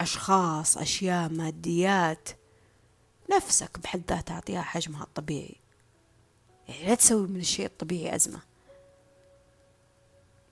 أشخاص 0.00 0.78
أشياء 0.78 1.28
ماديات. 1.28 2.28
نفسك 3.30 3.78
بحد 3.78 4.02
ذاتها 4.08 4.34
أعطيها 4.34 4.62
حجمها 4.62 5.02
الطبيعي. 5.02 5.56
يعني 6.68 6.86
لا 6.88 6.94
تسوي 6.94 7.26
من 7.28 7.40
الشيء 7.40 7.66
الطبيعي 7.66 8.14
أزمة. 8.14 8.40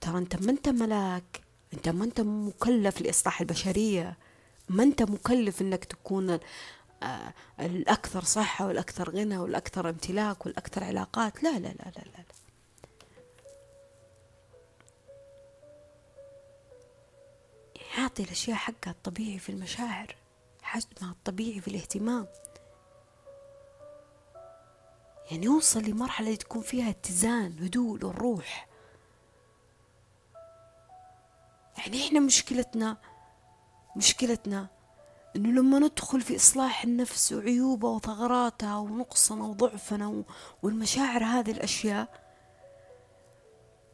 ترى 0.01 0.17
أنت 0.17 0.35
ما 0.35 0.51
أنت 0.51 0.69
ملاك 0.69 1.41
أنت 1.73 1.89
ما 1.89 2.05
أنت 2.05 2.21
مكلف 2.21 3.01
لإصلاح 3.01 3.41
البشرية 3.41 4.17
ما 4.69 4.83
أنت 4.83 5.01
مكلف 5.03 5.61
أنك 5.61 5.85
تكون 5.85 6.39
آه، 7.03 7.33
الأكثر 7.59 8.23
صحة 8.23 8.67
والأكثر 8.67 9.09
غنى 9.09 9.37
والأكثر 9.37 9.89
امتلاك 9.89 10.45
والأكثر 10.45 10.83
علاقات. 10.83 11.43
لا 11.43 11.49
لا 11.59 11.67
لا 11.67 11.67
لا 11.67 11.91
لا, 11.95 12.01
لا. 12.17 12.25
أعطي 17.97 18.23
الأشياء 18.23 18.57
حقها 18.57 18.91
الطبيعي 18.91 19.39
في 19.39 19.49
المشاعر 19.49 20.15
حجمها 20.61 21.11
الطبيعي 21.11 21.61
في 21.61 21.67
الاهتمام. 21.67 22.27
يعني 25.31 25.45
يوصل 25.45 25.83
لمرحلة 25.83 26.35
تكون 26.35 26.61
فيها 26.61 26.89
اتزان 26.89 27.55
هدوء 27.61 27.97
للروح. 27.97 28.67
يعني 31.77 32.07
إحنا 32.07 32.19
مشكلتنا 32.19 32.97
مشكلتنا 33.95 34.67
إنه 35.35 35.49
لما 35.49 35.79
ندخل 35.79 36.21
في 36.21 36.35
إصلاح 36.35 36.83
النفس 36.83 37.33
وعيوبها 37.33 37.89
وثغراتها 37.91 38.77
ونقصنا 38.77 39.43
وضعفنا 39.43 40.23
والمشاعر 40.63 41.23
هذه 41.23 41.51
الأشياء 41.51 42.25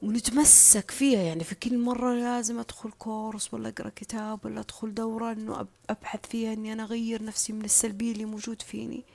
ونتمسك 0.01 0.91
فيها. 0.91 1.21
يعني 1.21 1.43
في 1.43 1.55
كل 1.55 1.77
مرة 1.77 2.13
لازم 2.13 2.59
أدخل 2.59 2.91
كورس 2.91 3.53
ولا 3.53 3.69
أقرأ 3.69 3.89
كتاب 3.95 4.45
ولا 4.45 4.59
أدخل 4.59 4.93
دورة 4.93 5.31
إنه 5.31 5.67
أبحث 5.89 6.19
فيها 6.29 6.53
إني 6.53 6.73
أنا 6.73 6.83
أغير 6.83 7.23
نفسي 7.23 7.53
من 7.53 7.65
السلبية 7.65 8.11
اللي 8.11 8.25
موجود 8.25 8.61
فيني. 8.61 9.05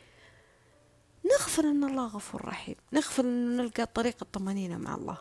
نغفل 1.33 1.67
أن 1.67 1.85
الله 1.85 2.07
غفور 2.07 2.45
رحيم. 2.45 2.77
نغفل 2.93 3.27
أن 3.27 3.57
نلقى 3.57 3.87
طريق 3.87 4.17
الطمأنينة 4.23 4.77
مع 4.79 4.95
الله. 4.95 5.19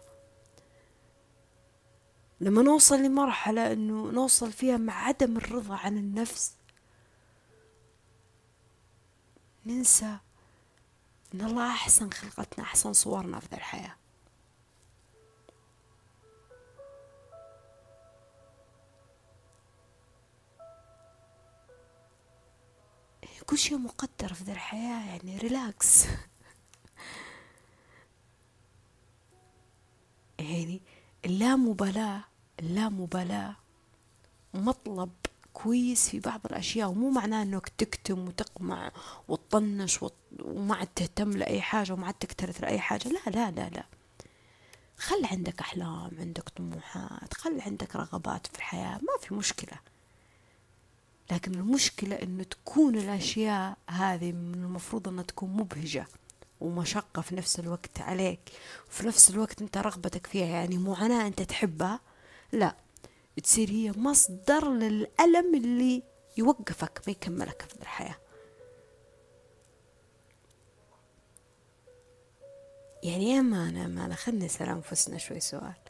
لما 2.42 2.62
نوصل 2.62 3.00
لمرحلة 3.00 3.74
أنه 3.74 4.12
نوصل 4.12 4.52
فيها 4.52 4.78
مع 4.78 4.94
عدم 5.08 5.38
الرضا 5.38 5.76
عن 5.76 5.98
النفس 5.98 6.56
ننسى 9.66 10.18
أن 11.34 11.42
الله 11.42 11.68
أحسن 11.68 12.10
خلقتنا 12.10 12.64
أحسن 12.66 12.94
صورنا 12.94 13.40
في 13.40 13.48
ذا 13.52 13.58
الحياة. 13.58 13.96
كل 23.56 23.60
شيء 23.60 23.78
مقدر 23.78 24.34
في 24.34 24.44
ذا 24.44 24.54
الحياة 24.54 25.06
يعني 25.06 25.38
relax 25.38 26.06
يعني 30.40 30.82
اللامبالاة 31.26 32.24
اللامبالاة 32.60 33.56
مطلب 34.54 35.12
كويس 35.54 36.10
في 36.10 36.20
بعض 36.20 36.42
الأشياء 36.46 36.90
ومو 36.90 37.10
معناه 37.10 37.44
أنك 37.44 37.70
تكتم 37.70 38.28
وتقمع 38.28 38.92
وتطنش 39.28 40.00
وما 40.40 40.76
عاد 40.76 40.88
تهتم 40.88 41.32
لأي 41.32 41.62
حاجة 41.62 41.94
وما 41.94 42.06
عاد 42.06 42.14
تكترث 42.14 42.62
لأي 42.62 42.80
حاجة. 42.80 43.08
لا 43.08 43.30
لا 43.30 43.52
لا 43.52 43.70
لا. 43.70 43.86
خل 44.98 45.26
عندك 45.26 45.60
أحلام 45.60 46.12
عندك 46.20 46.50
طموحات 46.50 47.34
خل 47.34 47.62
عندك 47.62 47.96
رغبات 47.96 48.48
في 48.48 48.56
الحياة 48.56 48.96
ما 48.96 49.18
في 49.22 49.34
مشكلة. 49.34 49.80
لكن 51.32 51.54
المشكلة 51.54 52.16
أنه 52.16 52.44
تكون 52.44 52.98
الأشياء 52.98 53.78
هذه 53.90 54.32
من 54.32 54.54
المفروض 54.54 55.08
أنها 55.08 55.24
تكون 55.24 55.50
مبهجة 55.50 56.08
ومشقة 56.62 57.22
في 57.22 57.36
نفس 57.36 57.60
الوقت 57.60 58.02
عليك. 58.02 58.40
وفي 58.88 59.08
نفس 59.08 59.30
الوقت 59.30 59.62
أنت 59.62 59.78
رغبتك 59.78 60.28
فيها 60.28 60.46
يعني 60.46 60.78
معاناة 60.78 61.28
أنت 61.28 61.42
تحبها 61.42 62.00
لا. 62.52 62.76
تصير 63.44 63.70
هي 63.70 63.92
مصدر 63.92 64.70
للألم 64.70 65.56
اللي 65.56 66.04
يوقفك 66.38 67.02
ما 67.08 67.12
يكملك 67.12 67.62
في 67.62 67.82
الحياة. 67.82 68.16
يعني 73.04 73.32
يا 73.32 73.40
أمانة 73.40 73.86
أمانة 73.86 74.16
خلنا 74.16 74.46
نسأل 74.46 74.70
أنفسنا 74.70 75.18
شوي 75.18 75.40
سؤال. 75.40 75.85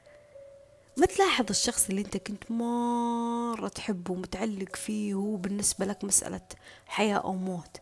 ما 0.97 1.05
تلاحظ 1.05 1.45
الشخص 1.49 1.89
اللي 1.89 2.01
انت 2.01 2.17
كنت 2.17 2.51
مرة 2.51 3.67
تحبه 3.67 4.13
ومتعلق 4.13 4.75
فيه 4.75 5.15
وهو 5.15 5.35
بالنسبة 5.35 5.85
لك 5.85 6.03
مسألة 6.03 6.41
حياة 6.87 7.17
أو 7.17 7.33
موت. 7.33 7.77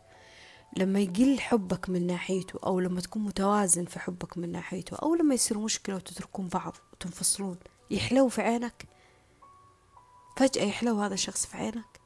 لما 0.78 1.00
يقل 1.00 1.40
حبك 1.40 1.90
من 1.90 2.08
ناحيته 2.08 2.60
أو 2.66 2.80
لما 2.80 3.02
تكون 3.02 3.22
متوازن 3.22 3.86
في 3.86 4.00
حبك 4.00 4.38
من 4.38 4.52
ناحيته 4.52 4.96
أو 4.96 5.16
لما 5.16 5.36
يصير 5.36 5.58
مشكلة 5.58 5.96
وتتركون 5.96 6.48
بعض 6.48 6.76
وتنفصلون 6.94 7.58
يحلو 7.92 8.28
في 8.30 8.42
عينك؟ 8.42 8.86
فجأة 10.38 10.64
يحلو 10.64 11.02
هذا 11.02 11.14
الشخص 11.14 11.46
في 11.46 11.58
عينك؟ 11.58 12.00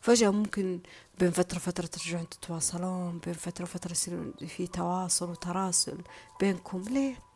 فجأة 0.00 0.30
ممكن 0.30 0.80
بين 1.18 1.30
فترة 1.30 1.58
فترة 1.58 1.86
ترجعون 1.86 2.28
تتواصلون 2.28 3.18
بين 3.18 3.34
فترة 3.34 3.64
فترة 3.64 3.92
يصير 3.92 4.32
في 4.48 4.66
تواصل 4.66 5.30
وتراسل 5.30 5.98
بينكم 6.40 6.82
ليه؟ 6.82 7.29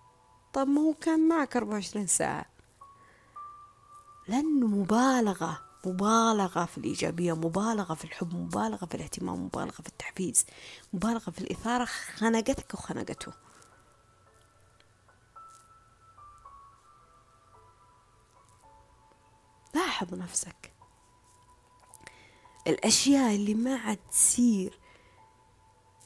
طب 0.54 0.68
ما 0.68 0.80
هو 0.80 0.94
كان 0.94 1.28
معك 1.28 1.56
24 1.56 2.06
ساعة. 2.06 2.44
لأنه 4.28 4.66
مبالغة 4.66 5.60
مبالغة 5.86 6.64
في 6.64 6.78
الإيجابية 6.78 7.32
مبالغة 7.32 7.94
في 7.94 8.04
الحب 8.04 8.34
مبالغة 8.34 8.86
في 8.86 8.94
الاهتمام 8.94 9.44
مبالغة 9.44 9.82
في 9.82 9.88
التحفيز 9.88 10.46
مبالغة 10.92 11.30
في 11.30 11.38
الإثارة 11.38 11.84
خنقتك 11.84 12.74
وخنقته. 12.74 13.32
لاحظ 19.74 20.14
نفسك. 20.14 20.72
الأشياء 22.66 23.34
اللي 23.34 23.54
ما 23.54 23.76
عاد 23.76 23.98
تصير 24.10 24.78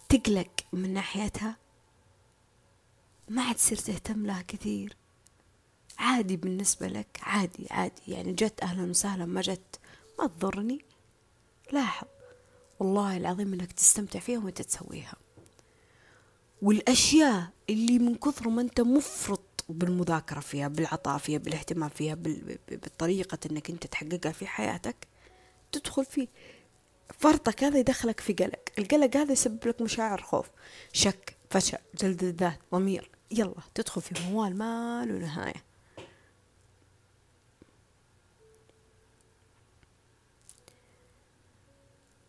تقلق 0.08 0.50
من 0.72 0.94
ناحيتها 0.94 1.56
ما 3.28 3.42
عاد 3.42 3.54
تصير 3.54 3.78
تهتم 3.78 4.26
لها 4.26 4.42
كثير. 4.48 4.96
عادي 5.98 6.36
بالنسبة 6.36 6.86
لك 6.86 7.20
عادي 7.22 7.66
عادي. 7.70 8.02
يعني 8.08 8.32
جت 8.32 8.62
أهلا 8.62 8.90
وسهلا 8.90 9.26
ما 9.26 9.40
جت 9.40 9.80
ما 10.18 10.26
تضرني. 10.26 10.84
لاحظ. 11.72 12.06
والله 12.80 13.16
العظيم 13.16 13.52
إنك 13.52 13.72
تستمتع 13.72 14.18
فيها 14.20 14.38
وأنت 14.38 14.62
تسويها. 14.62 15.14
والأشياء 16.62 17.48
اللي 17.70 17.98
من 17.98 18.14
كثر 18.14 18.48
ما 18.48 18.62
أنت 18.62 18.80
مفرط 18.80 19.64
بالمذاكرة 19.68 20.40
فيها 20.40 20.68
بالعطاء 20.68 21.18
فيها 21.18 21.38
بالاهتمام 21.38 21.88
فيها 21.88 22.14
بالطريقة 22.68 23.38
إنك 23.50 23.70
أنت 23.70 23.86
تحققها 23.86 24.32
في 24.32 24.46
حياتك 24.46 24.96
تدخل 25.72 26.04
في 26.04 26.28
فرطك 27.18 27.64
هذا 27.64 27.78
يدخلك 27.78 28.20
في 28.20 28.32
قلق. 28.32 28.60
القلق 28.78 29.16
هذا 29.16 29.32
يسبب 29.32 29.68
لك 29.68 29.82
مشاعر 29.82 30.22
خوف 30.22 30.46
شك 30.92 31.36
فشل 31.50 31.78
جلد 32.00 32.24
الذات 32.24 32.60
ضمير. 32.72 33.17
يلا 33.30 33.62
تدخل 33.74 34.00
في 34.02 34.30
موال 34.30 34.58
ما 34.58 35.04
له 35.04 35.18
نهاية 35.18 35.64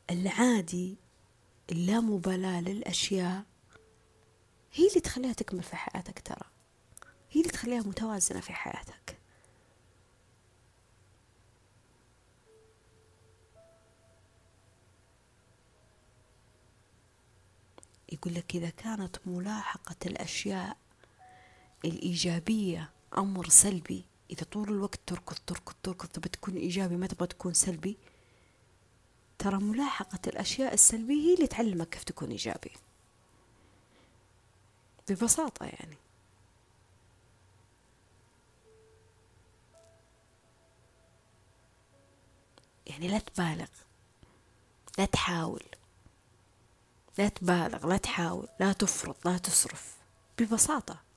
العادي 0.10 0.98
اللامبالاة 1.72 2.62
للأشياء 2.62 3.44
هي 4.74 4.88
اللي 4.88 5.00
تخليها 5.00 5.34
تكمل 5.34 5.64
في 5.64 5.76
حياتك 5.76 6.20
ترى. 6.20 6.50
هي 7.32 7.42
اللي 7.42 7.52
تخليها 7.52 7.80
متوازنة 7.82 8.40
في 8.40 8.54
حياتك. 8.54 9.20
يقول 18.12 18.34
لك 18.34 18.56
إذا 18.56 18.70
كانت 18.70 19.18
ملاحقة 19.26 19.96
الأشياء 20.06 20.78
الإيجابية 21.86 22.90
أمر 23.18 23.50
سلبي. 23.50 24.06
إذا 24.32 24.44
طول 24.44 24.70
الوقت 24.70 25.00
تركض 25.08 25.38
تركض 25.48 25.74
تركض 25.84 26.08
تبى 26.08 26.30
تكون 26.30 26.56
إيجابي 26.56 26.98
ما 26.98 27.08
تبغى 27.08 27.28
تكون 27.28 27.54
سلبي. 27.54 27.98
ترى 29.40 29.58
ملاحقة 29.58 30.20
الأشياء 30.28 30.74
السلبية 30.74 31.30
هي 31.30 31.34
اللي 31.34 31.48
تعلمك 31.48 31.90
كيف 31.90 32.04
تكون 32.04 32.30
إيجابي. 32.30 32.72
ببساطة 35.10 35.66
يعني. 35.66 35.98
يعني 42.88 43.08
لا 43.08 43.20
تبالغ. 43.20 43.68
لا 44.98 45.06
تحاول. 45.06 45.64
لا 47.18 47.30
تبالغ 47.30 47.88
لا 47.88 47.98
تحاول. 47.98 48.48
لا 48.60 48.74
تفرط 48.74 49.26
لا 49.26 49.38
تصرف. 49.38 49.98
ببساطة. 50.40 51.09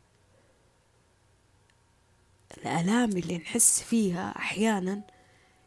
الآلام 2.58 3.10
اللي 3.10 3.38
نحس 3.38 3.82
فيها 3.82 4.36
أحيانا 4.36 5.02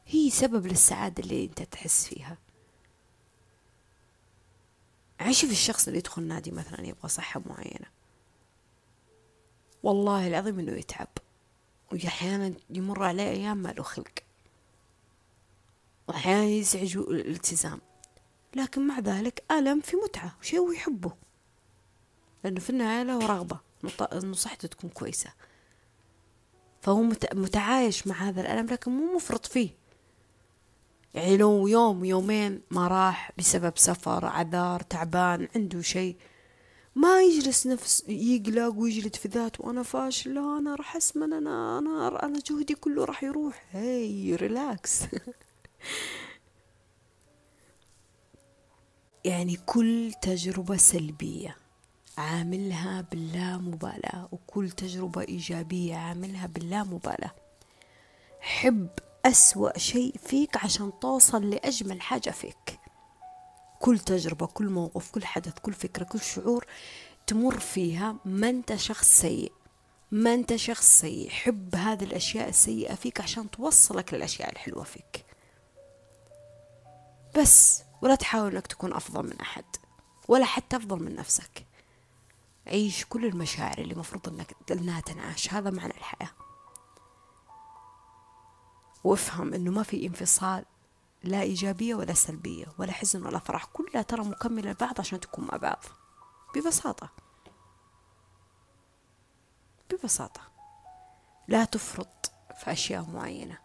هي 0.08 0.30
سبب 0.30 0.68
للسعادة 0.68 1.24
اللي 1.24 1.46
أنت 1.46 1.62
تحس 1.62 2.08
فيها. 2.08 2.38
عيش 5.20 5.46
في 5.46 5.52
الشخص 5.52 5.88
اللي 5.88 6.00
يدخل 6.00 6.24
نادي 6.24 6.52
مثلا 6.52 6.88
يبغى 6.88 7.10
صحة 7.10 7.42
معينة. 7.46 7.86
والله 9.84 10.28
العظيم 10.28 10.60
إنه 10.60 10.72
يتعب. 10.72 11.08
وأحيانا 11.92 12.54
يمر 12.70 13.04
عليه 13.04 13.30
أيام 13.30 13.58
ما 13.58 13.70
له 13.70 13.84
خلق. 13.84 14.20
وأحيانا 16.08 16.44
يزعج 16.44 16.98
الالتزام. 16.98 17.82
لكن 18.56 18.88
مع 18.88 19.00
ذلك 19.00 19.44
ألم 19.52 19.82
في 19.82 19.96
متعة 19.96 20.36
شيء 20.42 20.60
هو 20.60 20.72
يحبه. 20.72 21.14
لأنه 22.44 22.60
في 22.60 22.70
النهاية 22.70 23.04
له 23.04 23.28
رغبة. 23.28 23.60
إنه 24.14 24.34
صحته 24.34 24.68
تكون 24.68 24.90
كويسة. 24.90 25.34
فهو 26.86 27.04
متعايش 27.34 28.08
مع 28.08 28.16
هذا 28.16 28.42
الألم 28.42 28.66
لكن 28.66 28.92
مو 28.92 29.16
مفرط 29.16 29.46
فيه. 29.46 29.70
يعني 31.14 31.38
لو 31.38 31.68
يوم 31.68 32.06
يومين 32.06 32.62
ما 32.72 32.88
راح 32.88 33.32
بسبب 33.38 33.74
سفر 33.78 34.26
عذار 34.26 34.82
تعبان 34.82 35.48
عنده 35.56 35.82
شيء 35.82 36.16
ما 36.96 37.22
يجلس 37.22 37.68
نفس 37.68 38.04
يقلق 38.08 38.74
ويجلد 38.78 39.16
في 39.16 39.28
ذاته. 39.28 39.66
وأنا 39.66 39.84
فاشل 39.84 40.34
لا 40.34 40.58
أنا 40.58 40.76
راح 40.76 40.96
أسمن 40.96 41.34
أنا 41.34 41.80
أنا 41.80 42.26
أنا 42.26 42.40
جهدي 42.50 42.76
كله 42.76 43.06
راح 43.06 43.24
يروح. 43.24 43.66
هي 43.72 44.36
ريلاكس 44.36 45.02
يعني 49.26 49.58
كل 49.66 50.12
تجربة 50.22 50.78
سلبية. 50.78 51.65
عاملها 52.18 53.02
باللامبالاة 53.02 54.28
وكل 54.32 54.70
تجربة 54.72 55.22
إيجابية 55.22 55.96
عاملها 55.96 56.48
باللامبالاة 56.48 57.32
حب 58.40 58.90
أسوأ 59.26 59.78
شيء 59.78 60.16
فيك 60.18 60.58
عشان 60.58 60.92
توصل 61.02 61.50
لأجمل 61.50 62.02
حاجة 62.02 62.30
فيك. 62.30 62.80
كل 63.80 64.00
تجربة 64.00 64.46
كل 64.46 64.70
موقف 64.70 65.12
كل 65.12 65.26
حدث 65.26 65.60
كل 65.60 65.74
فكرة 65.74 66.04
كل 66.04 66.20
شعور 66.20 66.66
تمر 67.28 67.60
فيها. 67.60 68.16
ما 68.26 68.50
أنت 68.50 68.76
شخص 68.76 69.08
سيء 69.22 69.52
ما 70.12 70.34
أنت 70.34 70.56
شخص 70.56 71.00
سيء. 71.00 71.30
حب 71.30 71.76
هذه 71.76 72.04
الأشياء 72.04 72.50
السيئة 72.50 72.96
فيك 72.96 73.22
عشان 73.22 73.52
توصلك 73.52 74.14
للأشياء 74.14 74.52
الحلوة 74.52 74.84
فيك. 74.84 75.26
بس 77.38 77.84
ولا 78.02 78.16
تحاول 78.16 78.52
أنك 78.52 78.68
تكون 78.68 78.94
أفضل 78.94 79.24
من 79.24 79.40
أحد 79.40 79.66
ولا 80.28 80.46
حتى 80.46 80.76
أفضل 80.76 81.04
من 81.04 81.16
نفسك. 81.16 81.65
عيش 82.68 83.06
كل 83.06 83.26
المشاعر 83.26 83.78
اللي 83.78 83.96
مفروض 83.96 84.30
أنك 84.30 84.56
أنها 84.72 85.02
تنعاش 85.02 85.54
هذا 85.54 85.70
معنى 85.70 85.94
الحياة. 85.98 86.32
وافهم 89.04 89.54
أنه 89.54 89.72
ما 89.72 89.84
في 89.84 90.06
انفصال 90.06 90.66
لا 91.24 91.42
إيجابية 91.42 91.96
ولا 91.96 92.14
سلبية 92.14 92.66
ولا 92.78 92.92
حزن 92.92 93.26
ولا 93.26 93.40
فرح. 93.40 93.66
كلها 93.66 94.02
ترى 94.02 94.24
مكملة 94.24 94.72
لبعض 94.72 95.00
عشان 95.00 95.20
تكون 95.20 95.46
مع 95.46 95.58
بعض. 95.58 95.84
ببساطة. 96.56 97.10
ببساطة. 99.92 100.42
لا 101.48 101.66
تفرط 101.66 102.32
في 102.58 102.72
أشياء 102.72 103.10
معينة. 103.10 103.58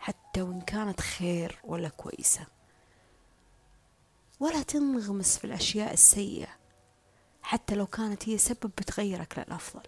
حتى 0.00 0.42
وإن 0.42 0.60
كانت 0.60 1.00
خير 1.00 1.60
ولا 1.64 1.88
كويسة. 1.88 2.46
ولا 4.40 4.62
تنغمس 4.62 5.38
في 5.38 5.44
الأشياء 5.44 5.92
السيئة. 5.92 6.61
حتى 7.42 7.74
لو 7.74 7.86
كانت 7.86 8.28
هي 8.28 8.38
سبب 8.38 8.70
بتغيرك 8.78 9.38
للأفضل. 9.38 9.82